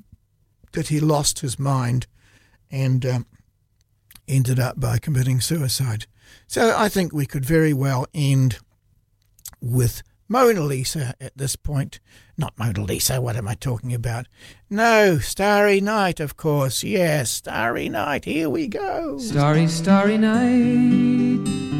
that 0.73 0.89
he 0.89 0.99
lost 0.99 1.39
his 1.39 1.57
mind 1.57 2.09
and 2.69 3.07
um, 3.07 3.27
ended 4.27 4.59
up 4.59 4.81
by 4.81 4.99
committing 4.99 5.41
suicide. 5.41 6.07
So 6.49 6.75
I 6.77 6.89
think 6.89 7.13
we 7.13 7.27
could 7.27 7.45
very 7.45 7.73
well 7.73 8.07
end 8.13 8.59
with 9.61 10.03
Mona 10.29 10.63
Lisa 10.63 11.15
at 11.21 11.39
this 11.39 11.55
point. 11.55 12.01
Not 12.37 12.59
Mona 12.59 12.83
Lisa, 12.83 13.21
what 13.21 13.37
am 13.37 13.47
I 13.47 13.55
talking 13.55 13.95
about? 13.95 14.27
No, 14.69 15.19
Starry 15.19 15.81
Night, 15.81 16.19
of 16.19 16.37
course. 16.37 16.83
Yes, 16.83 17.31
Starry 17.31 17.89
Night, 17.89 18.25
here 18.25 18.51
we 18.51 18.67
go. 18.67 19.17
Starry, 19.19 19.69
starry 19.69 20.19
night. 20.19 21.80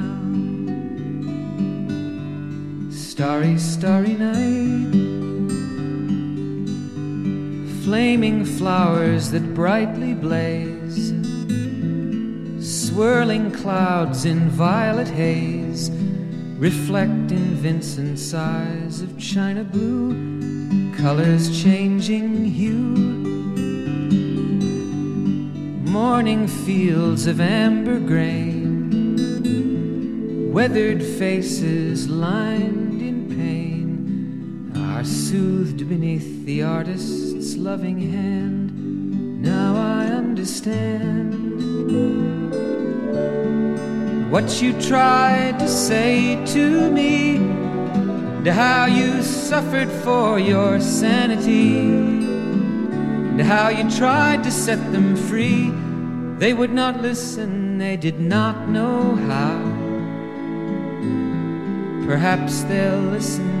Starry, 3.21 3.55
starry 3.59 4.13
night. 4.15 4.89
Flaming 7.83 8.43
flowers 8.43 9.29
that 9.29 9.53
brightly 9.53 10.15
blaze. 10.15 11.13
Swirling 12.59 13.51
clouds 13.51 14.25
in 14.25 14.49
violet 14.49 15.07
haze. 15.07 15.91
Reflect 16.57 17.31
in 17.31 17.53
Vincent's 17.57 18.33
eyes 18.33 19.01
of 19.01 19.19
china 19.19 19.63
blue. 19.63 20.91
Colors 20.97 21.61
changing 21.61 22.45
hue. 22.45 22.73
Morning 25.91 26.47
fields 26.47 27.27
of 27.27 27.39
amber 27.39 27.99
grain. 27.99 28.89
Weathered 30.51 31.03
faces 31.03 32.09
lined 32.09 32.90
are 35.01 35.05
soothed 35.05 35.89
beneath 35.89 36.45
the 36.45 36.61
artist's 36.61 37.55
loving 37.55 37.97
hand. 38.11 39.41
Now 39.41 39.75
I 39.75 40.05
understand 40.05 41.33
what 44.31 44.61
you 44.61 44.79
tried 44.79 45.57
to 45.57 45.67
say 45.67 46.45
to 46.53 46.91
me, 46.91 47.37
and 47.37 48.47
how 48.47 48.85
you 48.85 49.23
suffered 49.23 49.89
for 50.03 50.37
your 50.37 50.79
sanity, 50.79 51.79
and 51.79 53.41
how 53.41 53.69
you 53.69 53.89
tried 53.89 54.43
to 54.43 54.51
set 54.51 54.91
them 54.91 55.15
free. 55.15 55.71
They 56.37 56.53
would 56.53 56.73
not 56.73 57.01
listen, 57.01 57.79
they 57.79 57.97
did 57.97 58.19
not 58.19 58.69
know 58.69 59.15
how. 59.15 59.57
Perhaps 62.05 62.61
they'll 62.65 62.99
listen 62.99 63.60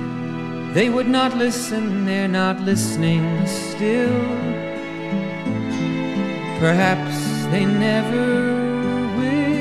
They 0.73 0.87
would 0.89 1.09
not 1.09 1.35
listen, 1.37 2.05
they're 2.05 2.29
not 2.29 2.61
listening 2.61 3.45
still. 3.45 4.21
Perhaps 6.59 7.17
they 7.51 7.65
never 7.65 8.55
will. 9.17 9.51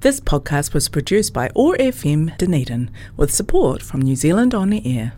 This 0.00 0.18
podcast 0.18 0.74
was 0.74 0.88
produced 0.88 1.32
by 1.32 1.50
OAR 1.54 1.76
FM 1.76 2.36
Dunedin 2.38 2.90
with 3.16 3.32
support 3.32 3.82
from 3.82 4.02
New 4.02 4.16
Zealand 4.16 4.52
On 4.52 4.70
the 4.70 4.82
Air. 4.98 5.12